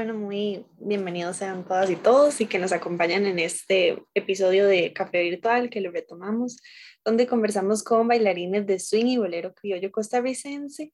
Bueno, 0.00 0.14
muy 0.14 0.64
bienvenidos 0.78 1.36
sean 1.36 1.62
todas 1.62 1.90
y 1.90 1.94
todos 1.94 2.40
y 2.40 2.46
que 2.46 2.58
nos 2.58 2.72
acompañan 2.72 3.26
en 3.26 3.38
este 3.38 4.02
episodio 4.14 4.66
de 4.66 4.94
Café 4.94 5.20
Virtual 5.24 5.68
que 5.68 5.82
lo 5.82 5.90
retomamos, 5.90 6.56
donde 7.04 7.26
conversamos 7.26 7.82
con 7.82 8.08
bailarines 8.08 8.66
de 8.66 8.78
swing 8.78 9.04
y 9.04 9.18
bolero 9.18 9.52
criollo 9.52 9.92
costarricense 9.92 10.90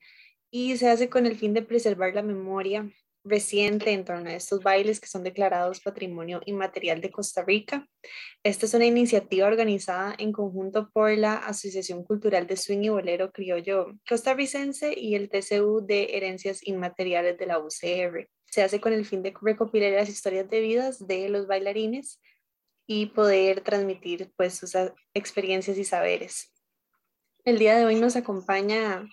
y 0.50 0.77
se 0.77 0.89
hace 0.89 1.08
con 1.08 1.25
el 1.25 1.36
fin 1.36 1.54
de 1.54 1.62
preservar 1.62 2.16
la 2.16 2.22
memoria 2.22 2.90
reciente 3.22 3.93
en 3.93 4.04
torno 4.04 4.29
a 4.29 4.34
estos 4.34 4.61
bailes 4.64 4.98
que 4.98 5.07
son 5.07 5.23
declarados 5.23 5.79
Patrimonio 5.79 6.41
Inmaterial 6.44 7.00
de 7.00 7.13
Costa 7.13 7.44
Rica. 7.44 7.88
Esta 8.43 8.66
es 8.66 8.75
una 8.75 8.86
iniciativa 8.86 9.46
organizada 9.46 10.16
en 10.18 10.32
conjunto 10.32 10.91
por 10.93 11.16
la 11.16 11.35
Asociación 11.35 12.02
Cultural 12.02 12.49
de 12.49 12.57
Swing 12.57 12.82
y 12.82 12.88
Bolero 12.88 13.30
Criollo 13.30 13.86
Costarricense 14.08 14.99
y 14.99 15.14
el 15.14 15.29
TCU 15.29 15.86
de 15.86 16.16
Herencias 16.16 16.66
Inmateriales 16.66 17.38
de 17.38 17.46
la 17.46 17.61
UCR. 17.61 18.29
Se 18.56 18.62
hace 18.62 18.80
con 18.80 18.94
el 18.94 19.04
fin 19.04 19.22
de 19.22 19.34
recopilar 19.38 19.92
las 19.92 20.08
historias 20.08 20.48
de 20.48 20.60
vidas 20.60 21.06
de 21.06 21.28
los 21.28 21.46
bailarines 21.46 22.22
y 22.86 23.04
poder 23.04 23.60
transmitir 23.60 24.32
pues 24.34 24.54
sus 24.54 24.72
experiencias 25.12 25.76
y 25.76 25.84
saberes. 25.84 26.54
El 27.44 27.58
día 27.58 27.76
de 27.76 27.84
hoy 27.84 27.96
nos 27.96 28.16
acompaña 28.16 29.06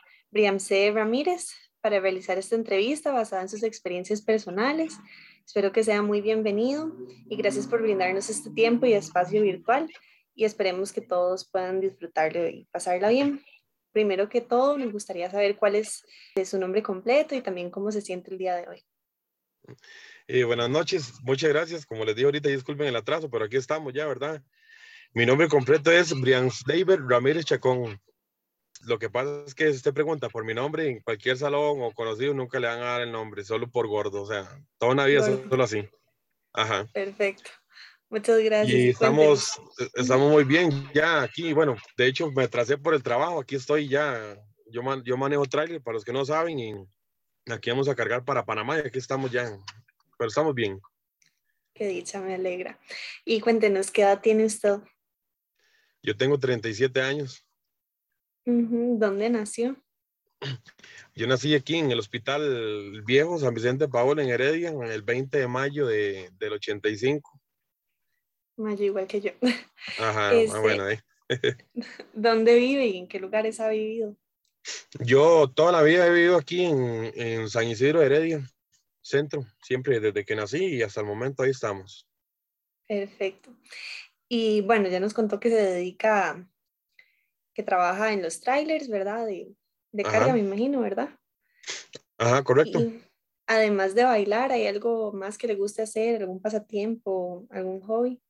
C. 0.60 0.92
Ramírez, 0.94 1.50
para 1.82 2.00
realizar 2.00 2.38
esta 2.38 2.56
entrevista 2.56 3.12
basada 3.12 3.42
en 3.42 3.50
sus 3.50 3.64
experiencias 3.64 4.22
personales. 4.22 4.94
Espero 5.46 5.74
que 5.74 5.84
sea 5.84 6.02
muy 6.02 6.22
bienvenido 6.22 6.96
y 7.30 7.36
gracias 7.36 7.68
por 7.68 7.82
brindarnos 7.82 8.30
este 8.30 8.50
tiempo 8.50 8.86
y 8.86 8.94
espacio 8.94 9.42
virtual 9.42 9.92
y 10.34 10.46
esperemos 10.46 10.94
que 10.94 11.02
todos 11.02 11.50
puedan 11.52 11.82
disfrutarlo 11.82 12.48
y 12.48 12.64
pasarla 12.72 13.10
bien. 13.10 13.44
Primero 13.92 14.30
que 14.30 14.40
todo, 14.40 14.78
me 14.78 14.88
gustaría 14.88 15.30
saber 15.30 15.58
cuál 15.58 15.76
es 15.76 16.06
su 16.46 16.58
nombre 16.58 16.82
completo 16.82 17.36
y 17.36 17.42
también 17.42 17.70
cómo 17.70 17.92
se 17.92 18.00
siente 18.00 18.32
el 18.32 18.38
día 18.38 18.56
de 18.56 18.70
hoy. 18.70 18.86
Eh, 20.28 20.44
buenas 20.44 20.70
noches, 20.70 21.14
muchas 21.24 21.50
gracias. 21.50 21.86
Como 21.86 22.06
les 22.06 22.16
dije 22.16 22.26
ahorita, 22.26 22.50
disculpen 22.50 22.88
el 22.88 22.96
atraso, 22.96 23.30
pero 23.30 23.46
aquí 23.46 23.58
estamos 23.58 23.94
ya, 23.94 24.06
¿verdad? 24.06 24.42
Mi 25.14 25.26
nombre 25.26 25.48
completo 25.48 25.92
es 25.92 26.14
Brian 26.20 26.50
David 26.66 27.00
Ramírez 27.08 27.46
Chacón 27.46 28.00
lo 28.86 29.00
que 29.00 29.10
pasa 29.10 29.44
es 29.48 29.56
que 29.56 29.70
si 29.72 29.78
usted 29.78 29.94
pregunta 29.94 30.30
por 30.30 30.44
mi 30.44 30.54
nombre 30.54 30.90
en 30.90 31.00
cualquier 31.02 31.38
salón 31.38 31.82
o 31.82 31.92
conocido, 31.94 32.34
nunca 32.34 32.60
le 32.60 32.68
van 32.68 32.80
a 32.80 32.86
dar 32.86 33.02
el 33.02 33.12
nombre, 33.12 33.44
solo 33.44 33.70
por 33.70 33.88
gordo. 33.88 34.24
O 34.24 34.28
sea, 34.28 34.48
toda 34.78 34.92
una 34.92 35.06
vida 35.06 35.26
solo 35.26 35.64
así. 35.64 35.88
Ajá. 36.54 36.86
Perfecto. 36.94 37.50
Muchas 38.10 38.40
gracias. 38.40 38.78
Y 38.78 38.90
estamos, 38.90 39.60
estamos 39.96 40.32
muy 40.32 40.44
bien 40.44 40.90
ya 40.94 41.24
aquí. 41.24 41.54
Bueno, 41.54 41.76
de 41.98 42.08
hecho, 42.08 42.32
me 42.32 42.48
tracé 42.48 42.78
por 42.78 42.94
el 42.94 43.02
trabajo. 43.02 43.40
Aquí 43.40 43.56
estoy 43.56 43.88
ya. 43.88 44.38
Yo, 44.70 44.82
yo 45.04 45.18
manejo 45.18 45.46
trailer, 45.46 45.82
para 45.82 45.96
los 45.96 46.04
que 46.04 46.14
no 46.14 46.26
saben, 46.26 46.60
y 46.60 46.74
aquí 47.48 47.70
vamos 47.70 47.90
a 47.90 47.96
cargar 47.96 48.24
para 48.24 48.46
Panamá 48.46 48.78
y 48.78 48.88
aquí 48.88 49.00
estamos 49.00 49.32
ya. 49.32 49.50
Pero 50.18 50.28
estamos 50.28 50.54
bien. 50.54 50.80
Qué 51.74 51.88
dicha, 51.88 52.22
me 52.22 52.36
alegra. 52.36 52.80
Y 53.26 53.40
cuéntenos, 53.42 53.90
¿qué 53.92 54.04
edad 54.04 54.22
tiene 54.22 54.46
usted? 54.46 54.78
Yo 56.02 56.16
tengo 56.16 56.40
37 56.40 57.02
años. 57.02 57.46
¿Dónde 58.46 59.30
nació? 59.30 59.76
Yo 61.16 61.28
nací 61.28 61.56
aquí 61.56 61.78
en 61.78 61.92
el 61.92 62.00
Hospital 62.00 63.02
Viejo 63.06 63.40
San 63.40 63.54
Vicente 63.54 63.88
Paola 63.88 64.24
en 64.24 64.30
Heredia, 64.30 64.70
en 64.70 64.84
el 64.84 65.02
20 65.02 65.38
de 65.38 65.48
mayo 65.48 65.88
de, 65.88 66.30
del 66.40 66.54
85. 66.54 67.40
Mayo 68.58 68.84
igual 68.86 69.08
que 69.08 69.22
yo. 69.22 69.32
Ajá, 70.00 70.30
ah, 70.30 70.34
este, 70.34 70.60
bueno. 70.60 70.90
Eh. 70.90 71.00
¿Dónde 72.14 72.56
vive 72.56 72.88
y 72.88 72.98
en 72.98 73.08
qué 73.08 73.20
lugares 73.20 73.60
ha 73.60 73.70
vivido? 73.70 74.16
Yo 75.00 75.52
toda 75.54 75.72
la 75.72 75.82
vida 75.82 76.06
he 76.06 76.12
vivido 76.12 76.38
aquí 76.38 76.66
en, 76.66 77.12
en 77.16 77.50
San 77.50 77.68
Isidro 77.68 78.02
Heredia, 78.02 78.42
centro, 79.02 79.46
siempre 79.62 80.00
desde 80.00 80.26
que 80.26 80.36
nací 80.36 80.66
y 80.66 80.82
hasta 80.82 81.02
el 81.02 81.08
momento 81.08 81.44
ahí 81.44 81.52
estamos. 81.52 82.08
Perfecto. 82.88 83.56
Y 84.30 84.62
bueno, 84.62 84.88
ya 84.90 85.00
nos 85.00 85.14
contó 85.14 85.40
que 85.40 85.50
se 85.50 85.56
dedica 85.56 86.32
a 86.32 86.50
que 87.54 87.64
trabaja 87.64 88.14
en 88.14 88.22
los 88.22 88.40
trailers, 88.40 88.88
¿verdad? 88.90 89.26
De, 89.26 89.54
de 89.92 90.04
carga, 90.04 90.34
me 90.34 90.40
imagino, 90.40 90.82
¿verdad? 90.82 91.10
Ajá, 92.18 92.44
correcto. 92.44 92.80
además 93.46 93.94
de 93.94 94.04
bailar, 94.04 94.52
¿hay 94.52 94.68
algo 94.68 95.12
más 95.12 95.38
que 95.38 95.48
le 95.48 95.56
guste 95.56 95.82
hacer? 95.82 96.22
¿Algún 96.22 96.42
pasatiempo? 96.42 97.46
¿Algún 97.52 97.82
hobby? 97.82 98.22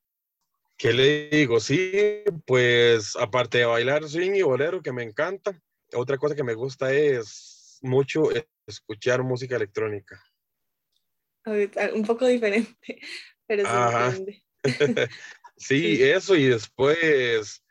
¿Qué 0.78 0.92
le 0.92 1.30
digo? 1.30 1.60
Sí, 1.60 2.24
pues 2.46 3.16
aparte 3.16 3.60
de 3.60 3.66
bailar 3.66 4.08
swing 4.10 4.34
y 4.34 4.42
bolero, 4.42 4.82
que 4.82 4.92
me 4.92 5.04
encanta, 5.04 5.58
otra 5.96 6.18
cosa 6.18 6.36
que 6.36 6.44
me 6.44 6.54
gusta 6.54 6.94
es 6.94 7.80
mucho 7.82 8.30
escuchar 8.66 9.24
música 9.24 9.56
electrónica. 9.56 10.24
Un 11.46 12.06
poco 12.06 12.26
diferente, 12.26 12.78
pero 13.48 13.64
sí. 14.28 14.44
sí, 15.58 16.04
eso 16.04 16.36
y 16.36 16.46
después 16.46 17.64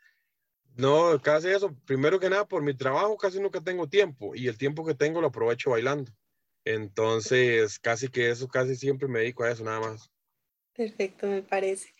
no, 0.75 1.21
casi 1.21 1.49
eso. 1.49 1.75
Primero 1.85 2.19
que 2.19 2.29
nada, 2.29 2.47
por 2.47 2.63
mi 2.63 2.73
trabajo 2.73 3.17
casi 3.17 3.39
nunca 3.39 3.61
tengo 3.61 3.87
tiempo 3.87 4.35
y 4.35 4.47
el 4.47 4.57
tiempo 4.57 4.85
que 4.85 4.95
tengo 4.95 5.21
lo 5.21 5.27
aprovecho 5.27 5.71
bailando. 5.71 6.11
Entonces, 6.65 7.79
casi 7.79 8.07
que 8.07 8.29
eso, 8.29 8.47
casi 8.47 8.75
siempre 8.75 9.07
me 9.07 9.19
dedico 9.19 9.43
a 9.43 9.51
eso, 9.51 9.63
nada 9.63 9.81
más. 9.81 10.12
Perfecto, 10.75 11.27
me 11.27 11.43
parece. 11.43 11.93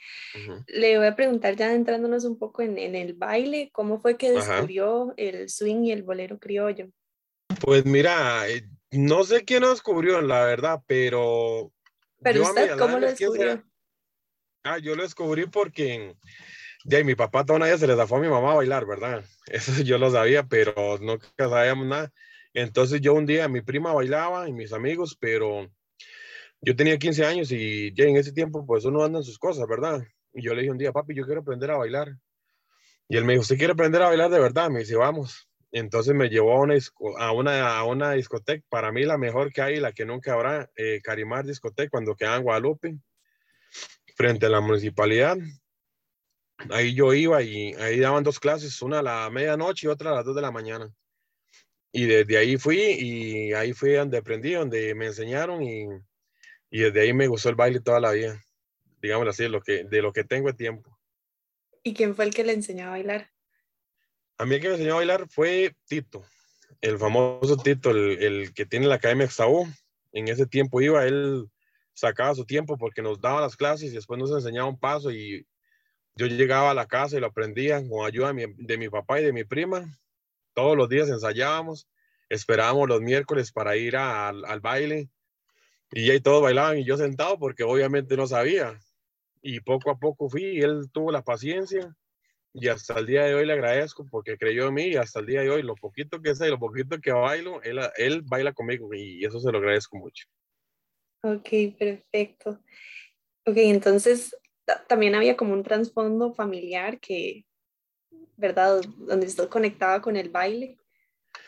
Le 0.68 0.98
voy 0.98 1.06
a 1.06 1.16
preguntar 1.16 1.56
ya 1.56 1.74
entrándonos 1.74 2.26
un 2.26 2.40
poco 2.40 2.64
en, 2.64 2.78
el 2.78 3.14
baile, 3.14 3.70
¿cómo 3.72 4.00
fue 4.00 4.18
que 4.18 4.32
descubrió 4.32 5.14
el 5.16 5.50
swing 5.50 5.84
y 5.84 5.92
el 5.92 6.02
bolero 6.02 6.40
criollo? 6.40 6.90
Pues 7.62 7.86
mira, 7.86 8.50
eh, 8.50 8.68
no 8.92 9.24
sé 9.24 9.46
quién 9.46 9.62
lo 9.62 9.70
descubrió, 9.70 10.22
la 10.22 10.46
verdad, 10.46 10.82
pero... 10.88 11.72
¿Pero 12.24 12.44
usted 12.44 12.78
cómo 12.78 13.00
lo 13.00 13.08
descubrió? 13.08 13.64
ah, 14.64 14.80
yo 14.80 14.96
lo 14.96 15.04
descubrí 15.04 15.46
porque 15.46 16.16
de 16.86 17.04
mi 17.04 17.16
papá 17.16 17.46
toda 17.46 17.58
una 17.58 17.68
vez 17.68 17.80
se 17.80 17.88
le 17.88 17.96
zafó 17.96 18.16
a 18.16 18.22
mi 18.22 18.28
mamá 18.28 18.54
a 18.54 18.56
bailar, 18.56 18.86
¿verdad? 18.86 19.24
Eso 19.48 19.84
yo 19.84 20.00
lo 20.00 20.10
sabía, 20.10 20.48
pero 20.48 20.98
no 21.00 21.20
sabíamos 21.38 21.86
nada. 21.86 22.12
Entonces 22.54 23.02
yo 23.02 23.14
un 23.14 23.26
día, 23.26 23.48
mi 23.48 23.62
prima 23.62 23.94
bailaba 23.94 24.48
y 24.48 24.54
mis 24.54 24.74
amigos, 24.74 25.18
pero 25.20 25.70
yo 26.64 26.76
tenía 26.76 26.98
15 26.98 27.26
años 27.26 27.52
y 27.52 27.94
ya 27.94 28.06
en 28.06 28.18
ese 28.18 28.32
tiempo 28.32 28.66
pues 28.66 28.86
uno 28.86 29.04
anda 29.04 29.20
en 29.20 29.24
sus 29.24 29.38
cosas, 29.38 29.68
¿verdad? 29.68 30.02
Y 30.34 30.42
yo 30.42 30.54
le 30.54 30.62
dije 30.62 30.72
un 30.72 30.78
día, 30.78 30.92
papi, 30.92 31.14
yo 31.14 31.26
quiero 31.26 31.42
aprender 31.42 31.72
a 31.72 31.78
bailar. 31.78 32.16
Y 33.08 33.18
él 33.18 33.26
me 33.26 33.34
dijo, 33.34 33.42
¿usted 33.42 33.58
quiere 33.58 33.74
aprender 33.74 34.02
a 34.02 34.08
bailar 34.08 34.32
de 34.32 34.40
verdad? 34.40 34.70
Me 34.70 34.80
dice, 34.80 34.96
vamos. 34.96 35.48
Entonces 35.72 36.16
me 36.16 36.30
llevó 36.30 36.54
a 36.54 36.62
una, 36.62 36.76
a 37.20 37.32
una, 37.32 37.78
a 37.78 37.84
una 37.84 38.12
discoteca, 38.14 38.66
para 38.70 38.92
mí 38.92 39.04
la 39.04 39.18
mejor 39.18 39.52
que 39.52 39.62
hay, 39.62 39.80
la 39.80 39.92
que 39.92 40.06
nunca 40.06 40.34
habrá, 40.34 40.70
eh, 40.76 41.02
Carimar 41.04 41.46
Discoteca, 41.46 41.90
cuando 41.90 42.16
quedaba 42.16 42.38
en 42.38 42.44
Guadalupe, 42.44 42.98
frente 44.16 44.46
a 44.46 44.50
la 44.50 44.62
municipalidad 44.62 45.38
ahí 46.70 46.94
yo 46.94 47.14
iba 47.14 47.42
y 47.42 47.74
ahí 47.76 48.00
daban 48.00 48.24
dos 48.24 48.40
clases, 48.40 48.82
una 48.82 49.00
a 49.00 49.04
la 49.04 49.30
medianoche 49.30 49.88
y 49.88 49.90
otra 49.90 50.12
a 50.12 50.16
las 50.16 50.26
dos 50.26 50.36
de 50.36 50.42
la 50.42 50.52
mañana. 50.52 50.92
Y 51.92 52.06
desde 52.06 52.38
ahí 52.38 52.58
fui 52.58 52.78
y 52.78 53.54
ahí 53.54 53.74
fui 53.74 53.94
donde 53.94 54.18
aprendí, 54.18 54.54
donde 54.54 54.96
me 54.96 55.08
enseñaron 55.08 55.62
y, 55.62 55.88
y 56.74 56.80
desde 56.80 57.02
ahí 57.02 57.14
me 57.14 57.28
gustó 57.28 57.50
el 57.50 57.56
baile 57.56 57.82
toda 57.82 58.00
la 58.00 58.12
vida, 58.12 58.44
digámoslo 59.00 59.30
así, 59.30 59.44
de 59.44 59.50
lo 59.50 59.62
que, 59.62 59.84
de 59.84 60.02
lo 60.02 60.12
que 60.12 60.24
tengo 60.24 60.48
de 60.48 60.56
tiempo. 60.56 60.98
¿Y 61.84 61.94
quién 61.94 62.16
fue 62.16 62.26
el 62.26 62.34
que 62.34 62.44
le 62.44 62.54
enseñó 62.54 62.88
a 62.88 62.90
bailar? 62.90 63.30
A 64.40 64.46
mí 64.48 64.56
el 64.56 64.62
que 64.62 64.70
me 64.70 64.74
enseñó 64.74 64.94
a 64.94 64.96
bailar 64.96 65.28
fue 65.30 65.76
Tito, 65.86 66.26
el 66.82 66.98
famoso 66.98 67.58
Tito, 67.58 67.92
el, 67.92 68.24
el 68.24 68.54
que 68.56 68.66
tiene 68.66 68.88
la 68.88 68.96
Academia 68.96 69.26
Exaú. 69.26 69.68
En 70.14 70.28
ese 70.30 70.48
tiempo 70.48 70.82
iba, 70.82 71.06
él 71.06 71.48
sacaba 71.94 72.34
su 72.34 72.44
tiempo 72.44 72.76
porque 72.76 73.04
nos 73.04 73.22
daba 73.22 73.42
las 73.42 73.56
clases 73.56 73.92
y 73.92 73.96
después 73.96 74.20
nos 74.20 74.32
enseñaba 74.32 74.68
un 74.68 74.80
paso 74.80 75.12
y 75.12 75.46
yo 76.16 76.26
llegaba 76.26 76.72
a 76.72 76.74
la 76.74 76.88
casa 76.88 77.18
y 77.18 77.20
lo 77.20 77.28
aprendía 77.28 77.88
con 77.88 78.04
ayuda 78.04 78.34
de 78.34 78.78
mi, 78.80 78.90
papá 78.90 79.22
y 79.22 79.26
de 79.26 79.32
mi 79.32 79.44
prima. 79.44 79.86
Todos 80.56 80.76
los 80.76 80.90
días 80.90 81.08
ensayábamos, 81.08 81.88
esperábamos 82.30 82.90
los 82.90 83.00
miércoles 83.00 83.52
para 83.52 83.76
ir 83.76 83.96
al 83.96 84.60
baile 84.60 85.12
y 85.94 86.10
ahí 86.10 86.20
todos 86.20 86.42
bailaban 86.42 86.78
y 86.78 86.86
yo 86.86 86.98
sentado 86.98 87.38
porque 87.38 87.64
obviamente 87.64 88.18
no 88.18 88.28
sabía. 88.28 88.80
Y 89.42 89.60
poco 89.60 89.92
a 89.92 89.98
poco 89.98 90.30
fui 90.30 90.44
y 90.44 90.62
él 90.62 90.90
tuvo 90.92 91.12
la 91.12 91.24
paciencia 91.24 91.96
y 92.54 92.68
hasta 92.68 93.00
el 93.00 93.08
día 93.08 93.24
de 93.24 93.36
hoy 93.36 93.46
le 93.46 93.54
agradezco 93.54 94.08
porque 94.10 94.38
creyó 94.38 94.68
en 94.68 94.76
mí 94.76 94.84
y 94.84 94.96
hasta 94.96 95.20
el 95.20 95.26
día 95.26 95.42
de 95.42 95.50
hoy 95.50 95.64
lo 95.64 95.76
poquito 95.76 96.22
que 96.22 96.36
sé, 96.36 96.50
lo 96.50 96.60
poquito 96.60 97.00
que 97.02 97.12
bailo, 97.12 97.62
él, 97.64 97.80
él 97.98 98.22
baila 98.22 98.54
conmigo 98.54 98.94
y 98.94 99.26
eso 99.26 99.40
se 99.40 99.52
lo 99.52 99.58
agradezco 99.58 99.98
mucho. 99.98 100.28
Ok, 101.24 101.50
perfecto. 101.78 102.60
Ok, 103.46 103.58
entonces 103.58 104.36
también 104.88 105.16
había 105.16 105.36
como 105.36 105.54
un 105.54 105.64
trasfondo 105.64 106.34
familiar 106.34 107.00
que, 107.00 107.46
¿verdad? 108.38 108.82
Donde 108.98 109.26
estoy 109.26 109.48
conectada 109.48 110.02
con 110.02 110.16
el 110.16 110.30
baile 110.30 110.78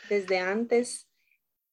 desde 0.10 0.40
antes. 0.40 1.08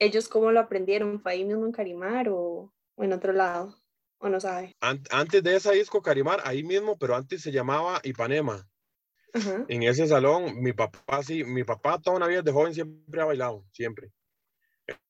¿Ellos 0.02 0.28
cómo 0.28 0.50
lo 0.50 0.58
aprendieron? 0.58 1.20
¿Fue 1.20 1.30
ahí 1.30 1.44
mismo 1.44 1.64
en 1.64 1.70
Carimar 1.70 2.28
o, 2.28 2.74
en 2.96 3.12
otro 3.12 3.32
lado? 3.32 3.76
¿O 4.18 4.28
no 4.28 4.40
sabe? 4.40 4.74
Antes 4.80 5.44
de 5.44 5.54
esa 5.54 5.70
disco 5.70 6.02
Carimar, 6.02 6.40
ahí 6.42 6.64
mismo, 6.64 6.98
pero 6.98 7.14
antes 7.14 7.40
se 7.40 7.52
llamaba 7.52 8.00
Ipanema. 8.02 8.68
En 9.68 9.84
ese 9.84 10.08
salón, 10.08 10.60
mi 10.60 10.72
papá 10.72 11.22
sí, 11.22 11.44
mi 11.44 11.62
papá 11.62 12.00
toda 12.00 12.16
una 12.16 12.26
vida 12.26 12.42
de 12.42 12.50
joven 12.50 12.74
siempre 12.74 13.22
ha 13.22 13.26
bailado, 13.26 13.64
siempre. 13.70 14.10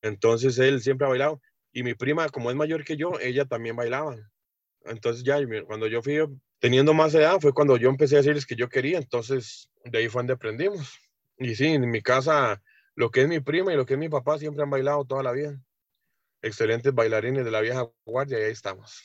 Entonces 0.02 0.58
él 0.58 0.82
siempre 0.82 1.06
ha 1.06 1.10
bailado. 1.10 1.40
Y 1.72 1.82
mi 1.82 1.94
prima, 1.94 2.28
como 2.28 2.50
es 2.50 2.56
mayor 2.56 2.84
que 2.84 2.98
yo, 2.98 3.18
ella 3.18 3.46
también 3.46 3.74
bailaba. 3.74 4.16
Entonces 4.84 5.24
ya 5.24 5.38
cuando 5.66 5.86
yo 5.86 6.02
fui 6.02 6.18
teniendo 6.58 6.92
más 6.92 7.14
edad 7.14 7.40
fue 7.40 7.54
cuando 7.54 7.78
yo 7.78 7.88
empecé 7.88 8.16
a 8.16 8.18
decirles 8.18 8.44
que 8.44 8.56
yo 8.56 8.68
quería, 8.68 8.98
entonces 8.98 9.70
de 9.84 9.98
ahí 9.98 10.08
fue 10.10 10.20
donde 10.20 10.34
aprendimos. 10.34 10.98
Y 11.38 11.54
sí, 11.54 11.68
en 11.68 11.90
mi 11.90 12.02
casa, 12.02 12.62
lo 12.94 13.10
que 13.10 13.22
es 13.22 13.28
mi 13.28 13.40
prima 13.40 13.72
y 13.72 13.76
lo 13.76 13.86
que 13.86 13.94
es 13.94 13.98
mi 13.98 14.08
papá 14.08 14.38
siempre 14.38 14.62
han 14.62 14.70
bailado 14.70 15.04
toda 15.04 15.22
la 15.22 15.32
vida. 15.32 15.58
Excelentes 16.42 16.94
bailarines 16.94 17.44
de 17.44 17.50
la 17.50 17.60
vieja 17.60 17.90
guardia 18.04 18.38
y 18.40 18.42
ahí 18.42 18.52
estamos. 18.52 19.02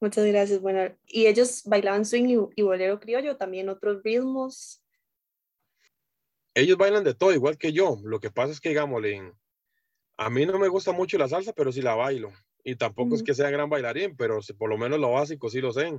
Muchas 0.00 0.26
gracias. 0.26 0.60
Bueno, 0.60 0.94
¿y 1.06 1.26
ellos 1.26 1.62
bailaban 1.64 2.04
swing 2.04 2.48
y, 2.54 2.62
bolero 2.62 3.00
criollo, 3.00 3.36
también 3.36 3.68
otros 3.68 4.02
ritmos? 4.02 4.82
Ellos 6.54 6.78
bailan 6.78 7.04
de 7.04 7.14
todo, 7.14 7.32
igual 7.32 7.58
que 7.58 7.72
yo. 7.72 7.98
Lo 8.04 8.20
que 8.20 8.30
pasa 8.30 8.52
es 8.52 8.60
que, 8.60 8.70
digamos, 8.70 9.02
a 10.16 10.30
mí 10.30 10.46
no 10.46 10.58
me 10.58 10.68
gusta 10.68 10.92
mucho 10.92 11.18
la 11.18 11.28
salsa, 11.28 11.52
pero 11.52 11.72
sí 11.72 11.82
la 11.82 11.94
bailo. 11.94 12.32
Y 12.64 12.76
tampoco 12.76 13.14
es 13.14 13.22
que 13.22 13.34
sea 13.34 13.50
gran 13.50 13.70
bailarín, 13.70 14.16
pero 14.16 14.40
por 14.56 14.68
lo 14.68 14.78
menos 14.78 14.98
lo 14.98 15.12
básico 15.12 15.48
sí 15.48 15.60
lo 15.60 15.72
sé. 15.72 15.98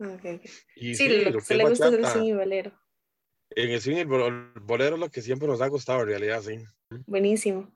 Okay, 0.00 0.40
Y 0.76 0.94
sí, 0.94 1.08
lo, 1.08 1.38
que 1.38 1.44
se 1.44 1.56
le 1.56 1.68
gusta 1.68 1.88
es 1.88 1.94
el 1.94 2.06
swing 2.06 2.24
y 2.24 2.32
bolero. 2.32 2.72
En 3.58 3.70
el 3.70 3.82
y 3.84 3.98
el 3.98 4.06
bolero 4.62 4.94
es 4.94 5.00
lo 5.00 5.10
que 5.10 5.20
siempre 5.20 5.48
nos 5.48 5.60
ha 5.60 5.66
gustado, 5.66 6.02
en 6.02 6.06
realidad, 6.06 6.40
sí. 6.42 6.62
Buenísimo. 7.06 7.68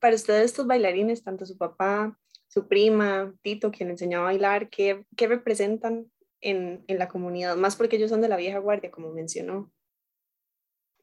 Para 0.00 0.16
ustedes, 0.16 0.46
estos 0.46 0.66
bailarines, 0.66 1.22
tanto 1.22 1.46
su 1.46 1.56
papá, 1.56 2.18
su 2.48 2.66
prima, 2.66 3.32
Tito, 3.40 3.70
quien 3.70 3.90
enseñó 3.90 4.18
a 4.18 4.24
bailar, 4.24 4.68
¿qué, 4.70 5.04
qué 5.16 5.28
representan 5.28 6.10
en, 6.40 6.84
en, 6.88 6.98
la 6.98 7.06
comunidad? 7.06 7.56
Más 7.56 7.76
porque 7.76 7.94
ellos 7.94 8.10
son 8.10 8.22
de 8.22 8.28
la 8.28 8.36
vieja 8.36 8.58
guardia, 8.58 8.90
como 8.90 9.12
mencionó. 9.12 9.70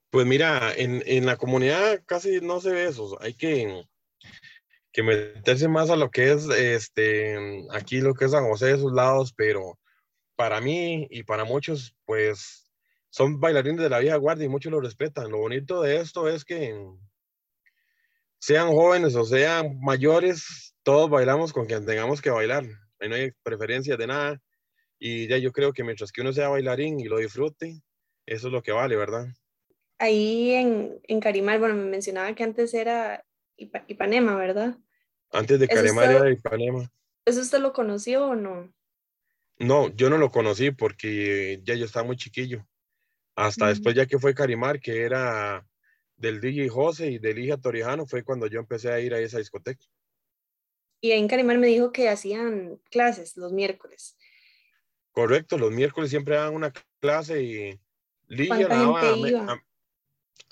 Pues 0.10 0.26
mira, 0.26 0.74
en, 0.76 1.04
en 1.06 1.26
la 1.26 1.38
comunidad 1.38 2.04
casi 2.06 2.42
no 2.42 2.60
se 2.60 2.72
ve 2.72 2.84
eso. 2.84 3.18
Hay 3.22 3.34
que, 3.34 3.82
que 4.92 5.04
meterse 5.04 5.70
más 5.70 5.90
a 5.90 5.96
lo 5.96 6.12
que 6.12 6.34
es 6.34 6.50
este, 6.50 7.66
aquí 7.72 8.02
lo 8.02 8.14
que 8.14 8.26
es 8.26 8.32
San 8.32 8.44
José 8.44 8.74
de 8.74 8.78
sus 8.78 8.92
lados, 8.92 9.32
pero 9.32 9.80
para 10.36 10.60
mí 10.60 11.08
y 11.10 11.24
para 11.24 11.46
muchos, 11.46 11.96
pues 12.04 12.67
son 13.18 13.40
bailarines 13.40 13.82
de 13.82 13.90
la 13.90 13.98
vieja 13.98 14.16
guardia 14.18 14.46
y 14.46 14.50
muchos 14.50 14.72
lo 14.72 14.80
respetan. 14.80 15.32
Lo 15.32 15.40
bonito 15.40 15.82
de 15.82 15.98
esto 15.98 16.30
es 16.30 16.46
que 16.46 16.72
sean 18.38 18.68
jóvenes 18.68 19.16
o 19.16 19.26
sean 19.26 19.80
mayores, 19.80 20.76
todos 20.84 21.10
bailamos 21.10 21.52
con 21.52 21.66
quien 21.66 21.84
tengamos 21.84 22.22
que 22.22 22.30
bailar. 22.30 22.64
Ahí 23.00 23.10
no 23.10 23.16
hay 23.16 23.32
preferencias 23.42 23.98
de 23.98 24.06
nada. 24.06 24.40
Y 25.00 25.28
ya 25.28 25.40
yo 25.40 25.52
creo 25.52 25.74
que 25.74 25.84
mientras 25.84 26.12
que 26.12 26.22
uno 26.22 26.32
sea 26.32 26.50
bailarín 26.50 27.00
y 27.00 27.06
lo 27.06 27.18
disfrute, 27.18 27.82
eso 28.28 28.48
es 28.48 28.54
lo 28.54 28.62
que 28.62 28.72
vale, 28.72 28.96
¿verdad? 28.96 29.26
Ahí 29.98 30.52
en, 30.52 31.00
en 31.08 31.20
Carimar, 31.20 31.58
bueno, 31.58 31.74
me 31.74 31.86
mencionaba 31.86 32.32
que 32.36 32.44
antes 32.44 32.72
era 32.76 33.26
Ipanema, 33.56 34.36
¿verdad? 34.36 34.78
Antes 35.32 35.60
de 35.60 35.68
Carimar 35.68 36.12
era 36.12 36.32
Ipanema. 36.32 36.92
¿Eso 37.26 37.42
usted 37.42 37.62
lo 37.62 37.74
conoció 37.74 38.28
o 38.28 38.36
no? 38.36 38.72
No, 39.58 39.90
yo 39.96 40.12
no 40.12 40.20
lo 40.20 40.30
conocí 40.30 40.70
porque 40.70 41.62
ya 41.64 41.74
yo 41.74 41.86
estaba 41.86 42.06
muy 42.06 42.16
chiquillo. 42.16 42.64
Hasta 43.38 43.68
después 43.68 43.94
ya 43.94 44.08
que 44.08 44.18
fue 44.18 44.34
Carimar, 44.34 44.80
que 44.80 45.04
era 45.04 45.64
del 46.16 46.42
DJ 46.42 46.70
José 46.70 47.12
y 47.12 47.20
del 47.20 47.38
Hija 47.38 47.58
Torijano, 47.58 48.08
fue 48.08 48.24
cuando 48.24 48.48
yo 48.48 48.60
empecé 48.60 48.92
a 48.92 49.00
ir 49.00 49.14
a 49.14 49.20
esa 49.20 49.38
discoteca. 49.38 49.86
Y 51.00 51.12
ahí 51.12 51.20
en 51.20 51.28
Carimar 51.28 51.60
me 51.60 51.68
dijo 51.68 51.92
que 51.92 52.10
hacían 52.10 52.82
clases 52.90 53.38
los 53.38 53.54
miércoles. 53.54 54.18
Correcto, 55.12 55.60
los 55.60 55.72
miércoles 55.72 56.10
siempre 56.10 56.36
daban 56.36 56.56
una 56.56 56.74
clase 57.00 57.44
y 57.44 57.80
Ligia 58.26 58.68
la 58.68 58.76
daba. 58.76 59.64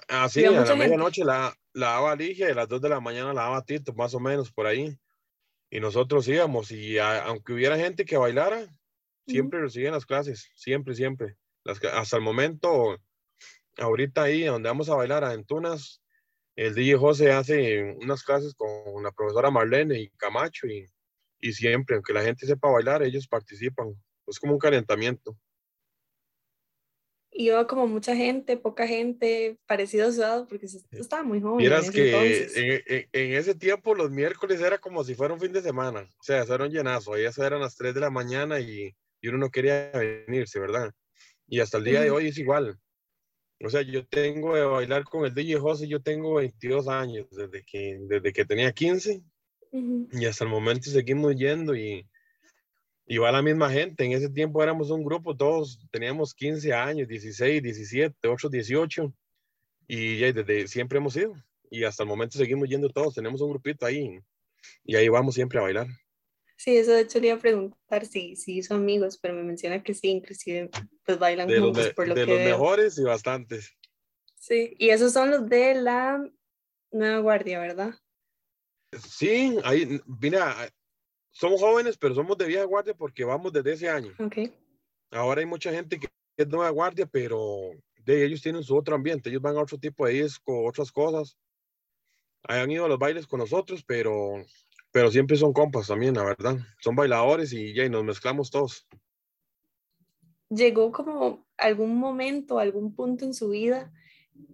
Así, 0.08 0.46
a, 0.46 0.52
la 0.52 0.76
medianoche 0.76 1.26
la, 1.26 1.58
la 1.74 1.88
daba 1.88 2.16
Ligia 2.16 2.50
y 2.50 2.52
a 2.52 2.56
las 2.56 2.68
2 2.68 2.82
de 2.82 2.90
la 2.90 3.00
mañana 3.00 3.34
la 3.34 3.42
daba 3.42 3.66
Tito, 3.66 3.94
más 3.94 4.14
o 4.14 4.20
menos 4.20 4.52
por 4.52 4.68
ahí. 4.68 4.96
Y 5.72 5.80
nosotros 5.80 6.28
íbamos 6.28 6.70
y 6.70 7.00
aunque 7.00 7.54
hubiera 7.54 7.78
gente 7.78 8.06
que 8.06 8.16
bailara, 8.16 8.68
siempre 9.26 9.60
recibían 9.60 9.94
las 9.94 10.06
clases, 10.06 10.52
siempre, 10.54 10.94
siempre. 10.94 11.36
Las, 11.66 11.84
hasta 11.84 12.18
el 12.18 12.24
momento, 12.24 12.98
ahorita 13.78 14.24
ahí 14.24 14.44
donde 14.44 14.70
vamos 14.70 14.90
a 14.90 14.96
bailar 14.96 15.24
a 15.24 15.34
Entunas, 15.34 16.02
el 16.56 16.74
DJ 16.74 16.96
José 16.96 17.32
hace 17.32 17.98
unas 18.02 18.24
clases 18.24 18.54
con 18.56 19.04
la 19.04 19.12
profesora 19.12 19.52
Marlene 19.52 20.00
y 20.00 20.10
Camacho 20.12 20.68
y, 20.68 20.86
y 21.40 21.52
siempre, 21.52 21.96
aunque 21.96 22.14
la 22.14 22.24
gente 22.24 22.46
sepa 22.46 22.70
bailar, 22.70 23.04
ellos 23.04 23.28
participan. 23.28 23.94
Es 24.28 24.40
como 24.40 24.54
un 24.54 24.60
calentamiento. 24.60 25.38
Y 27.38 27.48
iba 27.48 27.68
como 27.68 27.86
mucha 27.86 28.16
gente, 28.16 28.56
poca 28.56 28.88
gente, 28.88 29.58
parecido 29.66 30.08
a 30.08 30.12
Ciudad, 30.14 30.48
porque 30.48 30.68
estaba 30.92 31.22
muy 31.22 31.42
joven. 31.42 31.58
Vieras 31.58 31.92
que 31.92 32.82
en, 32.86 33.10
en, 33.12 33.34
ese 33.34 33.54
tiempo 33.56 33.94
los 33.94 34.10
miércoles 34.10 34.62
era 34.62 34.78
como 34.78 35.04
si 35.04 35.16
fuera 35.16 35.34
un 35.34 35.42
fin 35.42 35.52
de 35.52 35.62
semana, 35.62 36.08
o 36.18 36.24
sea, 36.24 36.44
eso 36.44 36.56
era 36.56 36.64
un 36.64 36.72
llenazo, 36.72 37.14
ahí 37.14 37.26
eso 37.26 37.46
eran 37.46 37.60
las 37.60 37.76
3 37.76 37.94
de 37.94 38.00
la 38.00 38.10
mañana 38.10 38.62
y, 38.62 38.96
y 39.20 39.28
uno 39.28 39.38
no 39.38 39.50
quería 39.50 39.92
venirse, 39.92 40.62
¿verdad? 40.62 40.94
Y 41.48 41.60
hasta 41.60 41.78
el 41.78 41.84
día 41.84 42.02
de 42.02 42.12
hoy 42.12 42.28
es 42.28 42.38
igual. 42.38 42.80
O 43.64 43.70
sea, 43.70 43.82
yo 43.82 44.06
tengo 44.06 44.56
de 44.56 44.64
bailar 44.64 45.04
con 45.06 45.26
el 45.26 45.34
DJ 45.34 45.60
José, 45.60 45.88
yo 45.88 46.02
tengo 46.02 46.36
22 46.36 46.88
años, 46.88 47.28
desde 47.32 47.64
que, 47.64 47.98
desde 48.02 48.34
que 48.34 48.46
tenía 48.46 48.72
15, 48.74 49.24
y 50.12 50.26
hasta 50.26 50.44
el 50.44 50.50
momento 50.50 50.90
seguimos 50.90 51.36
yendo 51.36 51.76
y, 51.76 52.08
y 53.06 53.18
va 53.18 53.32
la 53.32 53.42
misma 53.42 53.70
gente. 53.70 54.06
En 54.06 54.12
ese 54.12 54.30
tiempo 54.30 54.62
éramos 54.62 54.90
un 54.90 55.04
grupo, 55.04 55.36
todos 55.36 55.80
teníamos 55.92 56.34
15 56.34 56.74
años, 56.74 57.08
16, 57.08 57.62
17, 57.64 58.28
8, 58.28 58.50
18, 58.50 59.14
y 59.88 60.18
ya 60.18 60.32
desde 60.32 60.68
siempre 60.68 60.98
hemos 60.98 61.16
ido. 61.16 61.34
Y 61.70 61.84
hasta 61.84 62.04
el 62.04 62.10
momento 62.10 62.38
seguimos 62.38 62.70
yendo 62.70 62.90
todos, 62.90 63.16
tenemos 63.16 63.42
un 63.42 63.52
grupito 63.52 63.86
ahí, 63.86 64.20
y 64.84 64.96
ahí 64.96 65.08
vamos 65.08 65.36
siempre 65.36 65.60
a 65.60 65.64
bailar. 65.64 65.88
Sí, 66.57 66.78
eso 66.78 66.92
de 66.92 67.02
hecho 67.02 67.19
le 67.19 67.28
iba 67.28 67.36
a 67.36 67.40
preguntar 67.40 68.06
si, 68.06 68.36
si 68.36 68.57
hizo 68.57 68.75
amigos, 68.75 69.18
pero 69.18 69.34
me 69.34 69.44
menciona 69.44 69.84
que 69.84 69.94
sí, 69.94 70.10
inclusive 70.10 70.69
pues 71.06 71.19
bailan 71.19 71.50
juntos 71.50 71.94
por 71.94 72.07
lo 72.07 72.16
de 72.16 72.25
los 72.25 72.40
mejores 72.40 72.98
y 72.98 73.04
bastantes. 73.04 73.75
Sí, 74.40 74.75
y 74.78 74.90
esos 74.90 75.12
son 75.12 75.31
los 75.31 75.50
de 75.50 75.75
la 75.75 76.24
Nueva 76.92 77.19
Guardia, 77.19 77.60
¿verdad? 77.60 77.94
Sí, 78.98 79.57
ahí, 79.63 80.00
mira, 80.22 80.56
somos 81.31 81.60
jóvenes, 81.60 81.98
pero 81.98 82.16
somos 82.16 82.38
de 82.38 82.46
vieja 82.46 82.63
guardia 82.63 82.94
porque 82.94 83.25
vamos 83.25 83.51
desde 83.51 83.74
ese 83.74 83.90
año. 83.90 84.13
Okay. 84.18 84.53
Ahora 85.12 85.41
hay 85.41 85.46
mucha 85.46 85.72
gente 85.72 86.00
que 86.00 86.08
es 86.38 86.48
nueva 86.48 86.70
guardia, 86.70 87.06
pero 87.06 87.72
de 87.98 88.25
ellos 88.25 88.41
tienen 88.41 88.63
su 88.63 88.75
otro 88.75 88.96
ambiente, 88.96 89.30
ellos 89.30 89.41
van 89.41 89.58
a 89.58 89.62
otro 89.62 89.77
tipo 89.77 90.06
de 90.06 90.13
disco, 90.13 90.63
otras 90.63 90.91
cosas. 90.91 91.38
Han 92.44 92.72
ido 92.72 92.86
a 92.86 92.89
los 92.89 93.00
bailes 93.00 93.27
con 93.27 93.39
nosotros, 93.39 93.84
pero 93.86 94.46
pero 94.96 95.12
siempre 95.12 95.36
son 95.36 95.52
compas 95.52 95.88
también, 95.88 96.14
la 96.14 96.24
verdad. 96.24 96.58
Son 96.80 96.96
bailadores 96.96 97.52
y 97.52 97.74
ya, 97.74 97.84
y 97.84 97.90
nos 97.90 98.06
mezclamos 98.06 98.50
todos. 98.50 98.88
¿Llegó 100.50 100.94
como 100.94 101.46
algún 101.58 101.98
momento, 101.98 102.60
algún 102.60 102.96
punto 102.96 103.25
en 103.25 103.34
su 103.34 103.50
vida 103.50 103.92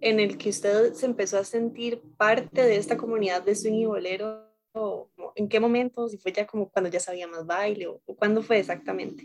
en 0.00 0.18
el 0.18 0.38
que 0.38 0.48
usted 0.48 0.94
se 0.94 1.06
empezó 1.06 1.38
a 1.38 1.44
sentir 1.44 2.02
parte 2.16 2.60
de 2.60 2.74
esta 2.74 2.96
comunidad 2.96 3.44
de 3.44 3.54
swing 3.54 3.82
y 3.82 3.84
bolero? 3.84 4.52
¿En 5.36 5.48
qué 5.48 5.60
momento? 5.60 6.08
Si 6.08 6.18
fue 6.18 6.32
ya 6.32 6.44
como 6.44 6.68
cuando 6.68 6.90
ya 6.90 6.98
sabía 6.98 7.28
más 7.28 7.46
baile 7.46 7.86
o, 7.86 8.02
o 8.04 8.16
cuándo 8.16 8.42
fue 8.42 8.58
exactamente. 8.58 9.24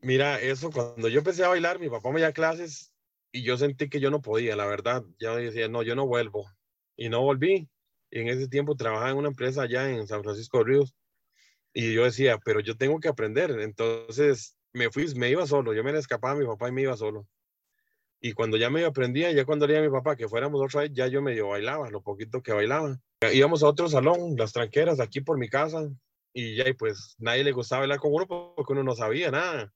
Mira, 0.00 0.40
eso, 0.40 0.70
cuando 0.70 1.08
yo 1.08 1.18
empecé 1.18 1.44
a 1.44 1.48
bailar, 1.48 1.78
mi 1.78 1.90
papá 1.90 2.10
me 2.12 2.20
dio 2.20 2.32
clases 2.32 2.94
y 3.30 3.42
yo 3.42 3.58
sentí 3.58 3.90
que 3.90 4.00
yo 4.00 4.10
no 4.10 4.22
podía, 4.22 4.56
la 4.56 4.64
verdad. 4.64 5.04
Ya 5.18 5.36
decía, 5.36 5.68
no, 5.68 5.82
yo 5.82 5.94
no 5.94 6.06
vuelvo. 6.06 6.46
Y 6.96 7.10
no 7.10 7.20
volví 7.20 7.68
en 8.10 8.28
ese 8.28 8.48
tiempo 8.48 8.76
trabajaba 8.76 9.10
en 9.10 9.16
una 9.16 9.28
empresa 9.28 9.62
allá 9.62 9.90
en 9.90 10.06
San 10.06 10.22
Francisco 10.22 10.58
de 10.58 10.64
Ríos 10.64 10.94
y 11.72 11.92
yo 11.92 12.04
decía, 12.04 12.38
pero 12.44 12.60
yo 12.60 12.76
tengo 12.76 13.00
que 13.00 13.08
aprender. 13.08 13.50
Entonces 13.60 14.56
me 14.72 14.90
fui, 14.90 15.06
me 15.14 15.30
iba 15.30 15.46
solo, 15.46 15.74
yo 15.74 15.84
me 15.84 15.92
le 15.92 15.98
escapaba 15.98 16.34
a 16.34 16.36
mi 16.36 16.46
papá 16.46 16.68
y 16.68 16.72
me 16.72 16.82
iba 16.82 16.96
solo. 16.96 17.26
Y 18.20 18.32
cuando 18.32 18.56
ya 18.56 18.70
me 18.70 18.84
aprendía, 18.84 19.30
ya 19.32 19.44
cuando 19.44 19.66
le 19.66 19.78
a 19.78 19.82
mi 19.82 19.90
papá 19.90 20.16
que 20.16 20.28
fuéramos 20.28 20.60
otra 20.60 20.82
vez, 20.82 20.92
ya 20.92 21.06
yo 21.06 21.20
medio 21.22 21.48
bailaba, 21.48 21.90
lo 21.90 22.02
poquito 22.02 22.42
que 22.42 22.52
bailaba. 22.52 22.98
Íbamos 23.32 23.62
a 23.62 23.68
otro 23.68 23.88
salón, 23.88 24.36
las 24.36 24.52
tranqueras, 24.52 25.00
aquí 25.00 25.20
por 25.20 25.38
mi 25.38 25.48
casa, 25.48 25.88
y 26.32 26.56
ya, 26.56 26.68
y 26.68 26.72
pues 26.72 27.14
nadie 27.18 27.44
le 27.44 27.52
gustaba 27.52 27.80
bailar 27.80 27.98
con 27.98 28.12
uno 28.12 28.26
porque 28.26 28.72
uno 28.72 28.82
no 28.82 28.94
sabía 28.94 29.30
nada. 29.30 29.72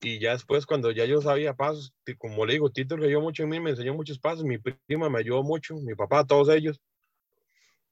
Y 0.00 0.18
ya 0.18 0.32
después, 0.32 0.66
cuando 0.66 0.90
ya 0.90 1.04
yo 1.06 1.22
sabía 1.22 1.54
pasos, 1.54 1.94
como 2.18 2.44
le 2.44 2.54
digo, 2.54 2.70
Tito 2.70 2.96
que 2.96 3.10
yo 3.10 3.20
mucho 3.20 3.42
en 3.42 3.48
mí, 3.50 3.60
me 3.60 3.70
enseñó 3.70 3.94
muchos 3.94 4.18
pasos, 4.18 4.44
mi 4.44 4.58
prima 4.58 5.08
me 5.08 5.18
ayudó 5.18 5.42
mucho, 5.42 5.74
mi 5.76 5.94
papá, 5.94 6.26
todos 6.26 6.48
ellos. 6.48 6.80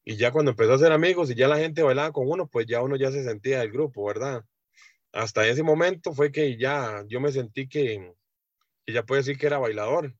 Y 0.05 0.17
ya 0.17 0.31
cuando 0.31 0.51
empezó 0.51 0.75
a 0.75 0.79
ser 0.79 0.93
amigos 0.93 1.31
y 1.31 1.35
ya 1.35 1.49
la 1.49 1.59
gente 1.59 1.83
bailaba 1.83 2.13
con 2.13 2.31
uno, 2.31 2.47
pues 2.47 2.67
ya 2.67 2.83
uno 2.83 2.97
ya 2.97 3.11
se 3.11 3.25
sentía 3.25 3.61
del 3.61 3.73
grupo, 3.73 4.05
¿verdad? 4.05 4.45
Hasta 5.13 5.49
ese 5.49 5.63
momento 5.63 6.13
fue 6.13 6.31
que 6.31 6.59
ya 6.59 7.05
yo 7.09 7.21
me 7.21 7.33
sentí 7.33 7.69
que, 7.69 8.13
que 8.85 8.93
ya 8.93 9.05
puedo 9.05 9.21
decir 9.21 9.39
que 9.39 9.47
era 9.47 9.59
bailador. 9.59 10.15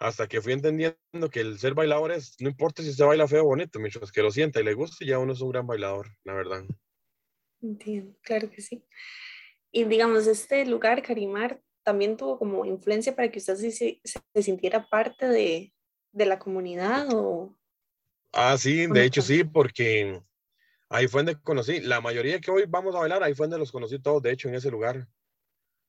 Hasta 0.00 0.26
que 0.26 0.40
fui 0.40 0.52
entendiendo 0.52 0.96
que 1.30 1.40
el 1.40 1.60
ser 1.60 1.74
bailador 1.74 2.10
es, 2.10 2.34
no 2.40 2.48
importa 2.48 2.82
si 2.82 2.92
se 2.92 3.04
baila 3.04 3.28
feo 3.28 3.44
o 3.44 3.46
bonito, 3.46 3.78
mientras 3.78 4.10
que 4.10 4.22
lo 4.22 4.32
sienta 4.32 4.60
y 4.60 4.64
le 4.64 4.74
guste, 4.74 5.06
ya 5.06 5.20
uno 5.20 5.32
es 5.32 5.40
un 5.40 5.52
gran 5.52 5.66
bailador, 5.66 6.08
la 6.24 6.34
verdad. 6.34 6.64
Entiendo, 7.60 8.16
claro 8.22 8.50
que 8.50 8.62
sí. 8.62 8.84
Y 9.70 9.84
digamos, 9.84 10.26
este 10.26 10.66
lugar, 10.66 11.02
Carimar, 11.02 11.60
también 11.84 12.16
tuvo 12.16 12.36
como 12.36 12.64
influencia 12.64 13.14
para 13.14 13.30
que 13.30 13.38
usted 13.38 13.54
se, 13.54 14.00
se 14.02 14.42
sintiera 14.42 14.88
parte 14.88 15.28
de, 15.28 15.72
de 16.10 16.26
la 16.26 16.40
comunidad 16.40 17.06
o, 17.12 17.56
Ah, 18.32 18.56
sí, 18.58 18.86
de 18.86 19.04
hecho 19.04 19.22
sí, 19.22 19.44
porque 19.44 20.22
Ahí 20.92 21.08
fue 21.08 21.22
donde 21.22 21.40
conocí, 21.40 21.80
la 21.80 22.02
mayoría 22.02 22.38
que 22.38 22.50
hoy 22.50 22.64
vamos 22.68 22.94
a 22.94 22.98
bailar, 22.98 23.22
ahí 23.22 23.32
fue 23.32 23.44
donde 23.46 23.56
los 23.56 23.72
conocí 23.72 23.98
todos, 23.98 24.22
de 24.22 24.30
hecho, 24.30 24.50
en 24.50 24.56
ese 24.56 24.70
lugar. 24.70 25.08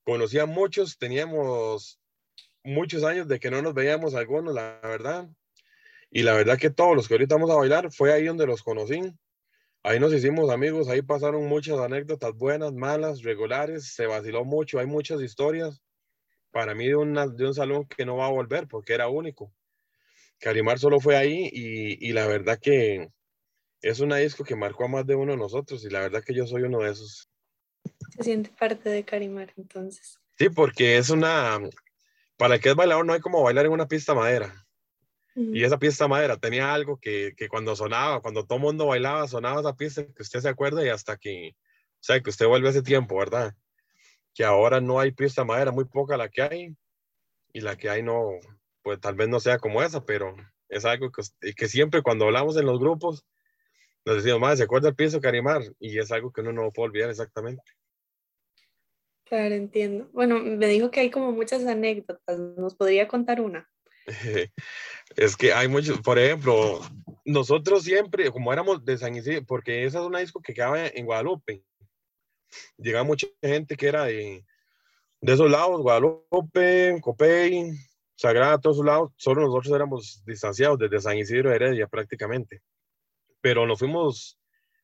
Conocí 0.02 0.38
a 0.38 0.46
muchos, 0.46 0.96
teníamos 0.96 2.00
muchos 2.62 3.04
años 3.04 3.28
de 3.28 3.38
que 3.38 3.50
no 3.50 3.60
nos 3.60 3.74
veíamos 3.74 4.14
algunos, 4.14 4.54
la 4.54 4.80
verdad. 4.82 5.28
Y 6.10 6.22
la 6.22 6.32
verdad 6.32 6.56
que 6.56 6.70
todos 6.70 6.96
los 6.96 7.06
que 7.06 7.14
ahorita 7.14 7.34
vamos 7.34 7.50
a 7.50 7.56
bailar 7.56 7.92
fue 7.92 8.14
ahí 8.14 8.24
donde 8.24 8.46
los 8.46 8.62
conocí. 8.62 9.02
Ahí 9.82 10.00
nos 10.00 10.14
hicimos 10.14 10.48
amigos, 10.48 10.88
ahí 10.88 11.02
pasaron 11.02 11.46
muchas 11.48 11.78
anécdotas 11.80 12.32
buenas, 12.34 12.72
malas, 12.72 13.20
regulares, 13.20 13.92
se 13.92 14.06
vaciló 14.06 14.46
mucho, 14.46 14.78
hay 14.78 14.86
muchas 14.86 15.20
historias. 15.20 15.82
Para 16.50 16.74
mí 16.74 16.86
de, 16.86 16.96
una, 16.96 17.26
de 17.26 17.46
un 17.46 17.52
salón 17.52 17.86
que 17.86 18.06
no 18.06 18.16
va 18.16 18.28
a 18.28 18.30
volver 18.32 18.68
porque 18.68 18.94
era 18.94 19.08
único. 19.08 19.52
Carimar 20.44 20.78
solo 20.78 21.00
fue 21.00 21.16
ahí 21.16 21.48
y, 21.50 22.06
y 22.06 22.12
la 22.12 22.26
verdad 22.26 22.58
que 22.60 23.08
es 23.80 24.00
una 24.00 24.16
disco 24.16 24.44
que 24.44 24.54
marcó 24.54 24.84
a 24.84 24.88
más 24.88 25.06
de 25.06 25.14
uno 25.14 25.32
de 25.32 25.38
nosotros 25.38 25.82
y 25.86 25.88
la 25.88 26.00
verdad 26.00 26.22
que 26.22 26.34
yo 26.34 26.46
soy 26.46 26.64
uno 26.64 26.80
de 26.80 26.92
esos. 26.92 27.30
Se 28.10 28.24
siente 28.24 28.50
parte 28.50 28.90
de 28.90 29.04
Carimar 29.06 29.54
entonces. 29.56 30.18
Sí, 30.36 30.50
porque 30.50 30.98
es 30.98 31.08
una, 31.08 31.58
para 32.36 32.56
el 32.56 32.60
que 32.60 32.68
es 32.68 32.74
bailador 32.74 33.06
no 33.06 33.14
hay 33.14 33.20
como 33.20 33.42
bailar 33.42 33.64
en 33.64 33.72
una 33.72 33.88
pista 33.88 34.12
madera. 34.12 34.66
Y 35.34 35.64
esa 35.64 35.78
pista 35.78 36.08
madera 36.08 36.36
tenía 36.36 36.74
algo 36.74 36.98
que, 36.98 37.32
que, 37.38 37.48
cuando 37.48 37.74
sonaba, 37.74 38.20
cuando 38.20 38.44
todo 38.44 38.58
mundo 38.58 38.86
bailaba, 38.86 39.26
sonaba 39.26 39.60
esa 39.60 39.74
pista 39.74 40.04
que 40.04 40.22
usted 40.22 40.40
se 40.40 40.48
acuerda 40.50 40.84
y 40.84 40.90
hasta 40.90 41.16
que, 41.16 41.56
o 41.56 42.00
sea, 42.00 42.20
que 42.20 42.28
usted 42.28 42.46
vuelve 42.46 42.68
a 42.68 42.70
ese 42.70 42.82
tiempo, 42.82 43.16
¿verdad? 43.16 43.54
Que 44.34 44.44
ahora 44.44 44.82
no 44.82 45.00
hay 45.00 45.10
pista 45.10 45.42
madera, 45.42 45.72
muy 45.72 45.86
poca 45.86 46.18
la 46.18 46.28
que 46.28 46.42
hay, 46.42 46.76
y 47.54 47.62
la 47.62 47.76
que 47.76 47.88
hay 47.88 48.02
no, 48.02 48.38
pues 48.84 49.00
tal 49.00 49.14
vez 49.14 49.28
no 49.28 49.40
sea 49.40 49.58
como 49.58 49.82
esa, 49.82 50.04
pero 50.04 50.36
es 50.68 50.84
algo 50.84 51.10
que, 51.10 51.54
que 51.54 51.68
siempre 51.68 52.02
cuando 52.02 52.26
hablamos 52.26 52.56
en 52.58 52.66
los 52.66 52.78
grupos, 52.78 53.24
nos 54.04 54.16
decimos, 54.16 54.40
más, 54.40 54.58
¿se 54.58 54.64
acuerda 54.64 54.90
el 54.90 54.94
piso 54.94 55.20
Carimar? 55.20 55.62
Y 55.80 55.98
es 55.98 56.12
algo 56.12 56.30
que 56.30 56.42
uno 56.42 56.52
no 56.52 56.70
puede 56.70 56.90
olvidar 56.90 57.08
exactamente. 57.10 57.62
Claro, 59.24 59.54
entiendo. 59.54 60.10
Bueno, 60.12 60.38
me 60.38 60.66
dijo 60.68 60.90
que 60.90 61.00
hay 61.00 61.10
como 61.10 61.32
muchas 61.32 61.66
anécdotas. 61.66 62.38
¿Nos 62.38 62.74
podría 62.74 63.08
contar 63.08 63.40
una? 63.40 63.68
Es 65.16 65.36
que 65.36 65.52
hay 65.52 65.68
muchos, 65.68 66.00
por 66.00 66.18
ejemplo, 66.18 66.80
nosotros 67.24 67.84
siempre, 67.84 68.30
como 68.30 68.52
éramos 68.52 68.84
de 68.84 68.98
San 68.98 69.14
Isidro, 69.14 69.44
porque 69.46 69.84
esa 69.84 70.00
es 70.00 70.04
una 70.04 70.18
disco 70.18 70.42
que 70.42 70.52
quedaba 70.52 70.86
en 70.86 71.06
Guadalupe, 71.06 71.62
llegaba 72.76 73.04
mucha 73.04 73.26
gente 73.40 73.76
que 73.76 73.86
era 73.86 74.04
de, 74.04 74.44
de 75.20 75.32
esos 75.32 75.50
lados, 75.50 75.80
Guadalupe, 75.80 76.98
Copey, 77.00 77.72
Sagrada, 78.16 78.58
todos 78.58 78.76
esos 78.76 78.86
lados, 78.86 79.12
solo 79.16 79.42
nosotros 79.42 79.74
éramos 79.74 80.22
distanciados 80.24 80.78
desde 80.78 81.00
San 81.00 81.18
Isidro 81.18 81.52
Heredia 81.52 81.86
prácticamente, 81.88 82.62
pero 83.40 83.66
nos 83.66 83.78
fuimos 83.78 84.38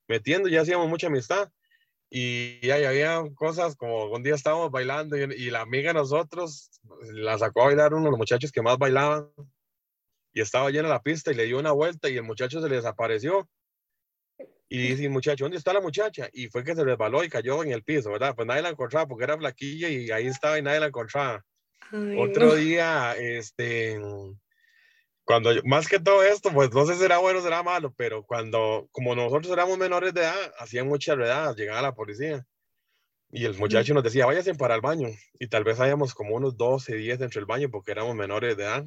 metiendo, 0.09 0.49
ya 0.49 0.63
hacíamos 0.63 0.89
mucha 0.89 1.07
amistad, 1.07 1.51
y 2.13 2.69
ahí 2.71 2.85
había 2.85 3.23
cosas 3.37 3.77
como 3.77 4.07
un 4.07 4.25
día 4.25 4.35
estábamos 4.35 4.73
bailando 4.73 5.17
y, 5.17 5.49
la 5.51 5.61
amiga 5.61 5.91
de 5.91 6.01
nosotros 6.01 6.81
la 7.13 7.39
sacó 7.39 7.63
a 7.63 7.67
bailar 7.67 7.95
uno 7.95 8.07
de 8.07 8.11
los 8.11 8.19
muchachos 8.19 8.51
que 8.51 8.63
más 8.63 8.79
bailaban 8.79 9.31
y 10.33 10.41
estaba 10.41 10.71
llena 10.71 10.89
la 10.89 11.03
pista 11.03 11.31
y 11.31 11.37
le 11.37 11.45
dio 11.45 11.61
una 11.61 11.71
vuelta 11.71 12.09
y 12.09 12.17
el 12.17 12.25
muchacho 12.25 12.61
se 12.61 12.69
le 12.69 12.77
desapareció. 12.77 13.49
Y 14.69 14.79
dice, 14.79 15.09
muchacho, 15.09 15.45
¿dónde 15.45 15.57
está 15.57 15.73
la 15.73 15.81
muchacha? 15.81 16.29
Y 16.33 16.49
fue 16.49 16.63
que 16.63 16.75
se 16.75 16.85
resbaló 16.85 17.25
y 17.25 17.29
cayó 17.29 17.63
en 17.65 17.73
el 17.73 17.83
piso, 17.83 18.11
¿verdad? 18.11 18.35
Pues 18.37 18.47
nadie 18.47 18.63
la 18.63 18.69
encontraba 18.69 19.07
porque 19.07 19.25
era 19.25 19.37
flaquilla 19.37 19.89
y 19.89 20.11
ahí 20.11 20.27
estaba 20.27 20.59
y 20.59 20.63
nadie 20.63 20.81
la 20.81 20.87
encontraba. 20.87 21.45
Otro 22.19 22.55
día, 22.55 23.15
este, 23.19 24.01
cuando 25.25 25.51
más 25.65 25.89
que 25.89 25.99
todo 25.99 26.23
esto, 26.23 26.53
pues 26.53 26.73
no 26.73 26.87
sé 26.87 26.95
si 26.95 27.01
será 27.01 27.19
bueno 27.19 27.41
o 27.41 27.43
será 27.43 27.63
malo, 27.63 27.93
pero 27.97 28.25
cuando, 28.25 28.89
como 28.93 29.15
nosotros 29.15 29.53
éramos 29.53 29.79
menores 29.79 30.15
de 30.15 30.23
edad, 30.23 30.55
hacían 30.59 30.89
muchas 30.89 31.17
redadas, 31.17 31.57
llegaba 31.57 31.83
la 31.83 31.95
policía 31.95 32.47
y 33.33 33.45
el 33.45 33.57
muchacho 33.57 33.95
nos 33.95 34.03
decía, 34.03 34.27
váyanse 34.27 34.55
para 34.55 34.75
el 34.75 34.81
baño. 34.81 35.09
Y 35.39 35.47
tal 35.47 35.63
vez 35.63 35.79
hayamos 35.79 36.15
como 36.15 36.35
unos 36.35 36.57
12, 36.57 36.97
10 36.97 37.19
dentro 37.21 37.41
del 37.41 37.47
baño 37.47 37.71
porque 37.71 37.93
éramos 37.93 38.17
menores 38.17 38.57
de 38.57 38.65
edad. 38.65 38.85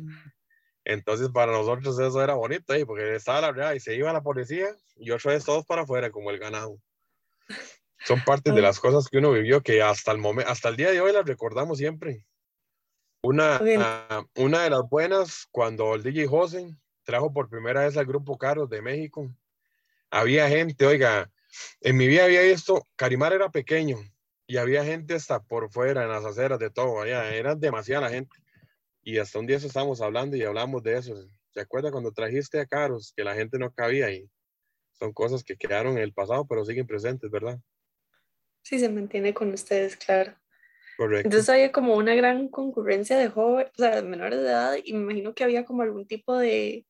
Entonces 0.84 1.30
para 1.30 1.54
nosotros 1.54 1.98
eso 1.98 2.22
era 2.22 2.34
bonito, 2.34 2.74
¿eh? 2.74 2.86
porque 2.86 3.16
estaba 3.16 3.40
la 3.40 3.52
redada 3.54 3.76
y 3.76 3.80
se 3.80 3.96
iba 3.96 4.12
la 4.12 4.22
policía 4.22 4.68
y 4.98 5.12
otra 5.12 5.32
vez 5.32 5.46
todos 5.46 5.66
para 5.66 5.84
afuera 5.84 6.12
como 6.12 6.30
el 6.30 6.40
ganado. 6.40 6.78
Son 8.06 8.22
partes 8.26 8.54
de 8.54 8.62
las 8.62 8.82
cosas 8.82 9.08
que 9.08 9.20
uno 9.20 9.32
vivió 9.32 9.62
que 9.62 9.82
hasta 9.82 10.12
el, 10.12 10.18
momento, 10.18 10.52
hasta 10.52 10.68
el 10.68 10.76
día 10.76 10.92
de 10.92 11.00
hoy 11.00 11.14
las 11.14 11.26
recordamos 11.26 11.78
siempre. 11.78 12.26
Una, 13.26 13.58
uh, 13.62 14.42
una 14.44 14.64
de 14.64 14.70
las 14.70 14.90
buenas, 14.90 15.48
cuando 15.50 15.96
el 15.96 16.04
DJ 16.04 16.28
José 16.28 16.76
trajo 17.04 17.32
por 17.32 17.50
primera 17.50 17.86
vez 17.86 17.96
al 17.96 18.06
grupo 18.06 18.38
Carlos 18.38 18.70
de 18.70 18.82
México, 18.82 19.34
había 20.12 20.50
gente, 20.50 20.86
oiga, 20.86 21.32
en 21.80 21.96
mi 21.96 22.06
vida 22.08 22.26
había 22.26 22.42
visto, 22.42 22.86
Carimar 22.98 23.32
era 23.32 23.50
pequeño 23.50 23.98
y 24.46 24.58
había 24.58 24.84
gente 24.84 25.14
hasta 25.14 25.42
por 25.42 25.72
fuera, 25.72 26.04
en 26.04 26.10
las 26.10 26.26
aceras, 26.26 26.60
de 26.60 26.70
todo, 26.70 27.02
allá, 27.02 27.34
era 27.34 27.56
demasiada 27.56 28.10
gente. 28.10 28.36
Y 29.02 29.18
hasta 29.18 29.40
un 29.40 29.48
día 29.48 29.56
estábamos 29.56 30.02
hablando 30.02 30.36
y 30.36 30.44
hablamos 30.44 30.84
de 30.84 30.98
eso. 30.98 31.16
¿Se 31.54 31.62
acuerda 31.62 31.92
cuando 31.92 32.12
trajiste 32.12 32.60
a 32.60 32.66
Carlos 32.66 33.14
que 33.16 33.24
la 33.24 33.36
gente 33.36 33.58
no 33.58 33.72
cabía 33.72 34.12
y 34.12 34.30
son 34.92 35.14
cosas 35.14 35.46
que 35.46 35.56
quedaron 35.56 35.98
en 35.98 36.04
el 36.04 36.14
pasado, 36.14 36.46
pero 36.46 36.66
siguen 36.66 36.88
presentes, 36.88 37.32
¿verdad? 37.32 37.58
Sí, 38.64 38.80
se 38.80 38.90
mantiene 38.90 39.34
con 39.34 39.54
ustedes, 39.54 39.96
claro. 39.96 40.36
Entonces 40.98 41.50
había 41.50 41.72
como 41.72 41.96
una 41.96 42.16
gran 42.16 42.48
concurrencia 42.48 43.18
de 43.18 43.30
jóvenes, 43.30 43.72
o 43.78 43.82
sea, 43.82 43.96
de 43.96 44.04
menores 44.04 44.40
de 44.40 44.48
edad, 44.48 44.76
y 44.84 44.94
me 44.94 45.02
imagino 45.02 45.34
que 45.34 45.44
había 45.44 45.66
como 45.66 45.82
algún 45.82 46.06
tipo 46.06 46.38
de, 46.38 46.86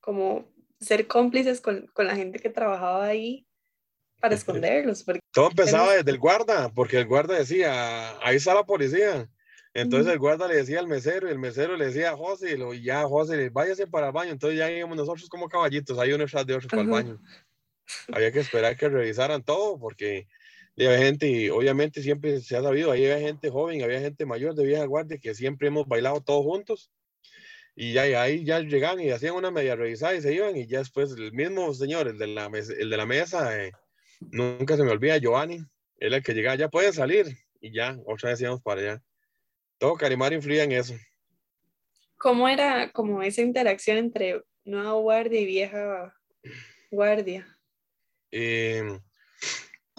como 0.00 0.48
ser 0.80 1.06
cómplices 1.06 1.60
con, 1.60 1.86
con 1.92 2.06
la 2.06 2.16
gente 2.16 2.38
que 2.38 2.48
trabajaba 2.48 3.04
ahí 3.04 3.46
para 4.20 4.34
esconderlos. 4.34 5.04
Todo 5.32 5.50
empezaba 5.50 5.94
desde 5.94 6.10
el 6.10 6.18
guarda, 6.18 6.70
porque 6.70 6.98
el 6.98 7.06
guarda 7.06 7.38
decía, 7.38 8.18
ahí 8.24 8.36
está 8.36 8.54
la 8.54 8.64
policía. 8.64 9.28
Entonces 9.72 10.12
el 10.12 10.18
guarda 10.18 10.48
le 10.48 10.56
decía 10.56 10.80
al 10.80 10.88
mesero 10.88 11.28
y 11.28 11.30
el 11.30 11.38
mesero 11.38 11.76
le 11.76 11.86
decía 11.86 12.10
a 12.10 12.16
José 12.16 12.58
y 12.74 12.82
ya 12.82 13.04
José, 13.04 13.50
váyase 13.50 13.86
para 13.86 14.08
el 14.08 14.12
baño. 14.12 14.32
Entonces 14.32 14.58
ya 14.58 14.70
íbamos 14.70 14.96
nosotros 14.96 15.28
como 15.28 15.48
caballitos, 15.48 15.98
ahí 15.98 16.12
uno 16.12 16.26
tras 16.26 16.44
de 16.44 16.54
otro 16.54 16.68
para 16.68 16.82
el 16.82 16.88
baño. 16.88 17.20
Había 18.12 18.32
que 18.32 18.40
esperar 18.40 18.76
que 18.76 18.88
revisaran 18.88 19.42
todo 19.42 19.78
porque 19.78 20.26
había 20.76 20.98
gente, 20.98 21.28
y 21.28 21.48
obviamente 21.50 22.02
siempre 22.02 22.40
se 22.40 22.56
ha 22.56 22.62
sabido, 22.62 22.90
ahí 22.90 23.04
había 23.04 23.26
gente 23.26 23.50
joven, 23.50 23.82
había 23.82 24.00
gente 24.00 24.24
mayor 24.24 24.54
de 24.54 24.64
vieja 24.64 24.84
guardia 24.84 25.18
que 25.18 25.34
siempre 25.34 25.68
hemos 25.68 25.86
bailado 25.86 26.20
todos 26.20 26.44
juntos. 26.44 26.90
Y 27.76 27.92
ya, 27.92 28.02
ahí 28.22 28.44
ya 28.44 28.60
llegaban 28.60 29.00
y 29.00 29.10
hacían 29.10 29.34
una 29.34 29.50
media 29.50 29.76
revisada 29.76 30.14
y 30.14 30.20
se 30.20 30.34
iban. 30.34 30.56
Y 30.56 30.66
ya 30.66 30.80
después 30.80 31.12
el 31.12 31.32
mismo 31.32 31.72
señor, 31.72 32.08
el 32.08 32.18
de 32.18 32.26
la, 32.26 32.48
mesa, 32.48 32.72
el 32.78 32.90
de 32.90 32.96
la 32.96 33.06
mesa, 33.06 33.64
eh, 33.64 33.72
nunca 34.20 34.76
se 34.76 34.84
me 34.84 34.90
olvida, 34.90 35.18
Giovanni, 35.18 35.64
él 35.98 36.14
el 36.14 36.22
que 36.22 36.34
llegaba, 36.34 36.56
ya 36.56 36.68
pueden 36.68 36.92
salir. 36.92 37.26
Y 37.60 37.72
ya, 37.72 37.98
otra 38.06 38.30
vez 38.30 38.40
íbamos 38.40 38.62
para 38.62 38.80
allá. 38.80 39.02
Todo 39.78 39.94
Carimar 39.94 40.32
influía 40.32 40.64
en 40.64 40.72
eso. 40.72 40.94
¿Cómo 42.18 42.48
era 42.48 42.92
como 42.92 43.22
esa 43.22 43.40
interacción 43.40 43.96
entre 43.96 44.42
nueva 44.64 44.92
guardia 44.92 45.40
y 45.40 45.46
vieja 45.46 46.14
guardia? 46.90 47.46
Eh, 48.30 48.98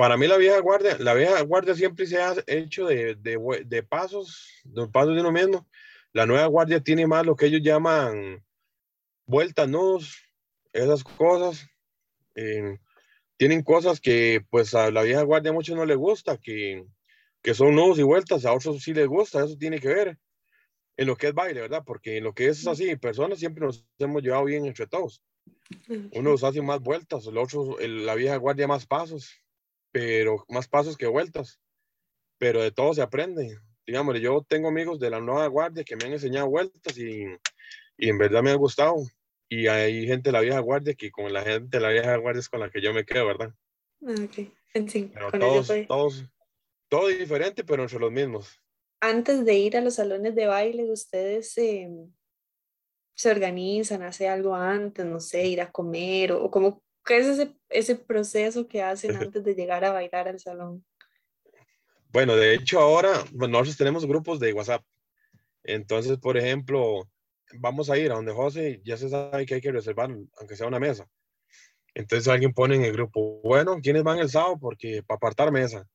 para 0.01 0.17
mí 0.17 0.25
la 0.25 0.37
vieja 0.37 0.59
guardia, 0.61 0.97
la 0.97 1.13
vieja 1.13 1.39
guardia 1.41 1.75
siempre 1.75 2.07
se 2.07 2.19
ha 2.19 2.33
hecho 2.47 2.87
de, 2.87 3.13
de, 3.13 3.37
de 3.67 3.83
pasos, 3.83 4.49
de 4.63 4.87
pasos 4.87 5.13
de 5.13 5.21
uno 5.21 5.31
mismo. 5.31 5.67
La 6.11 6.25
nueva 6.25 6.47
guardia 6.47 6.79
tiene 6.79 7.05
más 7.05 7.23
lo 7.23 7.35
que 7.35 7.45
ellos 7.45 7.61
llaman 7.61 8.43
vueltas, 9.27 9.69
nudos, 9.69 10.17
esas 10.73 11.03
cosas. 11.03 11.67
Eh, 12.33 12.79
tienen 13.37 13.61
cosas 13.61 14.01
que 14.01 14.43
pues 14.49 14.73
a 14.73 14.89
la 14.89 15.03
vieja 15.03 15.21
guardia 15.21 15.51
a 15.51 15.53
muchos 15.53 15.75
no 15.75 15.85
les 15.85 15.97
gusta, 15.97 16.35
que, 16.35 16.83
que 17.43 17.53
son 17.53 17.75
nudos 17.75 17.99
y 17.99 18.01
vueltas, 18.01 18.43
a 18.45 18.53
otros 18.53 18.81
sí 18.81 18.95
les 18.95 19.05
gusta, 19.07 19.45
eso 19.45 19.55
tiene 19.55 19.79
que 19.79 19.89
ver 19.89 20.17
en 20.97 21.05
lo 21.05 21.15
que 21.15 21.27
es 21.27 21.33
baile, 21.35 21.61
¿verdad? 21.61 21.83
Porque 21.85 22.17
en 22.17 22.23
lo 22.23 22.33
que 22.33 22.47
es 22.47 22.65
así, 22.65 22.95
personas 22.95 23.37
siempre 23.37 23.67
nos 23.67 23.85
hemos 23.99 24.23
llevado 24.23 24.45
bien 24.45 24.65
entre 24.65 24.87
todos. 24.87 25.21
Unos 26.13 26.43
hacen 26.43 26.65
más 26.65 26.79
vueltas, 26.79 27.27
el 27.27 27.37
otro, 27.37 27.77
la 27.79 28.15
vieja 28.15 28.37
guardia 28.37 28.67
más 28.67 28.87
pasos 28.87 29.31
pero 29.91 30.45
más 30.49 30.67
pasos 30.67 30.97
que 30.97 31.07
vueltas. 31.07 31.59
Pero 32.37 32.61
de 32.61 32.71
todo 32.71 32.93
se 32.93 33.01
aprende. 33.01 33.57
Digamos, 33.85 34.19
yo 34.19 34.45
tengo 34.47 34.69
amigos 34.69 34.99
de 34.99 35.09
la 35.09 35.19
nueva 35.19 35.47
guardia 35.47 35.83
que 35.83 35.95
me 35.95 36.05
han 36.05 36.13
enseñado 36.13 36.49
vueltas 36.49 36.97
y, 36.97 37.25
y 37.97 38.09
en 38.09 38.17
verdad 38.17 38.41
me 38.41 38.51
ha 38.51 38.55
gustado. 38.55 38.95
Y 39.49 39.67
hay 39.67 40.07
gente 40.07 40.29
de 40.29 40.33
la 40.33 40.41
vieja 40.41 40.59
guardia 40.59 40.93
que 40.93 41.11
con 41.11 41.31
la 41.31 41.43
gente 41.43 41.77
de 41.77 41.81
la 41.83 41.89
vieja 41.89 42.15
guardia 42.15 42.39
es 42.39 42.49
con 42.49 42.61
la 42.61 42.69
que 42.69 42.81
yo 42.81 42.93
me 42.93 43.05
quedo, 43.05 43.27
¿verdad? 43.27 43.53
Ah, 44.05 44.15
ok, 44.23 44.89
sí, 44.89 45.11
pero 45.13 45.31
todos, 45.31 45.71
todos, 45.87 46.25
todo 46.89 47.07
diferente, 47.07 47.63
pero 47.63 47.83
entre 47.83 47.99
los 47.99 48.11
mismos. 48.11 48.61
Antes 49.01 49.45
de 49.45 49.55
ir 49.55 49.77
a 49.77 49.81
los 49.81 49.95
salones 49.95 50.35
de 50.35 50.45
baile, 50.47 50.89
ustedes 50.89 51.57
eh, 51.57 51.89
se 53.13 53.29
organizan, 53.29 54.03
hace 54.03 54.27
algo 54.27 54.55
antes, 54.55 55.05
no 55.05 55.19
sé, 55.19 55.45
ir 55.47 55.61
a 55.61 55.71
comer 55.71 56.31
o, 56.31 56.45
o 56.45 56.49
cómo, 56.49 56.81
¿Qué 57.05 57.17
es 57.17 57.27
ese, 57.27 57.55
ese 57.69 57.95
proceso 57.95 58.67
que 58.67 58.81
hacen 58.81 59.15
antes 59.15 59.43
de 59.43 59.55
llegar 59.55 59.83
a 59.83 59.91
bailar 59.91 60.27
al 60.27 60.39
salón? 60.39 60.85
Bueno, 62.09 62.35
de 62.35 62.53
hecho 62.53 62.79
ahora 62.79 63.23
nosotros 63.31 63.77
tenemos 63.77 64.05
grupos 64.05 64.39
de 64.39 64.53
WhatsApp. 64.53 64.83
Entonces, 65.63 66.17
por 66.17 66.37
ejemplo, 66.37 67.09
vamos 67.53 67.89
a 67.89 67.97
ir 67.97 68.11
a 68.11 68.15
donde 68.15 68.33
José, 68.33 68.81
ya 68.83 68.97
se 68.97 69.09
sabe 69.09 69.45
que 69.45 69.55
hay 69.55 69.61
que 69.61 69.71
reservar, 69.71 70.09
aunque 70.37 70.55
sea 70.55 70.67
una 70.67 70.79
mesa. 70.79 71.07
Entonces 71.93 72.27
alguien 72.27 72.53
pone 72.53 72.75
en 72.75 72.83
el 72.83 72.93
grupo, 72.93 73.41
bueno, 73.43 73.79
¿quiénes 73.81 74.03
van 74.03 74.19
el 74.19 74.29
sábado? 74.29 74.57
Porque 74.59 75.03
para 75.03 75.17
apartar 75.17 75.51
mesa. 75.51 75.85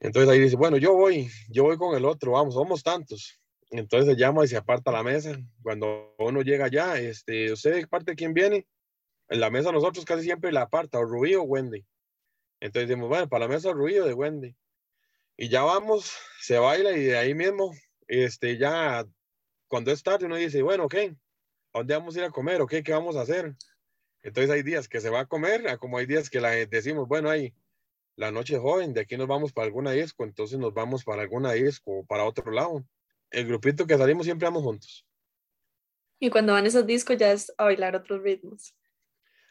Entonces 0.00 0.30
ahí 0.30 0.40
dice, 0.40 0.56
bueno, 0.56 0.76
yo 0.76 0.94
voy, 0.94 1.28
yo 1.48 1.64
voy 1.64 1.76
con 1.76 1.96
el 1.96 2.04
otro, 2.04 2.32
vamos, 2.32 2.54
somos 2.54 2.82
tantos. 2.82 3.40
Entonces 3.70 4.14
se 4.14 4.20
llama 4.20 4.44
y 4.44 4.48
se 4.48 4.56
aparta 4.56 4.92
la 4.92 5.02
mesa. 5.02 5.36
Cuando 5.62 6.14
uno 6.18 6.42
llega 6.42 6.66
allá, 6.66 6.98
este, 6.98 7.52
¿usted 7.52 7.88
parte 7.88 8.14
quién 8.14 8.34
viene? 8.34 8.66
En 9.28 9.40
la 9.40 9.50
mesa 9.50 9.72
nosotros 9.72 10.04
casi 10.04 10.22
siempre 10.22 10.52
la 10.52 10.62
aparta, 10.62 10.98
o 10.98 11.04
Rubí 11.04 11.34
o 11.34 11.42
Wendy. 11.42 11.84
Entonces 12.60 12.88
decimos, 12.88 13.08
bueno, 13.08 13.28
para 13.28 13.46
la 13.46 13.54
mesa 13.54 13.72
Rubí 13.72 13.98
o 13.98 14.06
de 14.06 14.14
Wendy. 14.14 14.56
Y 15.36 15.48
ya 15.48 15.62
vamos, 15.62 16.16
se 16.40 16.58
baila 16.58 16.92
y 16.92 17.04
de 17.04 17.18
ahí 17.18 17.34
mismo, 17.34 17.74
este, 18.06 18.56
ya 18.56 19.04
cuando 19.68 19.90
es 19.90 20.02
tarde 20.02 20.26
uno 20.26 20.36
dice, 20.36 20.62
bueno, 20.62 20.84
ok, 20.84 20.94
¿a 20.94 21.78
dónde 21.78 21.94
vamos 21.94 22.16
a 22.16 22.20
ir 22.20 22.24
a 22.24 22.30
comer? 22.30 22.60
¿O 22.62 22.66
qué, 22.66 22.82
qué 22.82 22.92
vamos 22.92 23.16
a 23.16 23.22
hacer? 23.22 23.54
Entonces 24.22 24.50
hay 24.50 24.62
días 24.62 24.88
que 24.88 25.00
se 25.00 25.10
va 25.10 25.20
a 25.20 25.26
comer, 25.26 25.78
como 25.78 25.98
hay 25.98 26.06
días 26.06 26.30
que 26.30 26.40
la, 26.40 26.50
decimos, 26.50 27.06
bueno, 27.06 27.28
hay 27.28 27.54
la 28.16 28.30
noche 28.30 28.58
joven, 28.58 28.94
de 28.94 29.02
aquí 29.02 29.16
nos 29.16 29.28
vamos 29.28 29.52
para 29.52 29.66
alguna 29.66 29.92
disco, 29.92 30.24
entonces 30.24 30.58
nos 30.58 30.72
vamos 30.72 31.04
para 31.04 31.22
alguna 31.22 31.52
disco 31.52 31.98
o 31.98 32.04
para 32.06 32.24
otro 32.24 32.50
lado. 32.50 32.84
El 33.30 33.46
grupito 33.46 33.86
que 33.86 33.98
salimos 33.98 34.24
siempre 34.24 34.46
vamos 34.46 34.62
juntos. 34.62 35.06
Y 36.18 36.30
cuando 36.30 36.54
van 36.54 36.64
esos 36.64 36.86
discos 36.86 37.18
ya 37.18 37.30
es 37.30 37.52
a 37.58 37.64
bailar 37.64 37.94
otros 37.94 38.22
ritmos. 38.22 38.74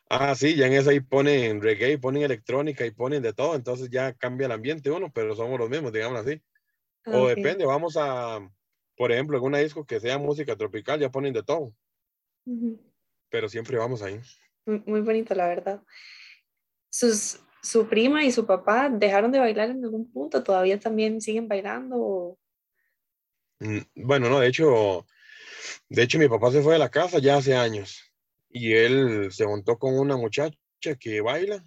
Ah, 0.07 0.35
sí, 0.35 0.55
ya 0.55 0.67
en 0.67 0.73
esa 0.73 0.91
ahí 0.91 0.99
ponen 0.99 1.61
reggae, 1.61 1.97
ponen 1.97 2.23
electrónica 2.23 2.85
y 2.85 2.91
ponen 2.91 3.23
de 3.23 3.33
todo, 3.33 3.55
entonces 3.55 3.89
ya 3.89 4.13
cambia 4.13 4.45
el 4.45 4.51
ambiente 4.51 4.91
uno, 4.91 5.11
pero 5.11 5.35
somos 5.35 5.59
los 5.59 5.69
mismos, 5.69 5.91
digamos 5.91 6.19
así. 6.19 6.41
O 7.07 7.27
depende, 7.27 7.65
vamos 7.65 7.97
a, 7.97 8.39
por 8.95 9.11
ejemplo, 9.11 9.37
en 9.37 9.43
una 9.43 9.57
disco 9.59 9.85
que 9.85 9.99
sea 9.99 10.17
música 10.17 10.55
tropical, 10.55 10.99
ya 10.99 11.09
ponen 11.09 11.33
de 11.33 11.43
todo. 11.43 11.73
Pero 13.29 13.49
siempre 13.49 13.77
vamos 13.77 14.03
ahí. 14.03 14.19
Muy, 14.65 15.01
bonito, 15.01 15.33
la 15.33 15.47
verdad. 15.47 15.83
Sus, 16.89 17.39
su 17.61 17.87
prima 17.87 18.23
y 18.23 18.31
su 18.31 18.45
papá 18.45 18.89
dejaron 18.89 19.31
de 19.31 19.39
bailar 19.39 19.71
en 19.71 19.83
algún 19.83 20.11
punto, 20.11 20.43
todavía 20.43 20.79
también 20.79 21.19
siguen 21.19 21.47
bailando. 21.47 22.37
Mm, 23.59 23.79
bueno, 23.95 24.29
no, 24.29 24.39
de 24.39 24.47
hecho, 24.47 25.05
de 25.89 26.03
hecho 26.03 26.19
mi 26.19 26.27
papá 26.27 26.51
se 26.51 26.61
fue 26.61 26.73
de 26.73 26.79
la 26.79 26.89
casa 26.89 27.17
ya 27.17 27.37
hace 27.37 27.55
años 27.55 28.14
y 28.55 28.71
él 28.71 29.33
se 29.33 29.43
juntó 29.43 29.77
con 29.77 29.99
una 29.99 30.15
muchacha 30.15 30.55
que 30.97 31.19
baila 31.19 31.61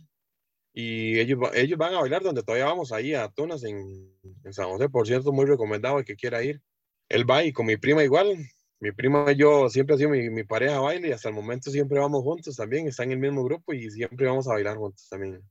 y 0.72 1.18
ellos, 1.20 1.38
ellos 1.52 1.78
van 1.78 1.92
a 1.92 2.00
bailar 2.00 2.22
donde 2.22 2.42
todavía 2.42 2.64
vamos 2.64 2.92
ahí 2.92 3.12
a 3.12 3.28
Tunas 3.28 3.62
en, 3.64 4.10
en 4.42 4.52
San 4.54 4.70
José, 4.70 4.88
por 4.88 5.06
cierto, 5.06 5.30
muy 5.30 5.44
recomendado 5.44 5.98
el 5.98 6.06
que 6.06 6.16
quiera 6.16 6.42
ir. 6.42 6.62
Él 7.10 7.30
va 7.30 7.44
y 7.44 7.52
con 7.52 7.66
mi 7.66 7.76
prima 7.76 8.02
igual, 8.02 8.38
mi 8.80 8.92
prima 8.92 9.30
y 9.30 9.36
yo 9.36 9.68
siempre 9.68 9.96
ha 9.96 9.98
sido 9.98 10.08
mi, 10.08 10.30
mi, 10.30 10.44
pareja 10.44 10.80
baile 10.80 11.08
y 11.08 11.12
hasta 11.12 11.28
el 11.28 11.34
momento 11.34 11.70
siempre 11.70 11.98
vamos 11.98 12.22
juntos 12.22 12.56
también, 12.56 12.88
está 12.88 13.02
en 13.02 13.12
el 13.12 13.18
mismo 13.18 13.44
grupo 13.44 13.74
y 13.74 13.90
siempre 13.90 14.26
vamos 14.26 14.48
a 14.48 14.54
bailar 14.54 14.78
juntos 14.78 15.06
también. 15.10 15.42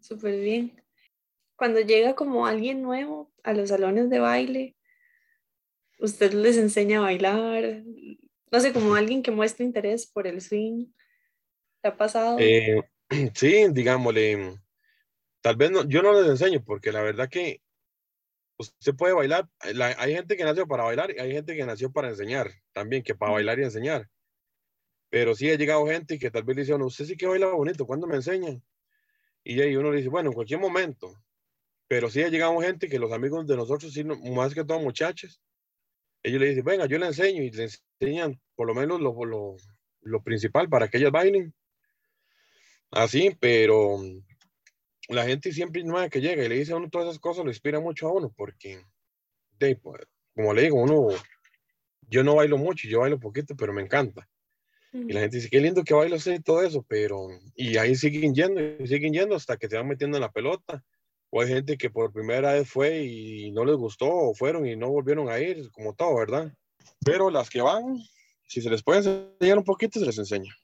Súper 0.00 0.40
bien. 0.40 0.82
Cuando 1.56 1.80
llega 1.80 2.14
como 2.14 2.46
alguien 2.46 2.80
nuevo 2.80 3.30
a 3.42 3.52
los 3.52 3.68
salones 3.68 4.08
de 4.08 4.18
baile, 4.18 4.76
usted 5.98 6.32
les 6.32 6.56
enseña 6.56 7.00
a 7.00 7.02
bailar, 7.02 7.82
no 8.50 8.60
sé, 8.60 8.72
como 8.72 8.94
alguien 8.94 9.22
que 9.22 9.30
muestra 9.30 9.64
interés 9.64 10.06
por 10.06 10.26
el 10.26 10.40
swing. 10.40 10.86
¿Te 11.82 11.88
ha 11.88 11.96
pasado? 11.96 12.36
Eh, 12.38 12.82
sí, 13.34 13.66
digámosle, 13.70 14.58
tal 15.40 15.56
vez 15.56 15.70
no, 15.70 15.88
yo 15.88 16.02
no 16.02 16.12
les 16.20 16.30
enseño 16.30 16.62
porque 16.64 16.92
la 16.92 17.02
verdad 17.02 17.28
que 17.28 17.60
usted 18.56 18.94
puede 18.94 19.14
bailar, 19.14 19.48
hay 19.60 20.14
gente 20.14 20.36
que 20.36 20.44
nació 20.44 20.66
para 20.66 20.84
bailar 20.84 21.10
y 21.10 21.20
hay 21.20 21.32
gente 21.32 21.56
que 21.56 21.66
nació 21.66 21.92
para 21.92 22.08
enseñar 22.08 22.50
también, 22.72 23.02
que 23.02 23.14
para 23.14 23.32
bailar 23.32 23.58
y 23.58 23.64
enseñar. 23.64 24.08
Pero 25.10 25.34
sí 25.34 25.50
ha 25.50 25.56
llegado 25.56 25.86
gente 25.86 26.18
que 26.18 26.30
tal 26.30 26.44
vez 26.44 26.56
le 26.56 26.62
dice, 26.62 26.78
no, 26.78 26.86
usted 26.86 27.04
sí 27.04 27.16
que 27.16 27.26
baila 27.26 27.48
bonito, 27.48 27.86
¿cuándo 27.86 28.06
me 28.06 28.16
enseñan? 28.16 28.62
Y 29.44 29.60
ahí 29.60 29.76
uno 29.76 29.90
le 29.90 29.98
dice, 29.98 30.08
bueno, 30.08 30.30
en 30.30 30.34
cualquier 30.34 30.60
momento. 30.60 31.14
Pero 31.86 32.08
sí 32.10 32.22
ha 32.22 32.28
llegado 32.28 32.58
gente 32.60 32.88
que 32.88 32.98
los 32.98 33.12
amigos 33.12 33.46
de 33.46 33.56
nosotros, 33.56 33.92
sí, 33.92 34.04
más 34.04 34.54
que 34.54 34.64
todo 34.64 34.80
muchachas, 34.80 35.40
ellos 36.24 36.40
le 36.40 36.48
dicen, 36.48 36.64
venga, 36.64 36.86
yo 36.86 36.98
le 36.98 37.06
enseño 37.06 37.42
y 37.42 37.50
le 37.50 37.68
enseñan 38.00 38.40
por 38.56 38.66
lo 38.66 38.74
menos 38.74 39.00
lo, 39.00 39.24
lo, 39.24 39.56
lo 40.00 40.22
principal 40.22 40.68
para 40.68 40.88
que 40.88 40.96
ellas 40.98 41.12
bailen. 41.12 41.54
Así, 42.90 43.36
pero 43.38 43.98
la 45.08 45.26
gente 45.26 45.52
siempre 45.52 45.84
nueva 45.84 46.08
que 46.08 46.20
llega 46.20 46.44
y 46.44 46.48
le 46.48 46.56
dice 46.56 46.72
a 46.72 46.76
uno 46.76 46.88
todas 46.88 47.08
esas 47.08 47.20
cosas, 47.20 47.44
lo 47.44 47.50
inspira 47.50 47.78
mucho 47.78 48.08
a 48.08 48.12
uno, 48.12 48.32
porque, 48.34 48.80
de, 49.58 49.76
pues, 49.76 50.02
como 50.34 50.54
le 50.54 50.62
digo, 50.62 50.80
uno, 50.80 51.08
yo 52.08 52.24
no 52.24 52.36
bailo 52.36 52.56
mucho, 52.56 52.88
yo 52.88 53.00
bailo 53.00 53.20
poquito, 53.20 53.54
pero 53.54 53.72
me 53.72 53.82
encanta. 53.82 54.28
Y 54.92 55.12
la 55.12 55.20
gente 55.20 55.38
dice, 55.38 55.50
qué 55.50 55.60
lindo 55.60 55.82
que 55.82 55.92
bailo 55.92 56.16
y 56.24 56.40
todo 56.40 56.62
eso, 56.62 56.86
pero, 56.88 57.26
y 57.56 57.76
ahí 57.78 57.96
siguen 57.96 58.32
yendo, 58.32 58.60
y 58.60 58.86
siguen 58.86 59.12
yendo 59.12 59.34
hasta 59.34 59.56
que 59.56 59.68
se 59.68 59.76
van 59.76 59.88
metiendo 59.88 60.16
en 60.16 60.22
la 60.22 60.30
pelota. 60.30 60.84
O 61.36 61.40
hay 61.40 61.48
gente 61.48 61.76
que 61.76 61.90
por 61.90 62.12
primera 62.12 62.52
vez 62.52 62.70
fue 62.70 63.02
y 63.02 63.50
no 63.50 63.64
les 63.64 63.74
gustó, 63.74 64.06
o 64.08 64.34
fueron 64.34 64.68
y 64.68 64.76
no 64.76 64.88
volvieron 64.90 65.28
a 65.28 65.40
ir, 65.40 65.68
como 65.72 65.92
todo, 65.92 66.16
¿verdad? 66.16 66.52
Pero 67.04 67.28
las 67.28 67.50
que 67.50 67.60
van, 67.60 67.98
si 68.46 68.62
se 68.62 68.70
les 68.70 68.84
puede 68.84 68.98
enseñar 68.98 69.58
un 69.58 69.64
poquito, 69.64 69.98
se 69.98 70.06
les 70.06 70.16
enseña. 70.16 70.54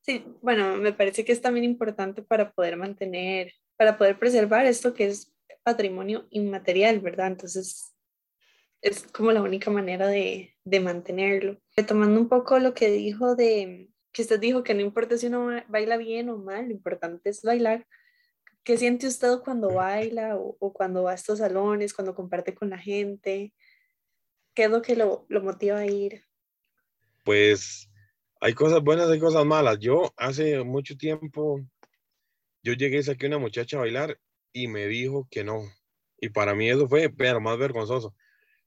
Sí, 0.00 0.24
bueno, 0.40 0.78
me 0.78 0.94
parece 0.94 1.26
que 1.26 1.32
es 1.32 1.42
también 1.42 1.66
importante 1.66 2.22
para 2.22 2.52
poder 2.52 2.78
mantener, 2.78 3.52
para 3.76 3.98
poder 3.98 4.18
preservar 4.18 4.64
esto 4.64 4.94
que 4.94 5.08
es 5.08 5.30
patrimonio 5.62 6.26
inmaterial, 6.30 6.98
¿verdad? 7.00 7.26
Entonces, 7.26 7.94
es 8.80 9.02
como 9.08 9.30
la 9.30 9.42
única 9.42 9.70
manera 9.70 10.06
de, 10.06 10.56
de 10.64 10.80
mantenerlo. 10.80 11.58
Retomando 11.76 12.18
un 12.18 12.30
poco 12.30 12.58
lo 12.58 12.72
que 12.72 12.90
dijo 12.90 13.36
de, 13.36 13.90
que 14.10 14.22
usted 14.22 14.40
dijo 14.40 14.62
que 14.62 14.72
no 14.72 14.80
importa 14.80 15.18
si 15.18 15.26
uno 15.26 15.50
baila 15.68 15.98
bien 15.98 16.30
o 16.30 16.38
mal, 16.38 16.64
lo 16.64 16.72
importante 16.72 17.28
es 17.28 17.42
bailar. 17.42 17.86
¿Qué 18.64 18.76
siente 18.76 19.06
usted 19.06 19.38
cuando 19.44 19.74
baila 19.74 20.36
o, 20.36 20.56
o 20.60 20.72
cuando 20.72 21.02
va 21.02 21.12
a 21.12 21.14
estos 21.14 21.38
salones, 21.38 21.94
cuando 21.94 22.14
comparte 22.14 22.54
con 22.54 22.70
la 22.70 22.78
gente? 22.78 23.52
¿Qué 24.54 24.64
es 24.64 24.70
lo 24.70 24.82
que 24.82 24.94
lo, 24.94 25.26
lo 25.28 25.42
motiva 25.42 25.78
a 25.78 25.86
ir? 25.86 26.24
Pues 27.24 27.88
hay 28.40 28.54
cosas 28.54 28.82
buenas, 28.82 29.08
hay 29.08 29.18
cosas 29.18 29.44
malas. 29.44 29.78
Yo 29.78 30.12
hace 30.16 30.62
mucho 30.62 30.96
tiempo, 30.96 31.60
yo 32.62 32.72
llegué 32.74 32.98
y 32.98 33.02
saqué 33.02 33.26
una 33.26 33.38
muchacha 33.38 33.76
a 33.76 33.80
bailar 33.80 34.18
y 34.52 34.68
me 34.68 34.86
dijo 34.86 35.26
que 35.30 35.44
no. 35.44 35.62
Y 36.18 36.28
para 36.28 36.54
mí 36.54 36.70
eso 36.70 36.88
fue 36.88 37.08
pero 37.08 37.40
más 37.40 37.58
vergonzoso. 37.58 38.14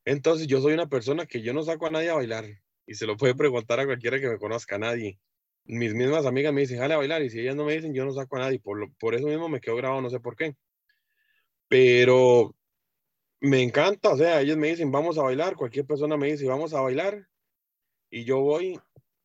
Entonces 0.04 0.48
yo 0.48 0.62
soy 0.62 0.74
una 0.74 0.88
persona 0.88 1.26
que 1.26 1.42
yo 1.42 1.54
no 1.54 1.64
saco 1.64 1.88
a 1.88 1.92
nadie 1.92 2.10
a 2.10 2.16
bailar 2.16 2.46
y 2.86 2.96
se 2.96 3.06
lo 3.06 3.18
puede 3.18 3.36
preguntar 3.36 3.80
a 3.80 3.86
cualquiera 3.86 4.20
que 4.20 4.30
me 4.30 4.38
conozca, 4.38 4.76
a 4.76 4.80
nadie. 4.80 5.20
Mis 5.66 5.94
mismas 5.94 6.26
amigas 6.26 6.54
me 6.54 6.62
dicen, 6.62 6.80
jale 6.80 6.94
a 6.94 6.98
bailar 6.98 7.22
y 7.24 7.30
si 7.30 7.40
ellas 7.40 7.56
no 7.56 7.66
me 7.66 7.74
dicen, 7.74 7.94
yo 7.94 8.06
no 8.06 8.12
saco 8.12 8.38
a 8.38 8.40
nadie. 8.40 8.60
Por, 8.60 8.78
lo, 8.78 8.92
por 8.94 9.16
eso 9.16 9.28
mismo 9.28 9.50
me 9.50 9.60
quedo 9.60 9.76
grabado, 9.76 10.02
no 10.02 10.10
sé 10.10 10.20
por 10.20 10.36
qué. 10.36 10.56
Pero 11.68 12.56
me 13.40 13.62
encanta, 13.62 14.10
o 14.10 14.18
sea, 14.18 14.42
ellos 14.42 14.58
me 14.58 14.68
dicen, 14.68 14.92
vamos 14.92 15.18
a 15.18 15.24
bailar, 15.24 15.56
cualquier 15.56 15.86
persona 15.86 16.18
me 16.18 16.32
dice, 16.32 16.48
vamos 16.48 16.74
a 16.74 16.82
bailar 16.82 17.28
y 18.10 18.24
yo 18.24 18.40
voy 18.40 18.80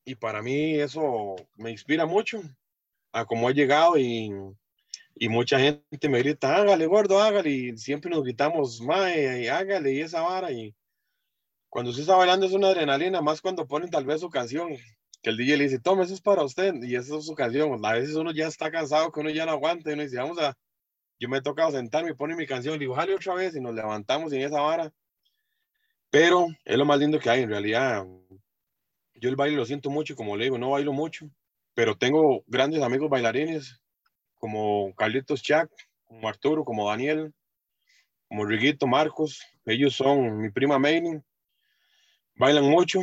y 0.04 0.14
para 0.14 0.42
mí 0.42 0.74
eso 0.74 1.36
me 1.56 1.70
inspira 1.70 2.06
mucho 2.06 2.42
a 3.12 3.24
cómo 3.24 3.50
he 3.50 3.54
llegado 3.54 3.98
y, 3.98 4.32
y 5.14 5.28
mucha 5.28 5.58
gente 5.58 6.08
me 6.08 6.18
grita, 6.20 6.56
hágale, 6.56 6.86
gordo, 6.86 7.20
hágale, 7.20 7.50
y 7.50 7.76
siempre 7.76 8.10
nos 8.10 8.22
gritamos, 8.22 8.80
mae, 8.80 9.48
hágale, 9.50 9.92
y 9.92 10.00
esa 10.00 10.22
vara, 10.22 10.50
y 10.50 10.74
cuando 11.68 11.90
usted 11.90 12.02
está 12.02 12.16
bailando 12.16 12.46
es 12.46 12.52
una 12.52 12.68
adrenalina, 12.68 13.20
más 13.20 13.40
cuando 13.40 13.66
ponen 13.66 13.90
tal 13.90 14.04
vez 14.04 14.20
su 14.20 14.30
canción, 14.30 14.76
que 15.22 15.30
el 15.30 15.36
DJ 15.36 15.56
le 15.56 15.64
dice, 15.64 15.78
toma, 15.78 16.04
eso 16.04 16.14
es 16.14 16.20
para 16.20 16.42
usted, 16.42 16.74
y 16.82 16.96
esa 16.96 17.16
es 17.16 17.26
su 17.26 17.34
canción, 17.34 17.84
a 17.84 17.92
veces 17.92 18.14
uno 18.16 18.32
ya 18.32 18.46
está 18.46 18.70
cansado, 18.70 19.12
que 19.12 19.20
uno 19.20 19.30
ya 19.30 19.46
no 19.46 19.52
aguanta, 19.52 19.90
y 19.90 19.94
uno 19.94 20.02
dice, 20.02 20.16
vamos 20.16 20.38
a, 20.38 20.56
yo 21.18 21.28
me 21.28 21.38
he 21.38 21.42
tocado 21.42 21.70
sentarme 21.70 22.10
y 22.10 22.14
pone 22.14 22.36
mi 22.36 22.46
canción, 22.46 22.76
y 22.76 22.78
digo, 22.78 22.94
jale 22.94 23.14
otra 23.14 23.34
vez, 23.34 23.54
y 23.54 23.60
nos 23.60 23.74
levantamos 23.74 24.32
en 24.32 24.42
esa 24.42 24.60
vara, 24.60 24.92
pero 26.10 26.46
es 26.64 26.76
lo 26.76 26.84
más 26.84 26.98
lindo 26.98 27.18
que 27.18 27.30
hay, 27.30 27.42
en 27.42 27.50
realidad, 27.50 28.06
yo 29.14 29.28
el 29.28 29.36
baile 29.36 29.56
lo 29.56 29.66
siento 29.66 29.90
mucho, 29.90 30.16
como 30.16 30.36
le 30.36 30.44
digo, 30.44 30.58
no 30.58 30.70
bailo 30.70 30.92
mucho, 30.92 31.30
pero 31.74 31.96
tengo 31.96 32.42
grandes 32.46 32.82
amigos 32.82 33.10
bailarines, 33.10 33.80
como 34.40 34.94
Carlitos 34.94 35.42
Chac, 35.42 35.70
como 36.04 36.28
Arturo, 36.28 36.64
como 36.64 36.88
Daniel, 36.88 37.32
como 38.26 38.44
Riguito, 38.44 38.86
Marcos. 38.86 39.42
Ellos 39.66 39.94
son 39.94 40.38
mi 40.38 40.50
prima 40.50 40.78
Mayling. 40.78 41.22
Bailan 42.34 42.64
mucho 42.64 43.00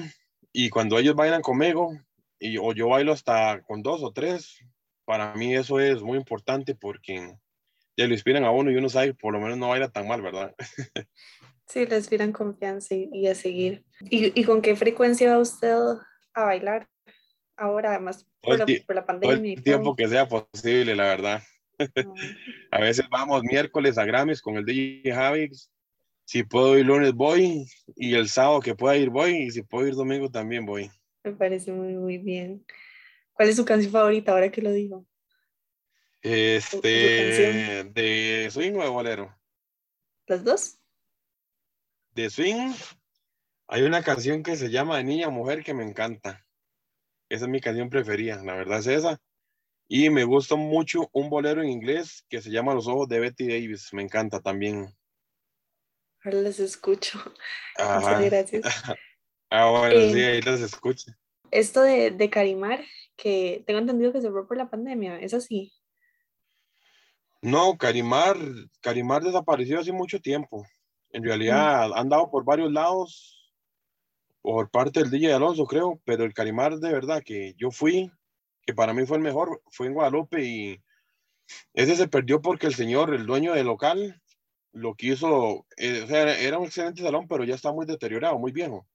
y 0.52 0.70
cuando 0.70 0.98
ellos 0.98 1.16
bailan 1.16 1.42
conmigo, 1.42 1.92
y, 2.40 2.58
o 2.58 2.74
yo 2.74 2.90
bailo 2.90 3.14
hasta 3.14 3.62
con 3.64 3.82
dos 3.82 4.04
o 4.04 4.12
tres, 4.12 4.60
para 5.06 5.34
mí 5.36 5.56
eso 5.56 5.80
es 5.80 6.02
muy 6.02 6.18
importante 6.18 6.76
porque 6.76 7.36
ya 7.96 8.08
lo 8.08 8.14
inspiran 8.14 8.44
a 8.44 8.52
uno 8.52 8.72
y 8.72 8.76
uno 8.76 8.90
sabe, 8.90 9.14
por 9.14 9.34
lo 9.34 9.40
menos 9.40 9.58
no 9.58 9.70
baila 9.70 9.90
tan 9.90 10.08
mal, 10.08 10.22
¿verdad? 10.22 10.56
Sí, 11.70 11.86
le 11.86 11.98
inspiran 11.98 12.32
confianza 12.32 12.96
y, 12.96 13.28
a 13.28 13.36
seguir. 13.36 13.84
¿Y, 14.00 14.40
¿Y, 14.40 14.46
con 14.46 14.62
qué 14.62 14.78
frecuencia 14.78 15.32
va 15.32 15.40
usted 15.40 15.76
a 16.34 16.46
bailar 16.46 16.88
ahora, 17.58 17.92
además 17.92 18.26
por, 18.42 18.58
la, 18.58 18.66
por 18.86 18.96
la, 18.96 19.06
pandemia? 19.06 19.36
Todo 19.36 19.44
el 19.44 19.64
tiempo 19.64 19.94
que 19.94 20.08
sea 20.08 20.30
posible, 20.30 20.96
la 20.96 21.04
verdad. 21.04 21.44
a 22.72 22.80
veces 22.80 23.06
vamos 23.10 23.44
miércoles 23.44 23.98
a 23.98 24.06
Grammys 24.06 24.42
con 24.42 24.56
el 24.56 24.64
DJ 24.64 25.14
Javix. 25.14 25.70
Si 26.26 26.44
puedo 26.44 26.78
ir 26.78 26.86
lunes 26.86 27.14
voy 27.14 27.66
y 27.98 28.16
el 28.16 28.30
sábado 28.30 28.62
que 28.62 28.74
pueda 28.74 28.96
ir 28.96 29.10
voy 29.10 29.36
y 29.36 29.52
si 29.52 29.62
puedo 29.62 29.88
ir 29.88 29.96
domingo 29.96 30.32
también 30.32 30.66
voy. 30.66 30.90
Me 31.28 31.34
parece 31.34 31.74
muy, 31.74 31.94
muy 31.94 32.18
bien. 32.18 32.66
¿Cuál 33.34 33.50
es 33.50 33.58
su 33.58 33.66
canción 33.66 33.92
favorita 33.92 34.32
ahora 34.32 34.50
que 34.50 34.62
lo 34.62 34.72
digo? 34.72 35.06
Este, 36.22 37.84
de 37.84 38.48
swing 38.50 38.76
o 38.76 38.84
de 38.84 38.90
bolero. 38.90 39.38
¿Las 40.26 40.44
dos? 40.46 40.80
De 42.12 42.30
swing, 42.30 42.74
hay 43.68 43.84
una 43.84 44.02
canción 44.04 44.42
que 44.42 44.56
se 44.56 44.70
llama 44.70 45.04
Niña 45.04 45.30
Mujer 45.30 45.66
que 45.66 45.74
me 45.74 45.84
encanta. 45.84 46.46
Esa 47.28 47.44
es 47.44 47.52
mi 47.52 47.60
canción 47.60 47.90
preferida, 47.90 48.42
la 48.42 48.56
verdad 48.56 48.80
es 48.80 48.88
esa. 48.88 49.22
Y 49.90 50.10
me 50.10 50.24
gusta 50.24 50.56
mucho 50.56 51.10
un 51.12 51.30
bolero 51.30 51.62
en 51.62 51.70
inglés 51.70 52.26
que 52.30 52.42
se 52.42 52.52
llama 52.52 52.74
Los 52.74 52.88
Ojos 52.88 53.10
de 53.10 53.20
Betty 53.20 53.48
Davis. 53.48 53.90
Me 53.92 54.02
encanta 54.02 54.40
también. 54.40 54.96
Ahora 56.24 56.42
les 56.42 56.60
escucho. 56.60 57.20
Muchas 57.78 58.24
gracias. 58.24 58.64
ah, 59.50 59.70
bueno, 59.70 60.14
sí, 60.14 60.20
eh, 60.20 60.28
ahí 60.28 60.42
las 60.42 60.62
escucho. 60.62 61.12
Esto 61.52 61.82
de, 61.82 62.12
de 62.12 62.30
Carimar, 62.30 62.84
que 63.16 63.64
tengo 63.66 63.80
entendido 63.80 64.12
que 64.12 64.22
se 64.22 64.32
fue 64.32 64.48
por 64.48 64.58
la 64.58 64.70
pandemia, 64.70 65.20
¿es 65.20 65.34
así? 65.34 65.74
No, 67.42 67.78
Carimar, 67.78 68.38
Carimar 68.82 69.24
desapareció 69.24 69.80
hace 69.80 69.92
mucho 69.92 70.20
tiempo. 70.20 70.66
En 71.12 71.24
realidad 71.24 71.90
mm. 71.90 71.94
han 71.94 72.10
dado 72.10 72.30
por 72.30 72.44
varios 72.44 72.72
lados, 72.72 73.54
por 74.42 74.70
parte 74.70 75.00
del 75.00 75.10
DJ 75.10 75.34
Alonso, 75.34 75.66
creo, 75.66 76.02
pero 76.04 76.24
el 76.24 76.34
Carimar 76.34 76.78
de 76.78 76.92
verdad 76.92 77.24
que 77.24 77.54
yo 77.58 77.72
fui, 77.72 78.12
que 78.66 78.74
para 78.74 78.94
mí 78.94 79.06
fue 79.06 79.18
el 79.18 79.24
mejor, 79.24 79.62
fue 79.72 79.88
en 79.88 79.94
Guadalupe 79.94 80.44
y 80.44 80.82
ese 81.74 81.96
se 81.96 82.08
perdió 82.08 82.42
porque 82.42 82.68
el 82.68 82.76
señor, 82.76 83.14
el 83.14 83.26
dueño 83.26 83.54
del 83.54 83.68
local, 83.68 84.22
lo 84.74 84.96
quiso, 84.96 85.66
eh, 85.78 86.02
o 86.04 86.08
sea, 86.08 86.38
era 86.40 86.60
un 86.60 86.66
excelente 86.66 87.02
salón, 87.02 87.28
pero 87.28 87.44
ya 87.44 87.56
está 87.56 87.72
muy 87.72 87.86
deteriorado, 87.86 88.38
muy 88.38 88.52
viejo. 88.52 88.86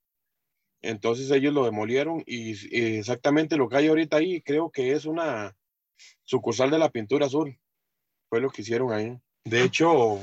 Entonces 0.83 1.31
ellos 1.31 1.53
lo 1.53 1.63
demolieron 1.63 2.23
y, 2.27 2.51
exactamente 2.97 3.57
lo 3.57 3.69
que 3.69 3.77
hay 3.77 3.87
ahorita 3.87 4.17
ahí 4.17 4.41
creo 4.41 4.69
que 4.69 4.91
es 4.91 5.05
una 5.05 5.55
sucursal 6.25 6.69
de 6.69 6.77
la 6.77 6.91
pintura 6.91 7.25
azul. 7.25 7.57
Fue 8.29 8.41
lo 8.41 8.49
que 8.49 8.61
hicieron 8.61 8.91
ahí. 8.91 9.17
De 9.45 9.63
hecho, 9.63 10.19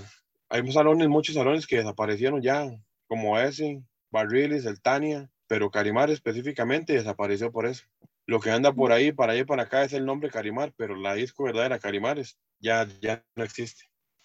hay 0.51 0.70
salones, 0.70 1.09
muchos 1.09 1.35
salones 1.35 1.66
que 1.66 1.79
desaparecieron 1.79 2.42
ya, 2.42 2.70
como 3.09 3.38
ese, 3.38 3.83
Barriles, 4.11 4.66
el 4.66 4.81
Tania, 4.81 5.31
pero 5.46 5.70
Carimar 5.70 6.11
específicamente 6.11 6.92
desapareció 6.92 7.51
por 7.51 7.66
eso. 7.66 7.85
Lo 8.27 8.38
que 8.38 8.51
anda 8.51 8.73
por 8.73 8.92
ahí, 8.92 9.12
para 9.12 9.33
allá 9.33 9.42
y 9.42 9.44
para 9.44 9.62
acá, 9.62 9.85
es 9.85 9.94
el 9.94 10.05
nombre 10.05 10.31
Carimar, 10.31 10.75
pero 10.77 10.94
la 10.94 11.14
disco 11.14 11.44
verdadera 11.44 11.79
Carimares 11.79 12.38
ya, 12.59 12.87
ya 13.01 13.25
no 13.35 13.44
existe. 13.44 13.85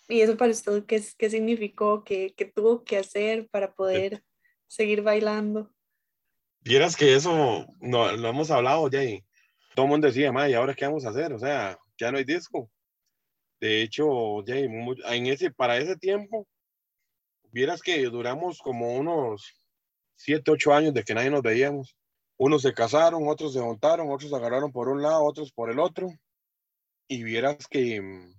¿Y 0.10 0.22
eso 0.22 0.38
para 0.38 0.52
usted 0.52 0.86
qué, 0.86 1.02
qué 1.18 1.30
significó? 1.30 2.04
¿Qué, 2.04 2.34
¿Qué, 2.36 2.46
tuvo 2.46 2.84
que 2.84 2.98
hacer 2.98 3.48
para 3.48 3.74
poder 3.74 4.24
seguir 4.68 5.02
bailando? 5.02 5.75
Vieras 6.66 6.96
que 6.96 7.14
eso 7.14 7.68
no, 7.80 8.12
lo 8.14 8.28
hemos 8.28 8.50
hablado 8.50 8.90
ya 8.90 9.04
y 9.04 9.24
todo 9.76 9.86
el 9.86 9.92
mundo 9.92 10.08
decía, 10.08 10.34
¿y 10.50 10.54
ahora 10.56 10.74
qué 10.74 10.88
vamos 10.88 11.06
a 11.06 11.10
hacer? 11.10 11.32
O 11.32 11.38
sea, 11.38 11.78
ya 11.96 12.12
no 12.12 12.18
hay 12.18 12.24
disco. 12.24 12.72
De 13.60 13.84
hecho, 13.84 14.44
ya 14.46 14.56
en 14.56 15.28
ese, 15.28 15.52
para 15.52 15.78
ese 15.78 15.96
tiempo, 15.96 16.48
vieras 17.52 17.84
que 17.84 18.04
duramos 18.06 18.60
como 18.60 18.96
unos 18.96 19.44
7, 20.16 20.50
8 20.50 20.74
años 20.74 20.94
de 20.96 21.04
que 21.04 21.14
nadie 21.14 21.30
nos 21.30 21.44
veíamos. 21.44 21.96
Unos 22.38 22.64
se 22.64 22.74
casaron, 22.74 23.28
otros 23.28 23.54
se 23.54 23.62
juntaron, 23.62 24.12
otros 24.12 24.32
se 24.32 24.36
agarraron 24.36 24.72
por 24.72 24.90
un 24.90 25.04
lado, 25.04 25.24
otros 25.24 25.52
por 25.52 25.70
el 25.70 25.78
otro. 25.80 26.10
Y 27.08 27.22
vieras 27.22 27.68
que 27.68 28.02
mm, 28.02 28.34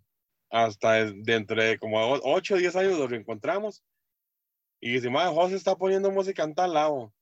hasta 0.51 1.05
dentro 1.13 1.63
de 1.63 1.79
como 1.79 1.99
8 2.25 2.55
o 2.55 2.59
10 2.59 2.75
años 2.75 2.99
nos 2.99 3.09
reencontramos. 3.09 3.85
Y 4.81 4.95
dice, 4.95 5.11
José 5.11 5.55
está 5.55 5.77
poniendo 5.77 6.11
música 6.11 6.43
en 6.43 6.55
tal 6.57 6.75
lado 6.75 7.13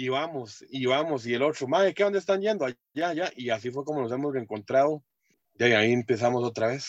y 0.00 0.08
vamos, 0.08 0.64
y 0.70 0.86
vamos, 0.86 1.26
y 1.26 1.34
el 1.34 1.42
otro, 1.42 1.68
madre, 1.68 1.92
¿qué 1.92 2.04
dónde 2.04 2.18
están 2.18 2.40
yendo? 2.40 2.64
Allá, 2.64 3.08
allá, 3.10 3.32
y 3.36 3.50
así 3.50 3.70
fue 3.70 3.84
como 3.84 4.00
nos 4.00 4.10
hemos 4.10 4.32
reencontrado, 4.32 5.04
y 5.58 5.64
ahí 5.64 5.92
empezamos 5.92 6.42
otra 6.42 6.68
vez. 6.68 6.88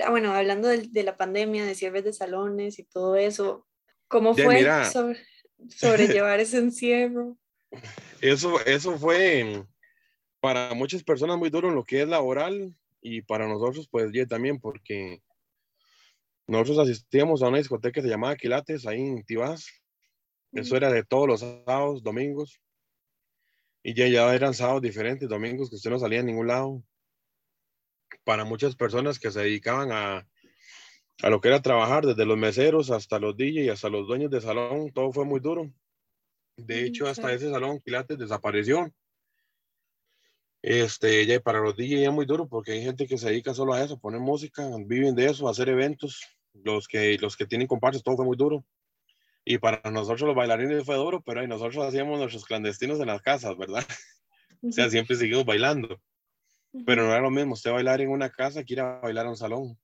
Ah, 0.00 0.10
bueno, 0.10 0.32
hablando 0.32 0.68
de, 0.68 1.02
la 1.02 1.16
pandemia, 1.16 1.64
de 1.64 1.74
cierres 1.74 2.04
de 2.04 2.12
salones 2.12 2.78
y 2.78 2.84
todo 2.84 3.16
eso, 3.16 3.66
¿cómo 4.06 4.32
fue 4.32 4.62
sobre, 4.84 5.18
sobrellevar 5.70 6.38
ese 6.40 6.58
encierro? 6.58 7.36
Eso, 8.20 8.64
eso 8.64 8.96
fue 8.96 9.64
para 10.38 10.72
muchas 10.74 11.02
personas 11.02 11.36
muy 11.36 11.50
duro 11.50 11.68
en 11.68 11.74
lo 11.74 11.84
que 11.84 12.02
es 12.02 12.08
laboral 12.08 12.76
y 13.00 13.22
para 13.22 13.48
nosotros 13.48 13.88
pues 13.90 14.12
ya 14.12 14.24
también 14.26 14.60
porque 14.60 15.20
nosotros 16.46 16.78
asistíamos 16.78 17.42
a 17.42 17.48
una 17.48 17.58
discoteca 17.58 17.94
que 17.94 18.02
se 18.02 18.08
llamaba 18.08 18.36
Quilates 18.36 18.86
ahí 18.86 19.00
en 19.00 19.24
Tibás 19.24 19.79
eso 20.52 20.76
era 20.76 20.92
de 20.92 21.04
todos 21.04 21.28
los 21.28 21.40
sábados, 21.40 22.02
domingos. 22.02 22.60
Y 23.82 23.94
ya, 23.94 24.08
ya 24.08 24.34
eran 24.34 24.54
sábados 24.54 24.82
diferentes, 24.82 25.28
domingos 25.28 25.70
que 25.70 25.76
usted 25.76 25.90
no 25.90 25.98
salía 25.98 26.20
a 26.20 26.24
ningún 26.24 26.48
lado. 26.48 26.82
Para 28.24 28.44
muchas 28.44 28.76
personas 28.76 29.18
que 29.18 29.30
se 29.30 29.40
dedicaban 29.40 29.92
a, 29.92 30.26
a 31.22 31.30
lo 31.30 31.40
que 31.40 31.48
era 31.48 31.62
trabajar, 31.62 32.04
desde 32.06 32.24
los 32.24 32.36
meseros 32.36 32.90
hasta 32.90 33.18
los 33.18 33.36
DJ 33.36 33.64
y 33.64 33.68
hasta 33.68 33.88
los 33.88 34.06
dueños 34.06 34.30
de 34.30 34.40
salón, 34.40 34.92
todo 34.92 35.12
fue 35.12 35.24
muy 35.24 35.40
duro. 35.40 35.72
De 36.56 36.84
hecho, 36.84 37.06
hasta 37.06 37.32
ese 37.32 37.50
salón 37.50 37.80
Pilates 37.80 38.18
desapareció. 38.18 38.92
Este, 40.62 41.24
ya 41.24 41.40
para 41.40 41.60
los 41.60 41.74
DJ 41.74 42.02
ya 42.02 42.10
muy 42.10 42.26
duro 42.26 42.46
porque 42.46 42.72
hay 42.72 42.82
gente 42.82 43.06
que 43.06 43.16
se 43.16 43.30
dedica 43.30 43.54
solo 43.54 43.72
a 43.72 43.82
eso, 43.82 43.98
poner 43.98 44.20
música, 44.20 44.68
viven 44.84 45.14
de 45.14 45.26
eso, 45.26 45.48
hacer 45.48 45.68
eventos. 45.68 46.20
Los 46.52 46.88
que, 46.88 47.16
los 47.18 47.36
que 47.36 47.46
tienen 47.46 47.68
compartes, 47.68 48.02
todo 48.02 48.16
fue 48.16 48.26
muy 48.26 48.36
duro. 48.36 48.64
Y 49.44 49.58
para 49.58 49.90
nosotros 49.90 50.22
los 50.22 50.36
bailarines 50.36 50.84
fue 50.84 50.96
duro, 50.96 51.22
pero 51.22 51.40
ahí 51.40 51.48
nosotros 51.48 51.84
hacíamos 51.86 52.18
nuestros 52.18 52.44
clandestinos 52.44 53.00
en 53.00 53.06
las 53.06 53.22
casas, 53.22 53.56
¿verdad? 53.56 53.84
o 54.62 54.72
sea, 54.72 54.90
siempre 54.90 55.16
seguimos 55.16 55.44
bailando. 55.44 56.00
Pero 56.86 57.02
no 57.02 57.10
era 57.10 57.20
lo 57.20 57.30
mismo 57.30 57.54
usted 57.54 57.72
bailar 57.72 58.00
en 58.00 58.10
una 58.10 58.30
casa 58.30 58.62
que 58.62 58.74
ir 58.74 58.80
a 58.80 59.00
bailar 59.00 59.26
a 59.26 59.30
un 59.30 59.36
salón. 59.36 59.78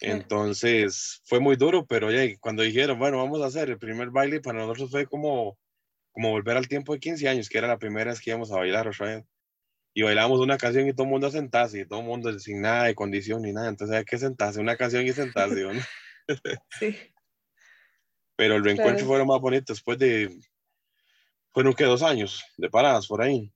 Entonces 0.00 1.20
fue 1.24 1.40
muy 1.40 1.56
duro, 1.56 1.86
pero 1.86 2.10
ya 2.10 2.22
cuando 2.38 2.62
dijeron, 2.62 2.98
bueno, 2.98 3.18
vamos 3.18 3.42
a 3.42 3.46
hacer 3.46 3.68
el 3.68 3.78
primer 3.78 4.10
baile, 4.10 4.40
para 4.40 4.60
nosotros 4.60 4.90
fue 4.90 5.06
como, 5.06 5.58
como 6.12 6.30
volver 6.30 6.56
al 6.56 6.68
tiempo 6.68 6.92
de 6.92 7.00
15 7.00 7.28
años, 7.28 7.48
que 7.48 7.58
era 7.58 7.66
la 7.66 7.78
primera 7.78 8.10
vez 8.10 8.20
que 8.20 8.30
íbamos 8.30 8.52
a 8.52 8.56
bailar 8.56 8.88
otra 8.88 9.24
Y 9.92 10.02
bailamos 10.02 10.40
una 10.40 10.56
canción 10.56 10.88
y 10.88 10.92
todo 10.92 11.04
el 11.04 11.10
mundo 11.10 11.30
sentarse, 11.30 11.80
y 11.80 11.86
todo 11.86 12.00
el 12.00 12.06
mundo 12.06 12.38
sin 12.38 12.60
nada 12.60 12.84
de 12.84 12.94
condición 12.94 13.42
ni 13.42 13.52
nada. 13.52 13.68
Entonces 13.68 13.96
hay 13.96 14.04
que 14.04 14.18
sentarse, 14.18 14.60
una 14.60 14.76
canción 14.76 15.04
y 15.04 15.12
sentarse, 15.12 15.62
¿no? 15.62 15.72
sí. 16.78 16.96
Pero 18.38 18.54
el 18.54 18.62
reencuentro 18.62 19.04
fue 19.04 19.18
lo 19.18 19.26
más 19.26 19.40
bonito 19.40 19.72
después 19.72 19.98
de, 19.98 20.30
fueron 21.52 21.74
que 21.74 21.82
dos 21.82 22.04
años 22.04 22.44
de 22.56 22.70
paradas 22.70 23.08
por 23.08 23.20
ahí. 23.20 23.52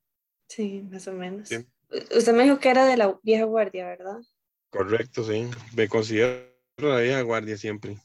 Sí, 0.49 0.83
más 0.91 1.07
o 1.07 1.13
menos. 1.13 1.49
Usted 1.89 2.33
me 2.33 2.43
dijo 2.43 2.59
que 2.59 2.69
era 2.69 2.85
de 2.85 2.97
la 2.97 3.17
vieja 3.23 3.45
guardia, 3.45 3.87
¿verdad? 3.87 4.19
Correcto, 4.71 5.23
sí. 5.23 5.49
Me 5.77 5.87
considero 5.87 6.53
la 6.79 6.99
vieja 6.99 7.23
guardia 7.23 7.57
siempre. 7.57 7.97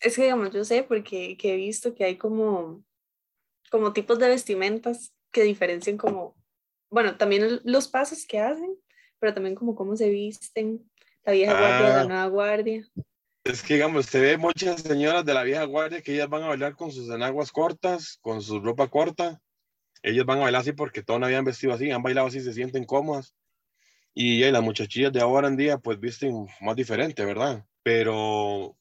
Es 0.00 0.14
que, 0.14 0.22
digamos, 0.22 0.52
yo 0.52 0.64
sé 0.64 0.84
porque 0.84 1.36
he 1.42 1.56
visto 1.56 1.96
que 1.96 2.04
hay 2.04 2.16
como, 2.16 2.84
como 3.68 3.92
tipos 3.92 4.20
de 4.20 4.28
vestimentas 4.28 5.12
que 5.32 5.42
diferencian 5.42 5.96
como, 5.96 6.36
bueno, 6.90 7.16
también 7.16 7.60
los 7.64 7.88
pasos 7.88 8.24
que 8.24 8.38
hacen, 8.38 8.76
pero 9.18 9.34
también 9.34 9.56
como 9.56 9.74
cómo 9.74 9.96
se 9.96 10.10
visten, 10.10 10.88
la 11.24 11.32
vieja 11.32 11.58
guardia, 11.58 11.88
la 11.88 12.00
ah. 12.02 12.04
nueva 12.04 12.26
guardia. 12.26 12.88
Es 13.44 13.62
que, 13.62 13.74
digamos, 13.74 14.06
se 14.06 14.20
ve 14.20 14.36
muchas 14.36 14.82
señoras 14.82 15.24
de 15.24 15.32
la 15.32 15.42
vieja 15.42 15.64
guardia 15.64 16.02
que 16.02 16.12
ellas 16.12 16.28
van 16.28 16.42
a 16.42 16.48
bailar 16.48 16.76
con 16.76 16.92
sus 16.92 17.08
enaguas 17.08 17.50
cortas, 17.50 18.18
con 18.20 18.42
su 18.42 18.60
ropa 18.60 18.88
corta. 18.88 19.40
Ellas 20.02 20.26
van 20.26 20.38
a 20.38 20.42
bailar 20.42 20.60
así 20.60 20.72
porque 20.72 21.02
todas 21.02 21.22
habían 21.22 21.44
vestido 21.44 21.72
así, 21.72 21.90
han 21.90 22.02
bailado 22.02 22.26
así, 22.26 22.40
se 22.40 22.52
sienten 22.52 22.84
cómodas. 22.84 23.34
Y, 24.14 24.42
las 24.50 24.62
muchachillas 24.62 25.12
de 25.12 25.20
ahora 25.20 25.48
en 25.48 25.56
día, 25.56 25.78
pues 25.78 25.98
visten 25.98 26.46
más 26.60 26.76
diferente, 26.76 27.24
¿verdad? 27.24 27.64
Pero 27.82 28.76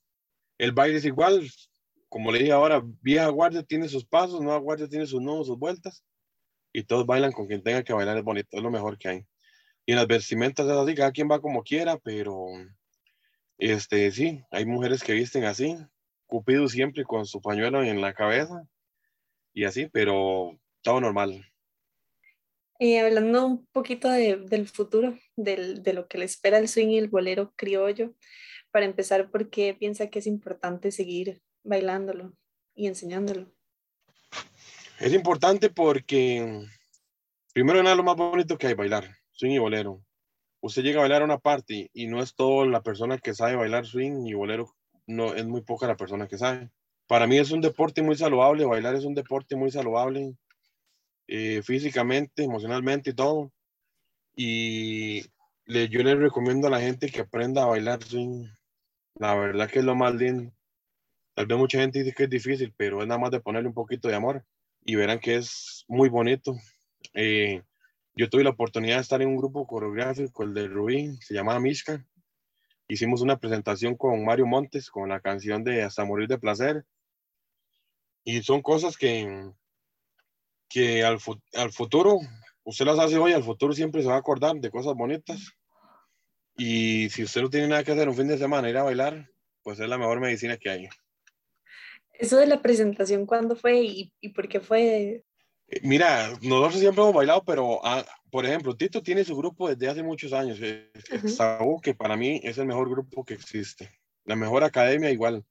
el 0.57 0.73
baile 0.73 0.97
es 0.97 1.05
igual. 1.05 1.49
Como 2.09 2.31
le 2.31 2.39
dije 2.39 2.51
ahora, 2.51 2.81
vieja 3.01 3.29
guardia 3.29 3.63
tiene 3.63 3.87
sus 3.87 4.05
pasos, 4.05 4.41
nueva 4.41 4.59
guardia 4.59 4.89
tiene 4.89 5.05
sus 5.05 5.21
nudos, 5.21 5.47
sus 5.47 5.57
vueltas. 5.57 6.03
Y 6.73 6.83
todos 6.83 7.05
bailan 7.05 7.31
con 7.31 7.47
quien 7.47 7.63
tenga 7.63 7.83
que 7.83 7.93
bailar, 7.93 8.17
es 8.17 8.23
bonito, 8.23 8.57
es 8.57 8.63
lo 8.63 8.71
mejor 8.71 8.97
que 8.97 9.09
hay. 9.09 9.27
Y 9.85 9.93
en 9.93 9.97
las 9.97 10.07
vestimentas 10.07 10.65
es 10.65 10.71
así, 10.73 10.95
cada 10.95 11.11
quien 11.11 11.29
va 11.31 11.41
como 11.41 11.63
quiera, 11.63 11.97
pero 11.97 12.35
este, 13.59 14.09
sí, 14.11 14.41
hay 14.49 14.65
mujeres 14.65 15.03
que 15.03 15.13
visten 15.13 15.43
así, 15.43 15.77
Cupido 16.25 16.67
siempre 16.67 17.03
con 17.03 17.25
su 17.25 17.41
pañuelo 17.41 17.83
en 17.83 18.01
la 18.01 18.13
cabeza 18.13 18.63
y 19.51 19.65
así, 19.65 19.87
pero 19.87 20.59
todo 20.81 21.01
normal. 21.01 21.43
Y 22.77 22.95
hablando 22.97 23.45
un 23.45 23.65
poquito 23.73 24.09
del 24.09 24.67
futuro, 24.67 25.17
de 25.35 25.93
lo 25.93 26.07
que 26.07 26.19
le 26.19 26.25
espera 26.25 26.59
el 26.59 26.67
swing 26.67 26.89
y 26.89 26.97
el 26.99 27.09
bolero 27.09 27.51
criollo, 27.55 28.13
para 28.71 28.85
empezar, 28.85 29.31
¿por 29.31 29.49
qué 29.49 29.73
piensa 29.73 30.09
que 30.09 30.19
es 30.19 30.27
importante 30.27 30.91
seguir 30.91 31.41
bailándolo 31.63 32.37
y 32.75 32.87
enseñándolo? 32.87 33.51
Es 34.99 35.13
importante 35.13 35.69
porque, 35.69 36.63
primero 37.53 37.81
nada, 37.81 37.95
lo 37.95 38.03
más 38.03 38.15
bonito 38.15 38.57
que 38.57 38.67
hay, 38.67 38.75
bailar, 38.75 39.17
swing 39.31 39.51
y 39.51 39.57
bolero 39.57 40.05
usted 40.61 40.83
llega 40.83 40.99
a 40.99 41.01
bailar 41.01 41.21
a 41.21 41.25
una 41.25 41.37
party 41.39 41.89
y 41.93 42.07
no 42.07 42.21
es 42.21 42.35
todo 42.35 42.65
la 42.65 42.81
persona 42.81 43.17
que 43.17 43.33
sabe 43.33 43.55
bailar 43.55 43.85
swing 43.85 44.25
y 44.25 44.33
bolero, 44.33 44.73
no, 45.07 45.33
es 45.33 45.45
muy 45.45 45.61
poca 45.61 45.87
la 45.87 45.97
persona 45.97 46.27
que 46.27 46.37
sabe. 46.37 46.69
Para 47.07 47.27
mí 47.27 47.37
es 47.37 47.51
un 47.51 47.61
deporte 47.61 48.01
muy 48.01 48.15
saludable, 48.15 48.65
bailar 48.65 48.95
es 48.95 49.05
un 49.05 49.15
deporte 49.15 49.55
muy 49.55 49.71
saludable, 49.71 50.35
eh, 51.27 51.61
físicamente, 51.63 52.43
emocionalmente 52.43 53.11
y 53.11 53.13
todo. 53.13 53.51
y 54.35 55.23
le, 55.69 55.87
yo 55.87 56.01
le 56.01 56.15
recomiendo 56.15 56.67
a 56.67 56.71
la 56.71 56.81
gente 56.81 57.09
que 57.11 57.21
aprenda 57.21 57.63
a 57.63 57.67
bailar 57.67 58.03
swing. 58.03 58.47
La 59.15 59.35
verdad 59.35 59.69
que 59.69 59.79
es 59.79 59.85
lo 59.85 59.95
más 59.95 60.15
lindo. 60.15 60.51
Tal 61.35 61.45
vez 61.45 61.57
mucha 61.57 61.79
gente 61.79 61.99
dice 61.99 62.13
que 62.13 62.23
es 62.23 62.29
difícil, 62.29 62.73
pero 62.75 63.01
es 63.01 63.07
nada 63.07 63.19
más 63.19 63.31
de 63.31 63.39
ponerle 63.39 63.69
un 63.69 63.75
poquito 63.75 64.07
de 64.07 64.15
amor 64.15 64.43
y 64.83 64.95
verán 64.95 65.19
que 65.19 65.35
es 65.35 65.85
muy 65.87 66.09
bonito. 66.09 66.55
Eh, 67.13 67.61
yo 68.19 68.29
tuve 68.29 68.43
la 68.43 68.49
oportunidad 68.49 68.97
de 68.97 69.01
estar 69.01 69.21
en 69.21 69.29
un 69.29 69.37
grupo 69.37 69.65
coreográfico, 69.65 70.43
el 70.43 70.53
de 70.53 70.67
Rubí, 70.67 71.15
se 71.21 71.33
llamaba 71.33 71.61
Mishka. 71.61 72.05
Hicimos 72.89 73.21
una 73.21 73.39
presentación 73.39 73.95
con 73.95 74.25
Mario 74.25 74.45
Montes, 74.45 74.89
con 74.89 75.07
la 75.07 75.21
canción 75.21 75.63
de 75.63 75.83
Hasta 75.83 76.03
Morir 76.03 76.27
de 76.27 76.37
Placer. 76.37 76.83
Y 78.25 78.41
son 78.43 78.61
cosas 78.61 78.97
que, 78.97 79.49
que 80.67 81.05
al, 81.05 81.17
al 81.53 81.71
futuro, 81.71 82.19
usted 82.65 82.83
las 82.83 82.99
hace 82.99 83.17
hoy, 83.17 83.31
al 83.31 83.45
futuro 83.45 83.71
siempre 83.71 84.01
se 84.01 84.09
va 84.09 84.15
a 84.15 84.19
acordar 84.19 84.57
de 84.57 84.69
cosas 84.69 84.95
bonitas. 84.95 85.53
Y 86.57 87.09
si 87.11 87.23
usted 87.23 87.41
no 87.41 87.49
tiene 87.49 87.69
nada 87.69 87.85
que 87.85 87.93
hacer 87.93 88.09
un 88.09 88.17
fin 88.17 88.27
de 88.27 88.37
semana, 88.37 88.69
ir 88.69 88.75
a 88.75 88.83
bailar, 88.83 89.29
pues 89.63 89.79
es 89.79 89.87
la 89.87 89.97
mejor 89.97 90.19
medicina 90.19 90.57
que 90.57 90.69
hay. 90.69 90.89
Eso 92.15 92.35
de 92.35 92.47
la 92.47 92.61
presentación, 92.61 93.25
¿cuándo 93.25 93.55
fue 93.55 93.81
y, 93.81 94.13
y 94.19 94.33
por 94.33 94.49
qué 94.49 94.59
fue? 94.59 95.23
Eh, 95.69 95.79
mira, 95.83 96.29
nosotros 96.41 96.79
siempre 96.79 97.03
hemos 97.03 97.13
bailado, 97.13 97.43
pero 97.45 97.85
ah, 97.85 98.05
por 98.31 98.45
ejemplo, 98.45 98.75
Tito 98.75 99.01
tiene 99.01 99.23
su 99.23 99.35
grupo 99.35 99.69
desde 99.69 99.89
hace 99.89 100.03
muchos 100.03 100.33
años. 100.33 100.59
Uh 100.59 101.79
que 101.81 101.93
para 101.93 102.15
mí 102.17 102.39
es 102.43 102.57
el 102.57 102.65
mejor 102.65 102.89
grupo 102.89 103.23
que 103.23 103.33
existe. 103.35 103.89
La 104.25 104.35
mejor 104.35 104.63
academia 104.63 105.11
igual. 105.11 105.43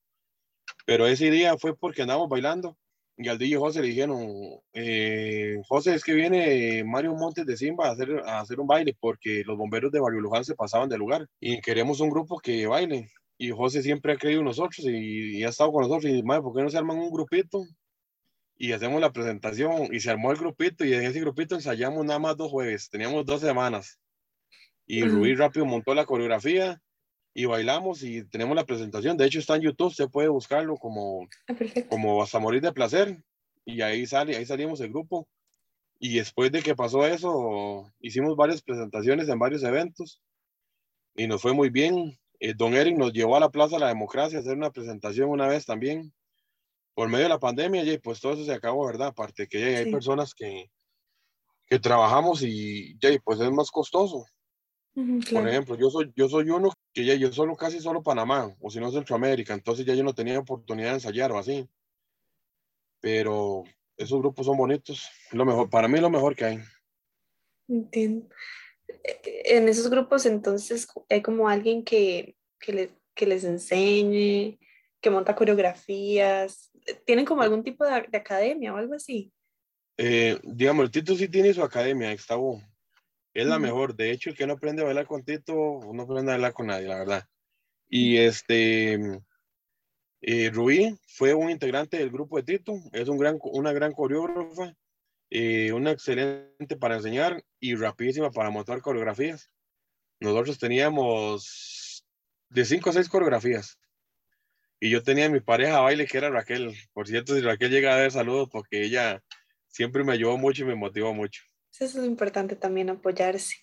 Pero 0.86 1.06
ese 1.06 1.30
día 1.30 1.56
fue 1.58 1.76
porque 1.76 2.02
andábamos 2.02 2.28
bailando 2.28 2.76
y 3.16 3.28
al 3.28 3.38
DJ 3.38 3.56
José 3.56 3.82
le 3.82 3.88
dijeron, 3.88 4.28
eh, 4.72 5.60
José, 5.68 5.94
es 5.94 6.04
que 6.04 6.14
viene 6.14 6.84
Mario 6.84 7.14
Montes 7.14 7.44
de 7.46 7.56
Simba 7.56 7.88
a 7.88 7.92
hacer, 7.92 8.22
a 8.24 8.40
hacer 8.40 8.60
un 8.60 8.66
baile 8.66 8.96
porque 9.00 9.42
los 9.44 9.58
bomberos 9.58 9.90
de 9.90 10.00
Barrio 10.00 10.20
Luján 10.20 10.44
se 10.44 10.54
pasaban 10.54 10.88
del 10.88 11.00
lugar 11.00 11.26
y 11.40 11.60
queremos 11.60 12.00
un 12.00 12.10
grupo 12.10 12.38
que 12.38 12.66
baile 12.66 13.10
y 13.38 13.50
José 13.50 13.82
siempre 13.82 14.12
ha 14.12 14.16
creído 14.16 14.40
en 14.40 14.46
nosotros 14.46 14.80
y, 14.80 15.42
ha 15.44 15.48
estado 15.48 15.72
con 15.72 15.82
nosotros. 15.82 16.12
Y, 16.12 16.22
madre, 16.22 16.42
¿por 16.42 16.54
qué 16.54 16.62
no 16.62 16.70
se 16.70 16.76
arman 16.76 16.98
un 16.98 17.10
grupito? 17.10 17.64
Y 18.58 18.72
hacemos 18.72 19.00
la 19.00 19.12
presentación 19.12 19.88
y 19.94 20.00
se 20.00 20.10
armó 20.10 20.32
el 20.32 20.38
grupito 20.38 20.84
y 20.84 20.92
en 20.92 21.04
ese 21.04 21.20
grupito 21.20 21.54
ensayamos 21.54 22.04
nada 22.04 22.18
más 22.18 22.36
dos 22.36 22.50
jueves, 22.50 22.90
teníamos 22.90 23.24
dos 23.24 23.40
semanas. 23.40 23.98
Y 24.84 25.04
Rubí 25.04 25.34
rápido 25.34 25.64
montó 25.64 25.94
la 25.94 26.06
coreografía 26.06 26.80
y 27.34 27.44
bailamos 27.44 28.02
y 28.02 28.24
tenemos 28.24 28.56
la 28.56 28.64
presentación. 28.64 29.16
De 29.16 29.26
hecho 29.26 29.38
está 29.38 29.54
en 29.54 29.62
YouTube, 29.62 29.94
se 29.94 30.08
puede 30.08 30.28
buscarlo 30.28 30.76
como, 30.76 31.28
ah, 31.48 31.54
como 31.88 32.22
hasta 32.22 32.38
morir 32.38 32.62
de 32.62 32.72
placer. 32.72 33.22
Y 33.64 33.82
ahí 33.82 34.06
sale, 34.06 34.36
ahí 34.36 34.44
salimos 34.44 34.80
el 34.80 34.88
grupo. 34.88 35.28
Y 36.00 36.16
después 36.16 36.50
de 36.50 36.62
que 36.62 36.74
pasó 36.74 37.06
eso, 37.06 37.92
hicimos 38.00 38.36
varias 38.36 38.62
presentaciones 38.62 39.28
en 39.28 39.38
varios 39.38 39.62
eventos 39.62 40.22
y 41.14 41.26
nos 41.26 41.42
fue 41.42 41.52
muy 41.52 41.68
bien. 41.68 42.18
Eh, 42.40 42.54
don 42.54 42.74
Eric 42.74 42.96
nos 42.96 43.12
llevó 43.12 43.36
a 43.36 43.40
la 43.40 43.50
Plaza 43.50 43.76
de 43.76 43.80
la 43.80 43.88
Democracia 43.88 44.38
a 44.38 44.40
hacer 44.40 44.56
una 44.56 44.70
presentación 44.70 45.28
una 45.28 45.48
vez 45.48 45.66
también, 45.66 46.14
por 46.98 47.08
medio 47.08 47.26
de 47.26 47.28
la 47.28 47.38
pandemia, 47.38 47.84
y 47.84 47.96
pues 47.98 48.20
todo 48.20 48.32
eso 48.32 48.44
se 48.44 48.52
acabó, 48.52 48.84
¿verdad? 48.84 49.06
Aparte 49.06 49.46
que 49.46 49.60
ya 49.60 49.78
hay 49.78 49.92
personas 49.92 50.34
que, 50.34 50.68
que 51.64 51.78
trabajamos 51.78 52.42
y 52.42 52.98
ya, 52.98 53.10
pues 53.22 53.38
es 53.38 53.52
más 53.52 53.70
costoso. 53.70 54.26
Por 55.32 55.46
ejemplo, 55.46 55.76
yo 55.76 55.90
soy, 55.90 56.12
yo 56.16 56.28
soy 56.28 56.50
uno 56.50 56.72
que 56.92 57.04
ya 57.04 57.14
yo 57.14 57.32
solo 57.32 57.54
casi 57.54 57.78
solo 57.78 58.02
Panamá, 58.02 58.52
o 58.60 58.68
si 58.68 58.80
no 58.80 58.90
Centroamérica, 58.90 59.54
entonces 59.54 59.86
ya 59.86 59.94
yo 59.94 60.02
no 60.02 60.12
tenía 60.12 60.40
oportunidad 60.40 60.88
de 60.88 60.94
ensayar 60.94 61.30
o 61.30 61.38
así. 61.38 61.68
Pero 62.98 63.62
esos 63.96 64.18
grupos 64.18 64.46
son 64.46 64.56
bonitos, 64.56 65.08
lo 65.30 65.44
mejor, 65.44 65.70
para 65.70 65.86
mí 65.86 66.00
lo 66.00 66.10
mejor 66.10 66.34
que 66.34 66.46
hay. 66.46 66.58
Entiendo 67.68 68.28
en 69.22 69.68
esos 69.68 69.88
grupos 69.88 70.26
entonces 70.26 70.88
hay 71.08 71.22
como 71.22 71.48
alguien 71.48 71.84
que, 71.84 72.34
que, 72.58 72.90
que 73.14 73.26
les 73.26 73.44
enseñe, 73.44 74.58
que 75.00 75.10
monta 75.10 75.36
coreografías, 75.36 76.67
¿tienen 77.04 77.24
como 77.24 77.42
algún 77.42 77.62
tipo 77.62 77.84
de, 77.84 77.92
academia 77.92 78.72
o 78.72 78.76
algo 78.76 78.94
así? 78.94 79.32
Eh, 79.96 80.38
digamos, 80.42 80.84
el 80.84 80.90
Tito 80.90 81.14
sí 81.16 81.28
tiene 81.28 81.52
su 81.54 81.62
academia, 81.62 82.12
Gustavo. 82.12 82.62
Es 83.34 83.46
la 83.46 83.58
mejor. 83.58 83.94
De 83.94 84.10
hecho, 84.10 84.30
el 84.30 84.36
que 84.36 84.46
no 84.46 84.54
aprende 84.54 84.82
a 84.82 84.86
bailar 84.86 85.06
con 85.06 85.24
Tito, 85.24 85.80
no 85.92 86.02
aprende 86.02 86.32
a 86.32 86.34
bailar 86.34 86.52
con 86.52 86.66
nadie, 86.66 86.88
la 86.88 86.98
verdad. 86.98 87.24
Y 87.88 88.16
este, 88.18 88.98
eh, 90.20 90.50
Rubí 90.50 90.98
fue 91.06 91.34
un 91.34 91.50
integrante 91.50 91.98
del 91.98 92.10
grupo 92.10 92.36
de 92.36 92.42
Tito, 92.42 92.74
es 92.92 93.08
un 93.08 93.18
gran, 93.18 93.38
una 93.42 93.72
gran 93.72 93.92
coreógrafa 93.92 94.74
eh, 95.30 95.72
una 95.72 95.90
excelente 95.90 96.76
para 96.78 96.96
enseñar 96.96 97.44
y 97.60 97.74
rapidísima 97.74 98.30
para 98.30 98.50
montar 98.50 98.80
coreografías. 98.80 99.50
Nosotros 100.20 100.58
teníamos 100.58 102.04
de 102.48 102.64
cinco 102.64 102.90
a 102.90 102.92
seis 102.94 103.08
coreografías. 103.08 103.77
Y 104.80 104.90
yo 104.90 105.02
tenía 105.02 105.28
mi 105.28 105.40
pareja 105.40 105.80
baile 105.80 106.06
que 106.06 106.18
era 106.18 106.30
Raquel. 106.30 106.74
Por 106.92 107.08
cierto, 107.08 107.34
si 107.34 107.40
Raquel 107.40 107.70
llega 107.70 107.94
a 107.94 107.98
ver 107.98 108.12
saludos 108.12 108.48
porque 108.50 108.84
ella 108.84 109.22
siempre 109.66 110.04
me 110.04 110.12
ayudó 110.12 110.36
mucho 110.36 110.62
y 110.62 110.66
me 110.66 110.74
motivó 110.74 111.12
mucho. 111.14 111.42
Eso 111.72 112.00
es 112.00 112.06
importante 112.06 112.56
también 112.56 112.90
apoyarse. 112.90 113.56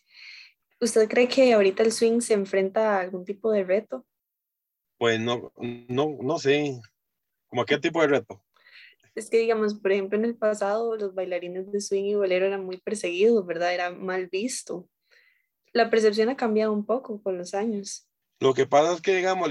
¿Usted 0.80 1.08
cree 1.10 1.28
que 1.28 1.54
ahorita 1.54 1.84
el 1.84 1.91
swing 1.91 2.19
se 2.19 2.34
enfrenta 2.34 2.95
a 2.97 3.01
algún 3.01 3.25
tipo 3.25 3.51
de 3.51 3.63
reto? 3.63 4.06
Pues 4.97 5.19
no, 5.19 5.51
no, 5.58 6.17
no 6.21 6.39
sé. 6.39 6.80
¿Cómo 7.47 7.62
a 7.62 7.65
qué 7.65 7.78
tipo 7.78 8.01
de 8.01 8.08
reto? 8.08 8.45
es 9.15 9.30
que, 9.30 9.38
digamos, 9.38 9.75
por 9.75 9.93
ejemplo, 9.93 10.17
en 10.19 10.25
el 10.25 10.36
pasado 10.36 10.97
los 10.97 11.15
bailarines 11.15 11.71
de 11.71 11.80
swing 11.80 12.04
y 12.04 12.15
bolero 12.15 12.45
eran 12.45 12.65
muy 12.65 12.78
perseguidos, 12.78 13.45
¿verdad? 13.45 13.73
Era 13.73 13.91
mal 13.91 14.28
visto. 14.28 14.89
La 15.71 15.89
percepción 15.89 16.30
ha 16.30 16.36
cambiado 16.36 16.73
un 16.73 16.86
poco 16.86 17.21
con 17.23 17.38
los 17.38 17.54
años. 17.54 18.08
Lo 18.41 18.54
que 18.54 18.65
pasa 18.65 18.93
es 18.93 19.01
que, 19.01 19.15
digamos, 19.15 19.49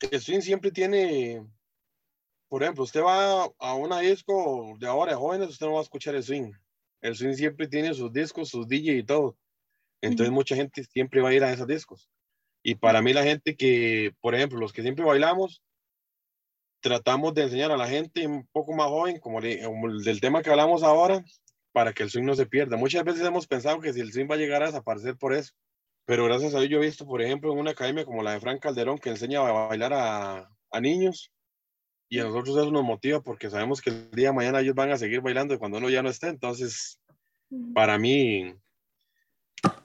el 0.00 0.20
swing 0.20 0.40
siempre 0.40 0.70
tiene, 0.70 1.46
por 2.48 2.62
ejemplo, 2.62 2.84
usted 2.84 3.02
va 3.02 3.44
a 3.58 3.74
una 3.74 4.00
disco 4.00 4.76
de 4.78 4.86
ahora 4.86 5.12
de 5.12 5.18
jóvenes, 5.18 5.48
usted 5.48 5.66
no 5.66 5.74
va 5.74 5.80
a 5.80 5.84
escuchar 5.84 6.14
el 6.14 6.22
swing. 6.22 6.52
El 7.00 7.16
swing 7.16 7.34
siempre 7.34 7.68
tiene 7.68 7.94
sus 7.94 8.12
discos, 8.12 8.48
sus 8.48 8.66
DJ 8.66 8.98
y 8.98 9.02
todo. 9.04 9.36
Entonces 10.00 10.32
mucha 10.32 10.56
gente 10.56 10.84
siempre 10.84 11.20
va 11.20 11.30
a 11.30 11.34
ir 11.34 11.44
a 11.44 11.52
esos 11.52 11.66
discos. 11.66 12.08
Y 12.62 12.76
para 12.76 13.02
mí 13.02 13.12
la 13.12 13.22
gente 13.22 13.56
que, 13.56 14.14
por 14.20 14.34
ejemplo, 14.34 14.58
los 14.58 14.72
que 14.72 14.82
siempre 14.82 15.04
bailamos, 15.04 15.62
tratamos 16.80 17.34
de 17.34 17.42
enseñar 17.42 17.72
a 17.72 17.76
la 17.76 17.88
gente 17.88 18.26
un 18.26 18.46
poco 18.52 18.72
más 18.74 18.88
joven, 18.88 19.18
como, 19.18 19.40
del 19.40 20.20
tema 20.20 20.42
que 20.42 20.50
hablamos 20.50 20.82
ahora, 20.82 21.24
para 21.72 21.92
que 21.92 22.02
el 22.02 22.10
swing 22.10 22.24
no 22.24 22.34
se 22.34 22.46
pierda. 22.46 22.76
Muchas 22.76 23.04
veces 23.04 23.22
hemos 23.22 23.46
pensado 23.46 23.80
que 23.80 23.92
si 23.92 24.00
el 24.00 24.12
swing 24.12 24.28
va 24.30 24.34
a 24.34 24.38
llegar 24.38 24.62
a 24.62 24.66
desaparecer 24.66 25.16
por 25.16 25.34
eso, 25.34 25.52
pero 26.04 26.24
gracias 26.24 26.54
a 26.54 26.60
Dios 26.60 26.70
yo 26.70 26.78
he 26.78 26.86
visto, 26.86 27.06
por 27.06 27.22
ejemplo, 27.22 27.52
en 27.52 27.58
una 27.58 27.72
academia 27.72 28.04
como 28.04 28.22
la 28.22 28.32
de 28.32 28.40
Frank 28.40 28.60
Calderón, 28.60 28.98
que 28.98 29.10
enseña 29.10 29.40
a 29.40 29.68
bailar 29.68 29.92
a, 29.92 30.48
a 30.70 30.80
niños, 30.80 31.32
y 32.08 32.18
a 32.20 32.24
nosotros 32.24 32.56
eso 32.56 32.70
nos 32.70 32.84
motiva 32.84 33.20
porque 33.20 33.50
sabemos 33.50 33.80
que 33.80 33.90
el 33.90 34.10
día 34.10 34.28
de 34.28 34.34
mañana 34.34 34.60
ellos 34.60 34.74
van 34.74 34.92
a 34.92 34.98
seguir 34.98 35.20
bailando 35.20 35.58
cuando 35.58 35.78
uno 35.78 35.90
ya 35.90 36.02
no 36.02 36.10
esté, 36.10 36.28
entonces, 36.28 37.00
para 37.74 37.98
mí, 37.98 38.54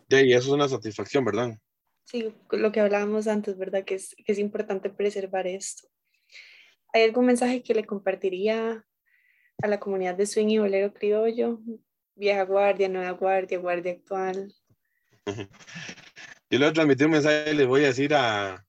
y 0.09 0.33
eso 0.33 0.47
es 0.47 0.53
una 0.53 0.67
satisfacción, 0.67 1.23
¿verdad? 1.23 1.57
Sí, 2.05 2.33
lo 2.51 2.71
que 2.71 2.79
hablábamos 2.79 3.27
antes, 3.27 3.57
¿verdad? 3.57 3.83
Que 3.85 3.95
es, 3.95 4.15
que 4.25 4.31
es 4.31 4.39
importante 4.39 4.89
preservar 4.89 5.45
esto. 5.45 5.87
¿Hay 6.91 7.03
algún 7.03 7.27
mensaje 7.27 7.61
que 7.61 7.75
le 7.75 7.85
compartiría 7.85 8.83
a 9.61 9.67
la 9.67 9.79
comunidad 9.79 10.15
de 10.15 10.25
swing 10.25 10.47
y 10.47 10.57
bolero 10.57 10.93
criollo? 10.93 11.59
Vieja 12.15 12.43
guardia, 12.43 12.89
nueva 12.89 13.11
guardia, 13.11 13.59
guardia 13.59 13.91
actual. 13.91 14.51
Yo 16.51 16.57
le 16.57 16.65
voy 16.65 16.71
a 16.71 16.73
transmitir 16.73 17.05
un 17.05 17.11
mensaje, 17.11 17.53
les 17.53 17.67
voy 17.67 17.83
a 17.83 17.87
decir 17.87 18.11
a, 18.15 18.65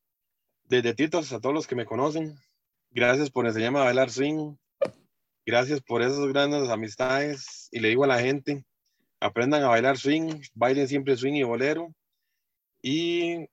desde 0.64 0.92
Titos, 0.92 1.32
a 1.32 1.40
todos 1.40 1.54
los 1.54 1.66
que 1.66 1.74
me 1.74 1.86
conocen, 1.86 2.36
gracias 2.90 3.30
por 3.30 3.46
enseñarme 3.46 3.78
a 3.78 3.84
bailar 3.84 4.10
swing, 4.10 4.54
gracias 5.46 5.80
por 5.80 6.02
esas 6.02 6.26
grandes 6.26 6.68
amistades 6.68 7.68
y 7.72 7.80
le 7.80 7.88
digo 7.88 8.04
a 8.04 8.08
la 8.08 8.20
gente, 8.20 8.66
aprendan 9.18 9.62
a 9.62 9.68
bailar 9.68 9.96
swing, 9.96 10.42
bailen 10.52 10.88
siempre 10.88 11.16
swing 11.16 11.32
y 11.32 11.42
bolero 11.42 11.94
y 12.82 13.48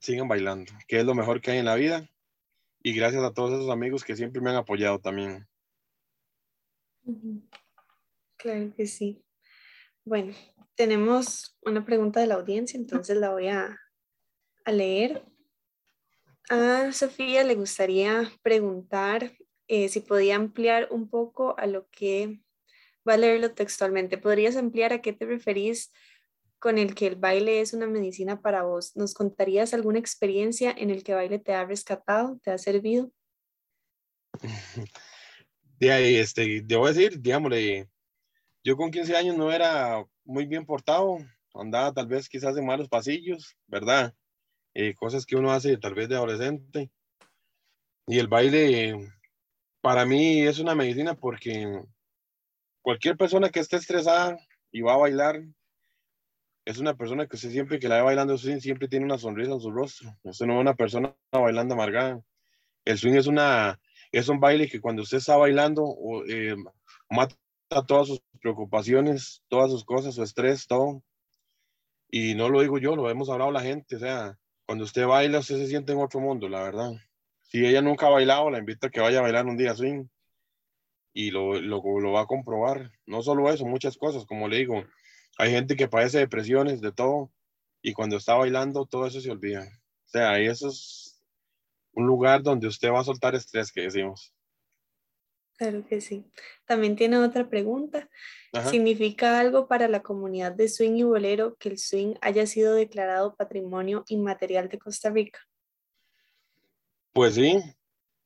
sigan 0.00 0.28
bailando, 0.28 0.72
que 0.88 1.00
es 1.00 1.04
lo 1.04 1.14
mejor 1.14 1.42
que 1.42 1.50
hay 1.50 1.58
en 1.58 1.66
la 1.66 1.74
vida 1.74 2.08
y 2.82 2.94
gracias 2.94 3.22
a 3.22 3.34
todos 3.34 3.52
esos 3.52 3.68
amigos 3.68 4.02
que 4.02 4.16
siempre 4.16 4.40
me 4.40 4.48
han 4.48 4.56
apoyado 4.56 4.98
también. 4.98 5.46
Claro 8.38 8.72
que 8.74 8.86
sí. 8.86 9.22
Bueno, 10.06 10.32
tenemos 10.82 11.56
una 11.64 11.84
pregunta 11.84 12.18
de 12.18 12.26
la 12.26 12.34
audiencia, 12.34 12.76
entonces 12.76 13.16
la 13.16 13.30
voy 13.30 13.46
a, 13.46 13.78
leer. 14.66 15.24
A 16.50 16.90
Sofía 16.90 17.44
le 17.44 17.54
gustaría 17.54 18.32
preguntar 18.42 19.30
eh, 19.68 19.88
si 19.88 20.00
podía 20.00 20.34
ampliar 20.34 20.88
un 20.90 21.08
poco 21.08 21.56
a 21.56 21.68
lo 21.68 21.88
que 21.90 22.42
va 23.08 23.14
a 23.14 23.16
leerlo 23.16 23.52
textualmente. 23.52 24.18
¿Podrías 24.18 24.56
ampliar 24.56 24.92
a 24.92 25.00
qué 25.00 25.12
te 25.12 25.24
referís 25.24 25.92
con 26.58 26.78
el 26.78 26.96
que 26.96 27.06
el 27.06 27.14
baile 27.14 27.60
es 27.60 27.74
una 27.74 27.86
medicina 27.86 28.42
para 28.42 28.64
vos. 28.64 28.96
¿Nos 28.96 29.14
contarías 29.14 29.74
alguna 29.74 30.00
experiencia 30.00 30.74
en 30.76 30.90
el 30.90 31.04
que 31.04 31.14
baile 31.14 31.38
te 31.38 31.54
ha 31.54 31.64
rescatado, 31.64 32.40
te 32.42 32.50
ha 32.50 32.58
servido? 32.58 33.12
De 35.78 35.92
ahí, 35.92 36.16
este, 36.16 36.60
debo 36.64 36.88
decir, 36.88 37.20
digámosle, 37.20 37.88
yo 38.64 38.76
con 38.76 38.90
15 38.90 39.16
años 39.16 39.36
no 39.36 39.52
era 39.52 40.04
muy 40.24 40.46
bien 40.46 40.64
portado 40.64 41.18
andaba 41.54 41.92
tal 41.92 42.06
vez 42.06 42.28
quizás 42.28 42.56
en 42.56 42.66
malos 42.66 42.88
pasillos, 42.88 43.56
¿verdad? 43.66 44.14
Eh, 44.74 44.94
cosas 44.94 45.26
que 45.26 45.36
uno 45.36 45.52
hace 45.52 45.76
tal 45.76 45.94
vez 45.94 46.08
de 46.08 46.16
adolescente. 46.16 46.90
Y 48.06 48.18
el 48.18 48.28
baile 48.28 49.12
para 49.80 50.06
mí 50.06 50.40
es 50.40 50.58
una 50.58 50.74
medicina 50.74 51.14
porque 51.14 51.82
cualquier 52.80 53.16
persona 53.16 53.50
que 53.50 53.60
esté 53.60 53.76
estresada 53.76 54.38
y 54.70 54.80
va 54.80 54.94
a 54.94 54.98
bailar, 54.98 55.42
es 56.64 56.78
una 56.78 56.94
persona 56.94 57.26
que 57.26 57.36
siempre 57.36 57.80
que 57.80 57.88
la 57.88 57.96
ve 57.96 58.02
bailando 58.02 58.38
swing 58.38 58.60
siempre 58.60 58.86
tiene 58.86 59.04
una 59.04 59.18
sonrisa 59.18 59.52
en 59.52 59.60
su 59.60 59.70
rostro. 59.72 60.16
Es 60.22 60.40
no 60.40 60.60
una 60.60 60.74
persona 60.74 61.14
bailando 61.32 61.74
amargada. 61.74 62.22
El 62.84 62.98
swing 62.98 63.14
es 63.14 63.26
una 63.26 63.80
es 64.12 64.28
un 64.28 64.40
baile 64.40 64.68
que 64.68 64.80
cuando 64.80 65.02
usted 65.02 65.18
está 65.18 65.36
bailando 65.36 65.96
eh, 66.28 66.54
mata 67.10 67.36
todas 67.86 68.08
sus 68.08 68.22
preocupaciones, 68.42 69.42
todas 69.48 69.70
sus 69.70 69.84
cosas, 69.84 70.14
su 70.14 70.22
estrés, 70.22 70.66
todo. 70.66 71.02
Y 72.10 72.34
no 72.34 72.50
lo 72.50 72.60
digo 72.60 72.78
yo, 72.78 72.94
lo 72.94 73.08
hemos 73.08 73.30
hablado 73.30 73.50
la 73.52 73.62
gente. 73.62 73.96
O 73.96 73.98
sea, 73.98 74.38
cuando 74.66 74.84
usted 74.84 75.06
baila, 75.06 75.38
usted 75.38 75.56
se 75.56 75.68
siente 75.68 75.92
en 75.92 75.98
otro 75.98 76.20
mundo, 76.20 76.48
la 76.48 76.62
verdad. 76.62 76.92
Si 77.42 77.64
ella 77.64 77.80
nunca 77.80 78.06
ha 78.06 78.10
bailado, 78.10 78.50
la 78.50 78.58
invito 78.58 78.86
a 78.86 78.90
que 78.90 79.00
vaya 79.00 79.20
a 79.20 79.22
bailar 79.22 79.46
un 79.46 79.56
día 79.56 79.74
swing 79.74 80.06
y 81.14 81.30
lo, 81.30 81.60
lo, 81.60 82.12
va 82.12 82.22
a 82.22 82.26
comprobar. 82.26 82.90
No 83.06 83.22
solo 83.22 83.50
eso, 83.50 83.64
muchas 83.66 83.96
cosas, 83.96 84.24
como 84.26 84.48
le 84.48 84.58
digo, 84.58 84.84
hay 85.38 85.50
gente 85.50 85.76
que 85.76 85.88
padece 85.88 86.18
depresiones, 86.18 86.80
de 86.80 86.92
todo, 86.92 87.30
y 87.82 87.92
cuando 87.92 88.16
está 88.16 88.34
bailando, 88.34 88.86
todo 88.86 89.06
eso 89.06 89.20
se 89.20 89.30
olvida. 89.30 89.62
O 90.06 90.08
sea, 90.08 90.32
ahí 90.32 90.46
eso 90.46 90.68
es 90.68 91.22
un 91.92 92.06
lugar 92.06 92.42
donde 92.42 92.66
usted 92.66 92.90
va 92.90 93.00
a 93.00 93.04
soltar 93.04 93.34
estrés, 93.34 93.72
que 93.72 93.82
decimos. 93.82 94.32
Claro 95.62 95.86
que 95.86 96.00
sí. 96.00 96.24
También 96.66 96.96
tiene 96.96 97.18
otra 97.18 97.48
pregunta. 97.48 98.10
¿Significa 98.68 99.38
algo 99.38 99.68
para 99.68 99.86
la 99.86 100.02
comunidad 100.02 100.50
de 100.50 100.68
swing 100.68 100.96
y 100.96 101.04
bolero 101.04 101.54
que 101.54 101.68
el 101.68 101.78
swing 101.78 102.16
haya 102.20 102.48
sido 102.48 102.74
declarado 102.74 103.36
patrimonio 103.36 104.02
inmaterial 104.08 104.68
de 104.68 104.80
Costa 104.80 105.10
Rica? 105.10 105.38
Pues 107.12 107.36
sí, 107.36 107.60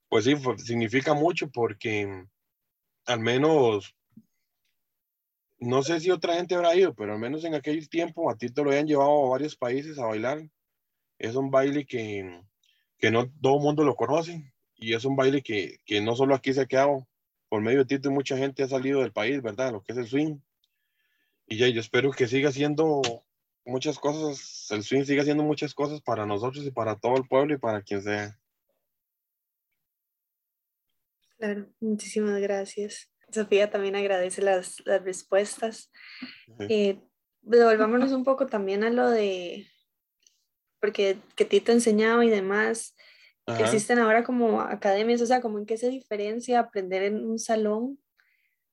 pues 0.09 0.25
sí, 0.25 0.35
significa 0.65 1.13
mucho 1.13 1.51
porque 1.51 2.25
al 3.05 3.21
menos 3.21 3.95
no 5.59 5.83
sé 5.83 6.01
si 6.01 6.11
otra 6.11 6.37
gente 6.37 6.55
habrá 6.55 6.75
ido, 6.75 6.95
pero 6.95 7.13
al 7.13 7.19
menos 7.19 7.45
en 7.45 7.55
aquel 7.55 7.87
tiempo 7.91 8.31
a 8.31 8.37
ti 8.39 8.49
te 8.49 8.63
lo 8.63 8.71
habían 8.71 8.87
llevado 8.87 9.27
a 9.27 9.29
varios 9.29 9.55
países 9.57 9.99
a 9.99 10.07
bailar. 10.07 10.41
Es 11.19 11.35
un 11.35 11.51
baile 11.51 11.85
que, 11.85 12.41
que 12.97 13.11
no 13.11 13.31
todo 13.43 13.57
el 13.57 13.63
mundo 13.63 13.85
lo 13.85 13.95
conoce 13.95 14.55
y 14.77 14.95
es 14.95 15.05
un 15.05 15.17
baile 15.17 15.43
que, 15.43 15.79
que, 15.85 16.01
no 16.01 16.15
solo 16.15 16.35
aquí 16.35 16.53
se 16.53 16.63
ha 16.63 16.67
quedado, 16.67 17.07
por 17.49 17.63
medio 17.63 17.81
de 17.81 17.85
Tito 17.87 18.11
mucha 18.11 18.37
gente 18.37 18.63
ha 18.63 18.69
salido 18.69 19.01
del 19.01 19.13
país, 19.13 19.43
¿verdad? 19.43 19.73
Lo 19.73 19.83
que 19.83 19.93
es 19.93 19.99
el 19.99 20.07
swing. 20.07 20.39
Y 21.47 21.59
ya 21.59 21.69
yo 21.69 21.81
espero 21.81 22.11
que 22.11 22.27
siga 22.27 22.49
haciendo 22.49 23.03
muchas 23.65 23.99
cosas, 23.99 24.69
el 24.71 24.83
swing 24.83 25.05
siga 25.05 25.23
haciendo 25.23 25.43
muchas 25.43 25.75
cosas 25.75 26.01
para 26.01 26.27
nosotros 26.27 26.65
y 26.65 26.71
para 26.71 26.97
todo 26.97 27.17
el 27.17 27.27
pueblo 27.27 27.55
y 27.55 27.59
para 27.59 27.83
quien 27.83 28.03
sea. 28.03 28.39
Claro, 31.39 31.69
muchísimas 31.81 32.41
gracias. 32.41 33.11
Sofía 33.31 33.71
también 33.71 33.97
agradece 33.97 34.41
las, 34.41 34.83
las 34.87 35.03
respuestas. 35.03 35.91
Eh, 36.69 37.01
devolvámonos 37.43 38.13
un 38.13 38.25
poco 38.25 38.47
también 38.47 38.85
a 38.85 38.91
lo 38.91 39.11
de, 39.11 39.69
porque 40.81 41.19
que 41.35 41.45
Tito 41.45 41.73
enseñaba 41.73 42.25
y 42.25 42.31
demás. 42.31 42.95
Existen 43.47 43.99
ahora 44.01 44.25
como 44.25 44.61
academias, 44.61 45.21
o 45.23 45.27
sea, 45.27 45.41
como 45.41 45.59
en 45.59 45.67
qué 45.67 45.77
se 45.77 45.89
diferencia 45.89 46.59
aprender 46.59 47.05
en 47.05 47.25
un 47.25 47.39
salón 47.39 47.99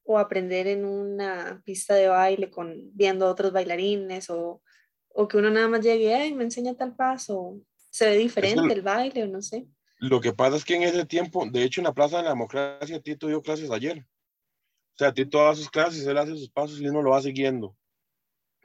o 0.04 0.18
aprender 0.18 0.68
en 0.68 0.84
una 0.84 1.62
pista 1.64 1.94
de 1.94 2.08
baile 2.08 2.50
con 2.50 2.90
viendo 2.94 3.28
otros 3.28 3.52
bailarines 3.52 4.30
o, 4.30 4.62
o 5.10 5.28
que 5.28 5.38
uno 5.38 5.50
nada 5.50 5.68
más 5.68 5.82
llegue 5.82 6.28
y 6.28 6.34
me 6.34 6.44
enseña 6.44 6.74
tal 6.74 6.96
paso, 6.96 7.60
se 7.90 8.10
ve 8.10 8.18
diferente 8.18 8.74
el 8.74 8.82
baile 8.82 9.24
o 9.24 9.28
no 9.28 9.42
sé. 9.42 9.68
Lo 10.00 10.20
que 10.20 10.34
pasa 10.34 10.58
es 10.58 10.66
que 10.66 10.76
en 10.76 10.84
ese 10.84 11.06
tiempo, 11.06 11.46
de 11.50 11.64
hecho 11.64 11.80
en 11.80 11.86
la 11.86 11.94
Plaza 11.94 12.18
de 12.18 12.24
la 12.24 12.30
Democracia, 12.30 13.00
Tito 13.00 13.28
dio 13.28 13.42
clases 13.42 13.70
ayer. 13.72 14.00
O 14.00 14.98
sea, 14.98 15.14
Tito 15.14 15.38
da 15.38 15.56
sus 15.56 15.70
clases, 15.70 16.06
él 16.06 16.18
hace 16.18 16.32
sus 16.32 16.50
pasos 16.50 16.82
y 16.82 16.88
uno 16.88 17.02
lo 17.02 17.12
va 17.12 17.22
siguiendo. 17.22 17.78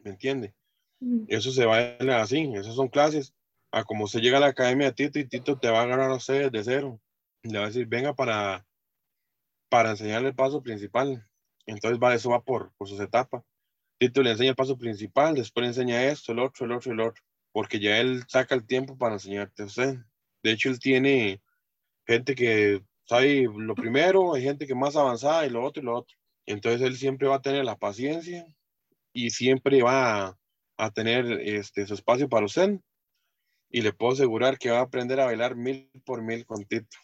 ¿Me 0.03 0.11
entiende? 0.11 0.55
Eso 1.29 1.53
se 1.53 1.65
baila 1.65 2.23
así, 2.23 2.51
esas 2.55 2.75
son 2.75 2.89
clases. 2.89 3.33
A 3.73 3.85
como 3.85 4.07
se 4.07 4.21
llega 4.21 4.39
a 4.39 4.41
la 4.41 4.49
academia 4.49 4.89
de 4.89 4.93
Tito 4.95 5.19
y 5.19 5.27
Tito 5.27 5.59
te 5.59 5.71
va 5.71 5.81
a 5.81 5.83
agarrar 5.83 6.11
a 6.11 6.17
usted 6.17 6.51
de 6.51 6.65
cero. 6.65 7.01
Le 7.43 7.59
va 7.59 7.65
a 7.65 7.69
decir, 7.69 7.87
venga 7.87 8.15
para, 8.15 8.67
para 9.69 9.91
enseñarle 9.91 10.29
el 10.29 10.35
paso 10.35 10.63
principal. 10.63 11.27
Entonces 11.67 11.99
va, 12.03 12.15
eso 12.15 12.31
va 12.31 12.43
por, 12.43 12.73
por 12.77 12.89
sus 12.89 13.01
etapas. 13.01 13.43
Tito 13.99 14.23
le 14.23 14.31
enseña 14.31 14.51
el 14.51 14.57
paso 14.57 14.79
principal, 14.79 15.35
después 15.35 15.63
le 15.63 15.69
enseña 15.69 16.05
esto, 16.05 16.33
el 16.33 16.39
otro, 16.39 16.67
el 16.67 16.73
otro, 16.73 16.93
el 16.93 17.01
otro. 17.01 17.23
Porque 17.53 17.81
ya 17.81 17.99
él 17.99 18.25
saca 18.29 18.55
el 18.55 18.67
tiempo 18.67 18.97
para 18.97 19.15
enseñarte 19.15 19.63
a 19.63 19.67
usted. 19.67 19.97
De 20.43 20.53
hecho, 20.53 20.71
él 20.71 20.79
tiene 20.79 21.43
gente 22.07 22.35
que 22.35 22.83
sabe 23.05 23.49
lo 23.55 23.75
primero, 23.75 24.35
hay 24.35 24.43
gente 24.43 24.67
que 24.67 24.75
más 24.75 24.97
avanzada 24.97 25.47
y 25.47 25.51
lo 25.51 25.65
otro 25.65 25.83
y 25.83 25.87
lo 25.87 25.97
otro. 25.97 26.17
Entonces 26.47 26.81
él 26.83 26.97
siempre 26.97 27.29
va 27.29 27.37
a 27.37 27.43
tener 27.43 27.65
la 27.65 27.77
paciencia 27.77 28.47
y 29.13 29.31
siempre 29.31 29.83
va 29.83 30.39
a, 30.77 30.91
tener 30.93 31.41
este, 31.41 31.87
su 31.87 31.95
espacio 31.95 32.29
para 32.29 32.47
usted. 32.47 32.81
Y 33.71 33.83
le 33.83 33.93
puedo 33.93 34.13
asegurar 34.13 34.59
que 34.59 34.71
va 34.71 34.79
a 34.79 34.83
aprender 34.83 35.21
a 35.21 35.27
bailar 35.27 35.55
mil 35.55 35.91
por 36.05 36.23
mil 36.23 36.47
con 36.47 36.65
Tito, 36.65 36.97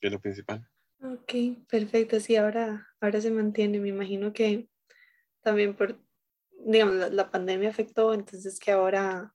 que 0.00 0.08
es 0.08 0.12
lo 0.12 0.20
principal. 0.20 0.68
Ok, 1.00 1.32
perfecto. 1.68 2.18
Sí, 2.18 2.36
ahora, 2.36 2.88
ahora 3.00 3.20
se 3.20 3.30
mantiene. 3.30 3.78
Me 3.78 3.90
imagino 3.90 4.32
que 4.32 4.68
también 5.42 5.76
por, 5.76 6.00
digamos, 6.66 6.96
la, 6.96 7.08
la 7.10 7.30
pandemia 7.30 7.68
afectó, 7.68 8.14
entonces 8.14 8.58
que 8.58 8.72
ahora, 8.72 9.34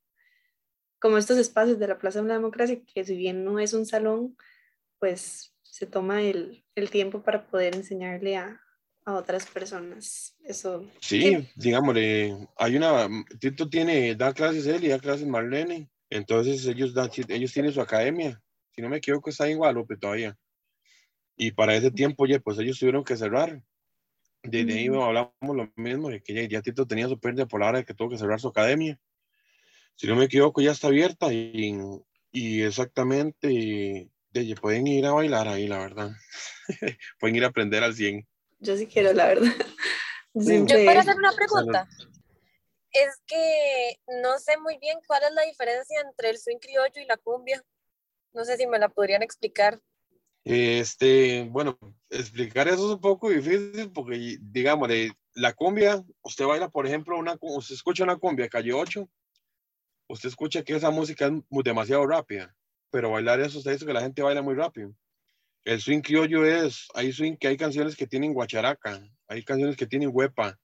como 0.99 1.17
estos 1.17 1.37
espacios 1.37 1.79
de 1.79 1.87
la 1.87 1.99
Plaza 1.99 2.21
de 2.21 2.27
la 2.27 2.33
Democracia, 2.33 2.81
que 2.83 3.05
si 3.05 3.15
bien 3.15 3.45
no 3.45 3.59
es 3.59 3.73
un 3.73 3.85
salón, 3.85 4.35
pues 4.97 5.55
se 5.61 5.85
toma 5.85 6.21
el, 6.23 6.65
el 6.75 6.89
tiempo 6.89 7.21
para 7.21 7.47
poder 7.47 7.75
enseñarle 7.75 8.35
a, 8.35 8.61
a 9.05 9.13
otras 9.15 9.45
personas. 9.45 10.35
Eso. 10.43 10.85
Sí, 10.99 11.47
digámosle, 11.55 12.35
hay 12.57 12.75
una, 12.75 13.07
Tito 13.39 13.69
tiene, 13.69 14.15
da 14.15 14.33
clases 14.33 14.65
él 14.67 14.83
y 14.83 14.89
da 14.89 14.99
clases 14.99 15.25
Marlene, 15.25 15.89
entonces 16.09 16.65
ellos, 16.65 16.93
dan, 16.93 17.09
ellos 17.27 17.53
tienen 17.53 17.71
su 17.71 17.81
academia, 17.81 18.41
si 18.71 18.81
no 18.81 18.89
me 18.89 18.97
equivoco 18.97 19.29
está 19.29 19.47
en 19.47 19.57
Guadalupe 19.57 19.97
todavía. 19.97 20.37
Y 21.35 21.51
para 21.51 21.75
ese 21.75 21.91
tiempo, 21.91 22.25
ya, 22.25 22.39
pues 22.39 22.59
ellos 22.59 22.79
tuvieron 22.79 23.03
que 23.03 23.15
cerrar. 23.15 23.61
Desde 24.43 24.73
ahí 24.73 24.87
hablamos 24.87 25.33
lo 25.41 25.71
mismo, 25.75 26.09
de 26.09 26.21
que 26.21 26.47
ya, 26.47 26.61
Tito 26.61 26.85
tenía 26.85 27.07
su 27.07 27.19
pérdida 27.19 27.45
por 27.45 27.59
la 27.59 27.67
hora 27.67 27.77
de 27.79 27.85
que 27.85 27.93
tuvo 27.93 28.09
que 28.09 28.17
cerrar 28.17 28.39
su 28.39 28.49
academia. 28.49 28.99
Si 29.95 30.07
no 30.07 30.15
me 30.15 30.25
equivoco, 30.25 30.61
ya 30.61 30.71
está 30.71 30.87
abierta 30.87 31.31
y, 31.33 31.77
y 32.31 32.61
exactamente, 32.61 34.09
de, 34.31 34.55
pueden 34.55 34.87
ir 34.87 35.05
a 35.05 35.11
bailar 35.11 35.47
ahí, 35.47 35.67
la 35.67 35.79
verdad. 35.79 36.11
pueden 37.19 37.35
ir 37.35 37.43
a 37.43 37.47
aprender 37.47 37.83
al 37.83 37.95
100. 37.95 38.27
Yo 38.59 38.77
sí 38.77 38.87
quiero, 38.87 39.13
la 39.13 39.27
verdad. 39.27 39.51
Yo 40.33 40.65
puedo 40.65 40.99
hacer 40.99 41.15
una 41.15 41.31
pregunta. 41.31 41.87
Es 42.91 43.21
que 43.27 43.99
no 44.21 44.39
sé 44.39 44.57
muy 44.57 44.77
bien 44.79 44.99
cuál 45.07 45.23
es 45.23 45.31
la 45.33 45.43
diferencia 45.43 46.01
entre 46.01 46.31
el 46.31 46.37
swing 46.37 46.57
criollo 46.57 47.01
y 47.01 47.05
la 47.05 47.17
cumbia. 47.17 47.63
No 48.33 48.45
sé 48.45 48.57
si 48.57 48.67
me 48.67 48.79
la 48.79 48.89
podrían 48.89 49.23
explicar. 49.23 49.79
Este, 50.43 51.43
bueno, 51.49 51.77
explicar 52.09 52.67
eso 52.67 52.87
es 52.87 52.93
un 52.95 53.01
poco 53.01 53.29
difícil 53.29 53.91
porque, 53.91 54.37
digamos, 54.41 54.89
la 55.33 55.53
cumbia, 55.53 56.03
usted 56.21 56.45
baila, 56.45 56.69
por 56.69 56.87
ejemplo, 56.87 57.17
una, 57.17 57.37
usted 57.39 57.75
escucha 57.75 58.03
una 58.03 58.17
cumbia 58.17 58.49
calle 58.49 58.73
8, 58.73 59.07
usted 60.07 60.29
escucha 60.29 60.63
que 60.63 60.75
esa 60.75 60.89
música 60.89 61.27
es 61.27 61.33
demasiado 61.63 62.05
rápida, 62.07 62.55
pero 62.89 63.11
bailar 63.11 63.39
eso, 63.41 63.59
usted 63.59 63.73
dice 63.73 63.85
que 63.85 63.93
la 63.93 64.01
gente 64.01 64.21
baila 64.21 64.41
muy 64.41 64.55
rápido. 64.55 64.93
El 65.65 65.81
swing 65.81 66.01
criollo 66.01 66.45
es, 66.45 66.87
hay 66.95 67.11
swing 67.11 67.35
que 67.35 67.47
hay 67.47 67.57
canciones 67.57 67.95
que 67.95 68.07
tienen 68.07 68.33
guacharaca, 68.33 69.03
hay 69.27 69.43
canciones 69.43 69.75
que 69.75 69.85
tienen 69.85 70.09
huepa. 70.11 70.57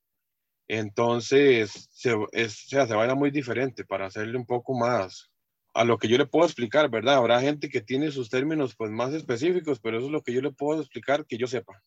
Entonces, 0.67 1.89
se, 1.91 2.15
es, 2.31 2.65
o 2.65 2.69
sea, 2.69 2.87
se 2.87 2.95
baila 2.95 3.15
muy 3.15 3.31
diferente 3.31 3.85
para 3.85 4.07
hacerle 4.07 4.37
un 4.37 4.45
poco 4.45 4.73
más 4.73 5.31
a 5.73 5.83
lo 5.83 5.97
que 5.97 6.07
yo 6.07 6.17
le 6.17 6.25
puedo 6.25 6.45
explicar, 6.45 6.89
¿verdad? 6.89 7.15
Habrá 7.15 7.41
gente 7.41 7.69
que 7.69 7.81
tiene 7.81 8.09
sus 8.09 8.29
términos 8.29 8.75
pues 8.75 8.89
más 8.91 9.13
específicos, 9.13 9.79
pero 9.79 9.97
eso 9.97 10.05
es 10.07 10.11
lo 10.11 10.21
que 10.21 10.33
yo 10.33 10.41
le 10.41 10.51
puedo 10.51 10.79
explicar 10.79 11.25
que 11.25 11.37
yo 11.37 11.47
sepa. 11.47 11.83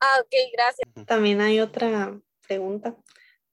Ah, 0.00 0.16
ok, 0.20 0.34
gracias. 0.52 1.06
También 1.06 1.40
hay 1.40 1.60
otra 1.60 2.20
pregunta 2.46 2.96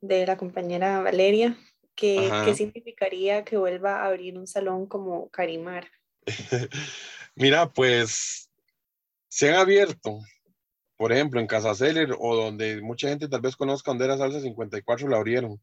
de 0.01 0.25
la 0.25 0.37
compañera 0.37 1.01
Valeria, 1.01 1.57
que, 1.95 2.31
¿qué 2.43 2.55
significaría 2.55 3.45
que 3.45 3.57
vuelva 3.57 4.01
a 4.01 4.07
abrir 4.07 4.37
un 4.37 4.47
salón 4.47 4.87
como 4.87 5.29
Carimar? 5.29 5.89
Mira, 7.35 7.71
pues 7.71 8.49
se 9.27 9.49
han 9.49 9.55
abierto, 9.55 10.19
por 10.97 11.11
ejemplo, 11.11 11.39
en 11.39 11.47
Casa 11.47 11.75
Celer 11.75 12.15
o 12.17 12.35
donde 12.35 12.81
mucha 12.81 13.09
gente 13.09 13.27
tal 13.27 13.41
vez 13.41 13.55
conozca 13.55 13.91
donde 13.91 14.05
era 14.05 14.17
Salsa 14.17 14.39
54, 14.39 15.07
la 15.07 15.17
abrieron. 15.17 15.61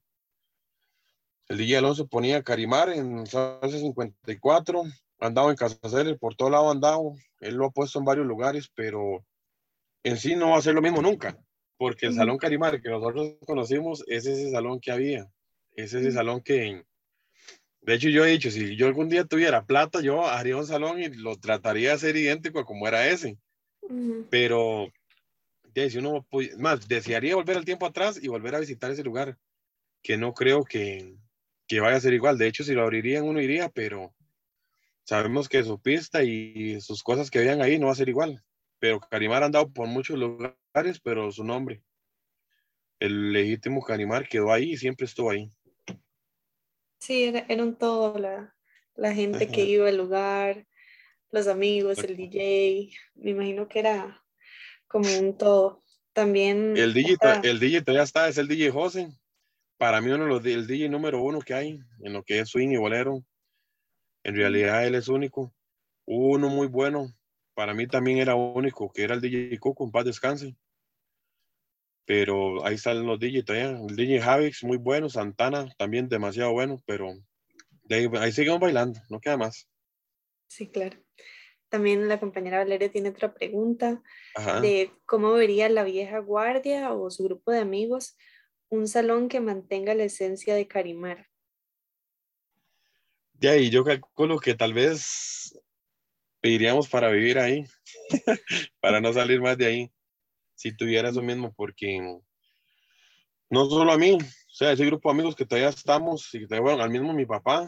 El 1.48 1.58
DJ 1.58 1.78
Alonso 1.78 2.06
ponía 2.06 2.42
Carimar 2.42 2.90
en 2.90 3.26
Salsa 3.26 3.78
54, 3.78 4.82
andaba 5.20 5.50
en 5.50 5.56
Casa 5.56 5.76
Celer, 5.88 6.18
por 6.18 6.34
todo 6.34 6.50
lado 6.50 6.70
andado. 6.70 7.14
Él 7.40 7.54
lo 7.54 7.66
ha 7.66 7.70
puesto 7.70 7.98
en 7.98 8.04
varios 8.04 8.26
lugares, 8.26 8.70
pero 8.74 9.24
en 10.04 10.16
sí 10.16 10.36
no 10.36 10.50
va 10.50 10.58
a 10.58 10.62
ser 10.62 10.74
lo 10.74 10.82
mismo 10.82 11.02
nunca, 11.02 11.38
porque 11.76 12.06
el 12.06 12.14
Salón 12.14 12.38
Carimar 12.38 12.80
que 12.80 12.90
nosotros 12.90 13.36
conocimos 13.46 14.04
es 14.06 14.26
ese 14.26 14.50
salón 14.50 14.80
que 14.80 14.92
había. 14.92 15.30
Es 15.74 15.94
ese 15.94 16.12
salón 16.12 16.42
que, 16.42 16.84
de 17.82 17.94
hecho, 17.94 18.08
yo 18.08 18.24
he 18.24 18.30
dicho, 18.30 18.50
si 18.50 18.76
yo 18.76 18.86
algún 18.86 19.08
día 19.08 19.24
tuviera 19.24 19.64
plata, 19.64 20.00
yo 20.00 20.26
haría 20.26 20.56
un 20.56 20.66
salón 20.66 21.02
y 21.02 21.08
lo 21.08 21.36
trataría 21.36 21.88
de 21.88 21.94
hacer 21.94 22.16
idéntico 22.16 22.60
a 22.60 22.64
como 22.64 22.86
era 22.86 23.08
ese. 23.08 23.38
Pero, 24.30 24.92
ya, 25.74 25.88
si 25.88 25.98
uno, 25.98 26.26
más, 26.58 26.88
desearía 26.88 27.36
volver 27.36 27.56
al 27.56 27.64
tiempo 27.64 27.86
atrás 27.86 28.18
y 28.22 28.28
volver 28.28 28.54
a 28.54 28.60
visitar 28.60 28.90
ese 28.90 29.04
lugar, 29.04 29.38
que 30.02 30.16
no 30.16 30.34
creo 30.34 30.64
que, 30.64 31.16
que 31.66 31.80
vaya 31.80 31.96
a 31.96 32.00
ser 32.00 32.12
igual. 32.14 32.38
De 32.38 32.46
hecho, 32.46 32.64
si 32.64 32.74
lo 32.74 32.82
abrirían, 32.82 33.24
uno 33.24 33.40
iría, 33.40 33.68
pero 33.68 34.14
sabemos 35.04 35.48
que 35.48 35.62
su 35.62 35.80
pista 35.80 36.22
y 36.22 36.80
sus 36.80 37.02
cosas 37.02 37.30
que 37.30 37.40
vean 37.40 37.62
ahí 37.62 37.78
no 37.78 37.86
va 37.86 37.92
a 37.92 37.96
ser 37.96 38.08
igual. 38.08 38.42
Pero 38.78 39.00
Carimar 39.00 39.42
ha 39.42 39.46
andado 39.46 39.70
por 39.70 39.86
muchos 39.86 40.18
lugares, 40.18 41.00
pero 41.02 41.30
su 41.30 41.44
nombre, 41.44 41.82
el 42.98 43.32
legítimo 43.32 43.82
Carimar, 43.82 44.28
quedó 44.28 44.52
ahí 44.52 44.72
y 44.72 44.76
siempre 44.76 45.06
estuvo 45.06 45.30
ahí. 45.30 45.50
Sí, 46.98 47.24
era, 47.24 47.62
un 47.62 47.76
todo, 47.76 48.18
la, 48.18 48.54
la 48.94 49.12
gente 49.14 49.48
que 49.48 49.64
iba 49.64 49.88
al 49.88 49.96
lugar, 49.96 50.66
los 51.30 51.48
amigos, 51.48 51.98
el 51.98 52.16
DJ, 52.16 52.90
me 53.14 53.30
imagino 53.30 53.66
que 53.66 53.80
era 53.80 54.21
como 54.92 55.08
un 55.18 55.36
todo. 55.36 55.82
También... 56.12 56.76
El 56.76 56.92
DJ, 56.92 57.16
el 57.42 57.58
DJ 57.58 57.80
todavía 57.80 58.02
está, 58.02 58.28
es 58.28 58.36
el 58.36 58.46
DJ 58.46 58.70
José. 58.70 59.08
Para 59.78 60.00
mí 60.00 60.10
uno 60.10 60.24
de 60.24 60.30
los, 60.30 60.44
el 60.44 60.66
DJ 60.66 60.90
número 60.90 61.22
uno 61.22 61.40
que 61.40 61.54
hay 61.54 61.80
en 62.00 62.12
lo 62.12 62.22
que 62.22 62.38
es 62.38 62.50
swing 62.50 62.68
y 62.68 62.76
bolero. 62.76 63.24
En 64.22 64.36
realidad 64.36 64.86
él 64.86 64.94
es 64.94 65.08
único. 65.08 65.52
Uno 66.04 66.50
muy 66.50 66.66
bueno. 66.66 67.12
Para 67.54 67.74
mí 67.74 67.86
también 67.86 68.18
era 68.18 68.34
único, 68.34 68.92
que 68.92 69.02
era 69.02 69.14
el 69.14 69.20
DJ 69.20 69.58
Coco, 69.58 69.84
en 69.84 69.90
paz 69.90 70.04
descanse. 70.04 70.54
Pero 72.04 72.64
ahí 72.64 72.74
están 72.74 73.04
los 73.06 73.18
DJ 73.18 73.42
todavía. 73.42 73.78
El 73.88 73.96
DJ 73.96 74.20
Javix, 74.20 74.62
muy 74.62 74.76
bueno. 74.76 75.08
Santana, 75.08 75.68
también 75.78 76.08
demasiado 76.08 76.52
bueno. 76.52 76.80
Pero 76.86 77.12
ahí, 77.90 78.08
ahí 78.20 78.32
seguimos 78.32 78.60
bailando, 78.60 79.00
no 79.08 79.20
queda 79.20 79.36
más. 79.36 79.66
Sí, 80.48 80.68
claro. 80.68 80.98
También 81.72 82.06
la 82.06 82.20
compañera 82.20 82.58
Valeria 82.58 82.92
tiene 82.92 83.08
otra 83.08 83.32
pregunta 83.32 84.02
de 84.60 84.92
cómo 85.06 85.32
vería 85.32 85.70
la 85.70 85.84
vieja 85.84 86.18
guardia 86.18 86.92
o 86.92 87.10
su 87.10 87.24
grupo 87.24 87.50
de 87.50 87.60
amigos 87.60 88.14
un 88.68 88.86
salón 88.86 89.30
que 89.30 89.40
mantenga 89.40 89.94
la 89.94 90.04
esencia 90.04 90.54
de 90.54 90.68
Carimar. 90.68 91.30
De 93.32 93.48
ahí 93.48 93.70
yo 93.70 93.84
calculo 93.84 94.38
que 94.38 94.52
tal 94.54 94.74
vez 94.74 95.58
iríamos 96.42 96.90
para 96.90 97.08
vivir 97.08 97.38
ahí, 97.38 97.64
para 98.80 99.00
no 99.00 99.10
salir 99.14 99.40
más 99.40 99.56
de 99.56 99.64
ahí 99.64 99.92
si 100.54 100.76
tuviera 100.76 101.08
eso 101.08 101.22
mismo, 101.22 101.54
porque 101.54 102.20
no 103.48 103.64
solo 103.64 103.92
a 103.92 103.96
mí, 103.96 104.18
o 104.20 104.54
sea, 104.54 104.72
ese 104.72 104.84
grupo 104.84 105.08
de 105.08 105.14
amigos 105.14 105.36
que 105.36 105.46
todavía 105.46 105.70
estamos, 105.70 106.28
y 106.34 106.46
que 106.46 106.60
bueno, 106.60 106.82
al 106.82 106.90
mismo 106.90 107.14
mi 107.14 107.24
papá, 107.24 107.66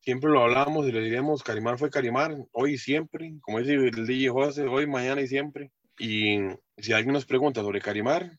siempre 0.00 0.30
lo 0.30 0.42
hablamos 0.42 0.86
y 0.86 0.92
le 0.92 1.00
diríamos, 1.00 1.42
Carimar 1.42 1.78
fue 1.78 1.90
Carimar, 1.90 2.36
hoy 2.52 2.74
y 2.74 2.78
siempre, 2.78 3.34
como 3.40 3.60
dice 3.60 3.74
el 3.74 4.06
DJ 4.06 4.30
José, 4.30 4.66
hoy, 4.66 4.86
mañana 4.86 5.20
y 5.20 5.28
siempre. 5.28 5.70
Y 5.98 6.38
si 6.78 6.92
alguien 6.92 7.12
nos 7.12 7.26
pregunta 7.26 7.60
sobre 7.60 7.80
Carimar, 7.80 8.38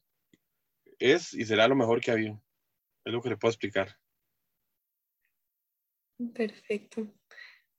es 1.00 1.34
y 1.34 1.46
será 1.46 1.68
lo 1.68 1.76
mejor 1.76 2.02
que 2.02 2.12
ha 2.12 2.16
habido. 2.16 2.42
Es 3.06 3.14
lo 3.14 3.22
que 3.22 3.30
le 3.30 3.38
puedo 3.38 3.52
explicar. 3.52 3.96
Perfecto. 6.34 7.08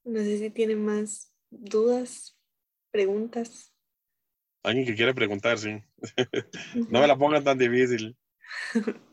No 0.05 0.19
sé 0.21 0.39
si 0.39 0.51
tienen 0.51 0.85
más 0.85 1.33
dudas, 1.51 2.37
preguntas. 2.91 3.73
Alguien 4.65 4.87
que 4.87 4.95
quiere 4.95 5.15
preguntar, 5.15 5.59
sí. 5.59 5.83
no 6.91 7.01
me 7.01 7.07
la 7.07 7.17
pongan 7.17 7.45
tan 7.45 7.59
difícil. 7.59 8.17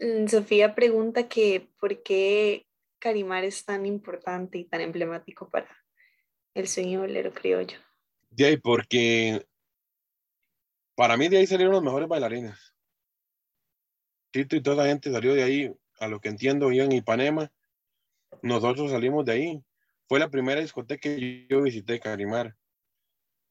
Mm, 0.00 0.28
Sofía 0.28 0.74
pregunta 0.74 1.28
que 1.28 1.68
por 1.78 2.02
qué 2.02 2.66
Carimar 3.00 3.44
es 3.44 3.64
tan 3.64 3.86
importante 3.86 4.58
y 4.58 4.64
tan 4.64 4.82
emblemático 4.82 5.48
para 5.48 5.68
el 6.54 6.68
sueño 6.68 7.00
bolero 7.00 7.32
criollo. 7.32 7.78
De 8.28 8.46
ahí, 8.46 8.56
porque 8.58 9.44
para 10.94 11.16
mí 11.16 11.28
de 11.28 11.38
ahí 11.38 11.46
salieron 11.46 11.72
los 11.72 11.82
mejores 11.82 12.08
bailarines. 12.08 12.74
Tito 14.30 14.54
y 14.54 14.62
toda 14.62 14.84
la 14.84 14.90
gente 14.90 15.10
salió 15.10 15.34
de 15.34 15.42
ahí, 15.42 15.74
a 15.98 16.08
lo 16.08 16.20
que 16.20 16.28
entiendo, 16.28 16.70
iban 16.70 16.92
en 16.92 16.98
Ipanema. 16.98 17.50
Nosotros 18.42 18.90
salimos 18.90 19.24
de 19.24 19.32
ahí. 19.32 19.64
Fue 20.06 20.20
la 20.20 20.28
primera 20.28 20.60
discoteca 20.60 21.00
que 21.00 21.46
yo 21.48 21.62
visité, 21.62 21.98
Carimar. 22.00 22.56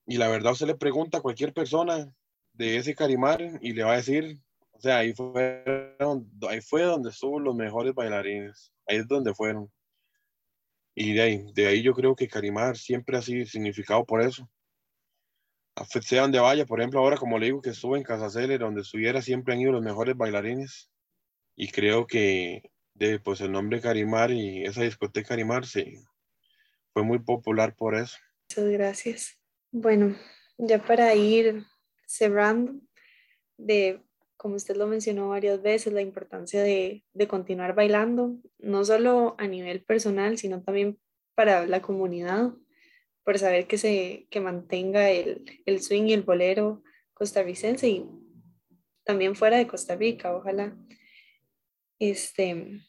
Y 0.06 0.18
la 0.18 0.28
verdad, 0.28 0.54
usted 0.54 0.68
le 0.68 0.76
pregunta 0.76 1.18
a 1.18 1.22
cualquier 1.22 1.54
persona 1.54 2.14
de 2.54 2.78
ese 2.78 2.96
Carimar 2.96 3.42
y 3.62 3.74
le 3.74 3.84
va 3.84 3.94
a 3.94 3.98
decir, 3.98 4.40
o 4.80 4.82
sea, 4.82 5.00
ahí 5.00 5.14
fue, 5.14 5.98
ahí 6.48 6.62
fue 6.62 6.84
donde 6.84 7.10
estuvo 7.10 7.38
los 7.38 7.54
mejores 7.54 7.94
bailarines, 7.94 8.72
ahí 8.88 9.00
es 9.00 9.08
donde 9.10 9.34
fueron. 9.34 9.70
Y 10.96 11.12
de 11.12 11.22
ahí, 11.22 11.52
de 11.54 11.68
ahí 11.68 11.84
yo 11.84 11.94
creo 11.94 12.16
que 12.16 12.30
Carimar 12.30 12.78
siempre 12.78 13.18
ha 13.18 13.22
sido 13.22 13.46
significado 13.46 14.06
por 14.06 14.22
eso. 14.22 14.50
Sea 16.02 16.22
donde 16.22 16.40
vaya, 16.40 16.66
por 16.66 16.80
ejemplo, 16.80 17.02
ahora 17.02 17.18
como 17.18 17.38
le 17.38 17.48
digo 17.48 17.62
que 17.62 17.72
estuve 17.72 17.98
en 17.98 18.06
Casa 18.06 18.30
Celer, 18.30 18.62
donde 18.62 18.82
estuviera, 18.82 19.22
siempre 19.22 19.54
han 19.54 19.60
ido 19.60 19.74
los 19.74 19.84
mejores 19.84 20.16
bailarines. 20.16 20.90
Y 21.58 21.70
creo 21.72 22.08
que 22.08 22.64
de, 22.94 23.20
pues 23.20 23.42
el 23.42 23.52
nombre 23.52 23.82
Carimar 23.82 24.32
y 24.32 24.64
esa 24.64 24.84
discoteca 24.84 25.28
Carimar 25.28 25.66
sí, 25.66 25.94
fue 26.94 27.04
muy 27.04 27.20
popular 27.20 27.76
por 27.76 27.96
eso. 27.96 28.16
Muchas 28.50 28.72
gracias. 28.72 29.40
Bueno, 29.72 30.16
ya 30.58 30.82
para 30.82 31.14
ir 31.16 31.66
cerrando, 32.06 32.80
de 33.58 34.02
como 34.40 34.56
usted 34.56 34.78
lo 34.78 34.88
mencionó 34.88 35.28
varias 35.28 35.62
veces, 35.62 35.92
la 35.92 36.02
importancia 36.02 36.64
de, 36.64 37.04
continuar 37.28 37.76
bailando, 37.76 38.38
no 38.58 38.86
solo 38.86 39.36
a 39.38 39.48
nivel 39.48 39.84
personal, 39.84 40.38
sino 40.38 40.64
también 40.64 40.98
para 41.36 41.68
la 41.68 41.82
comunidad, 41.82 42.54
por 43.26 43.38
saber 43.38 43.68
que 43.68 43.78
se 43.78 44.28
que 44.32 44.40
mantenga 44.40 45.10
el, 45.10 45.44
el 45.66 45.82
swing 45.82 46.04
y 46.06 46.14
el 46.14 46.24
bolero 46.24 46.82
costarricense 47.14 47.90
y 47.90 48.10
también 49.04 49.36
fuera 49.36 49.58
de 49.58 49.68
Costa 49.68 49.98
Rica, 49.98 50.34
ojalá. 50.34 50.74
Este, 52.00 52.80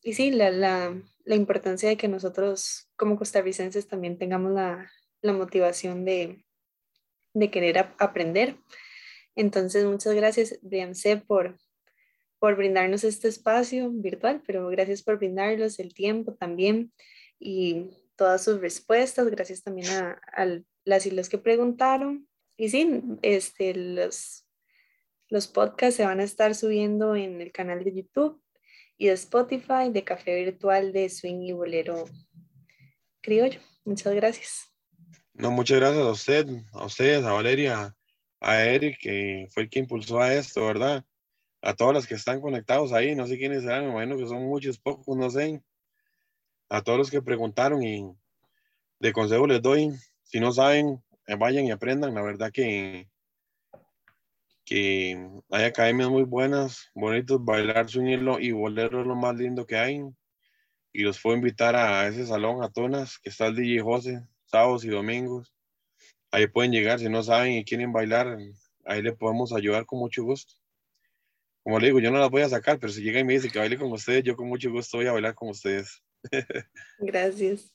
y 0.00 0.12
sí, 0.12 0.30
la, 0.30 0.50
la, 0.52 1.02
la 1.24 1.34
importancia 1.34 1.88
de 1.88 1.96
que 1.96 2.06
nosotros 2.06 2.88
como 2.94 3.18
costarricenses 3.18 3.88
también 3.88 4.16
tengamos 4.16 4.52
la, 4.52 4.88
la 5.22 5.32
motivación 5.32 6.04
de, 6.04 6.46
de 7.34 7.50
querer 7.50 7.78
aprender. 7.98 8.58
Entonces, 9.36 9.84
muchas 9.84 10.14
gracias, 10.14 10.58
C. 10.92 11.16
por, 11.18 11.58
por 12.38 12.56
brindarnos 12.56 13.04
este 13.04 13.28
espacio 13.28 13.90
virtual, 13.90 14.42
pero 14.46 14.66
gracias 14.68 15.02
por 15.02 15.18
brindarlos 15.18 15.78
el 15.78 15.94
tiempo 15.94 16.34
también 16.34 16.92
y 17.38 17.90
todas 18.16 18.42
sus 18.42 18.60
respuestas. 18.60 19.28
Gracias 19.28 19.62
también 19.62 19.88
a, 19.90 20.20
a 20.32 20.60
las 20.84 21.06
y 21.06 21.10
los 21.10 21.28
que 21.28 21.38
preguntaron. 21.38 22.26
Y 22.56 22.70
sí, 22.70 23.02
este, 23.20 23.74
los, 23.74 24.48
los 25.28 25.46
podcasts 25.46 25.96
se 25.96 26.04
van 26.04 26.20
a 26.20 26.24
estar 26.24 26.54
subiendo 26.54 27.14
en 27.14 27.42
el 27.42 27.52
canal 27.52 27.84
de 27.84 27.94
YouTube 27.94 28.42
y 28.96 29.08
de 29.08 29.12
Spotify 29.12 29.90
de 29.90 30.04
Café 30.04 30.34
Virtual 30.44 30.92
de 30.92 31.10
Swing 31.10 31.42
y 31.42 31.52
Bolero 31.52 32.04
Criollo. 33.20 33.60
Muchas 33.84 34.14
gracias. 34.14 34.72
No, 35.34 35.50
muchas 35.50 35.78
gracias 35.78 36.02
a 36.02 36.10
usted, 36.10 36.46
a 36.72 36.86
ustedes, 36.86 37.22
a 37.22 37.32
Valeria, 37.32 37.94
a 38.46 38.64
Eric, 38.64 38.98
que 39.00 39.48
fue 39.50 39.64
el 39.64 39.70
que 39.70 39.80
impulsó 39.80 40.20
a 40.20 40.32
esto, 40.32 40.64
¿verdad? 40.64 41.04
A 41.62 41.74
todos 41.74 41.92
los 41.92 42.06
que 42.06 42.14
están 42.14 42.40
conectados 42.40 42.92
ahí, 42.92 43.16
no 43.16 43.26
sé 43.26 43.38
quiénes 43.38 43.62
serán, 43.62 43.86
me 43.86 43.90
imagino 43.90 44.16
que 44.16 44.28
son 44.28 44.44
muchos, 44.44 44.78
pocos, 44.78 45.16
no 45.16 45.28
sé. 45.30 45.60
A 46.68 46.80
todos 46.80 46.96
los 46.96 47.10
que 47.10 47.20
preguntaron 47.22 47.82
y 47.82 48.08
de 49.00 49.12
consejo 49.12 49.48
les 49.48 49.60
doy, 49.60 49.90
si 50.22 50.38
no 50.38 50.52
saben, 50.52 51.02
eh, 51.26 51.34
vayan 51.34 51.66
y 51.66 51.72
aprendan, 51.72 52.14
la 52.14 52.22
verdad 52.22 52.52
que 52.52 53.08
que 54.64 55.16
hay 55.50 55.64
academias 55.64 56.08
muy 56.08 56.24
buenas, 56.24 56.90
bonitos, 56.92 57.44
bailar 57.44 57.88
swing 57.88 58.18
y 58.40 58.50
bolero 58.50 59.00
es 59.00 59.06
lo 59.06 59.14
más 59.14 59.36
lindo 59.36 59.64
que 59.64 59.76
hay. 59.76 60.02
Y 60.92 61.02
los 61.02 61.20
puedo 61.20 61.36
invitar 61.36 61.76
a 61.76 62.08
ese 62.08 62.26
salón, 62.26 62.64
a 62.64 62.68
Tonas, 62.68 63.18
que 63.18 63.30
está 63.30 63.46
el 63.46 63.54
DJ 63.54 63.80
José, 63.82 64.26
sábados 64.46 64.84
y 64.84 64.88
domingos. 64.88 65.55
Ahí 66.36 66.48
pueden 66.48 66.70
llegar, 66.70 66.98
si 66.98 67.08
no 67.08 67.22
saben 67.22 67.54
y 67.54 67.64
quieren 67.64 67.94
bailar, 67.94 68.36
ahí 68.84 69.00
le 69.00 69.14
podemos 69.14 69.54
ayudar 69.54 69.86
con 69.86 70.00
mucho 70.00 70.22
gusto. 70.22 70.52
Como 71.62 71.80
le 71.80 71.86
digo, 71.86 71.98
yo 71.98 72.10
no 72.10 72.18
las 72.18 72.28
voy 72.28 72.42
a 72.42 72.48
sacar, 72.50 72.78
pero 72.78 72.92
si 72.92 73.00
llega 73.00 73.18
y 73.18 73.24
me 73.24 73.32
dice 73.32 73.48
que 73.48 73.58
baile 73.58 73.78
con 73.78 73.90
ustedes, 73.90 74.22
yo 74.22 74.36
con 74.36 74.46
mucho 74.46 74.70
gusto 74.70 74.98
voy 74.98 75.06
a 75.06 75.12
bailar 75.12 75.34
con 75.34 75.48
ustedes. 75.48 76.02
Gracias. 76.98 77.72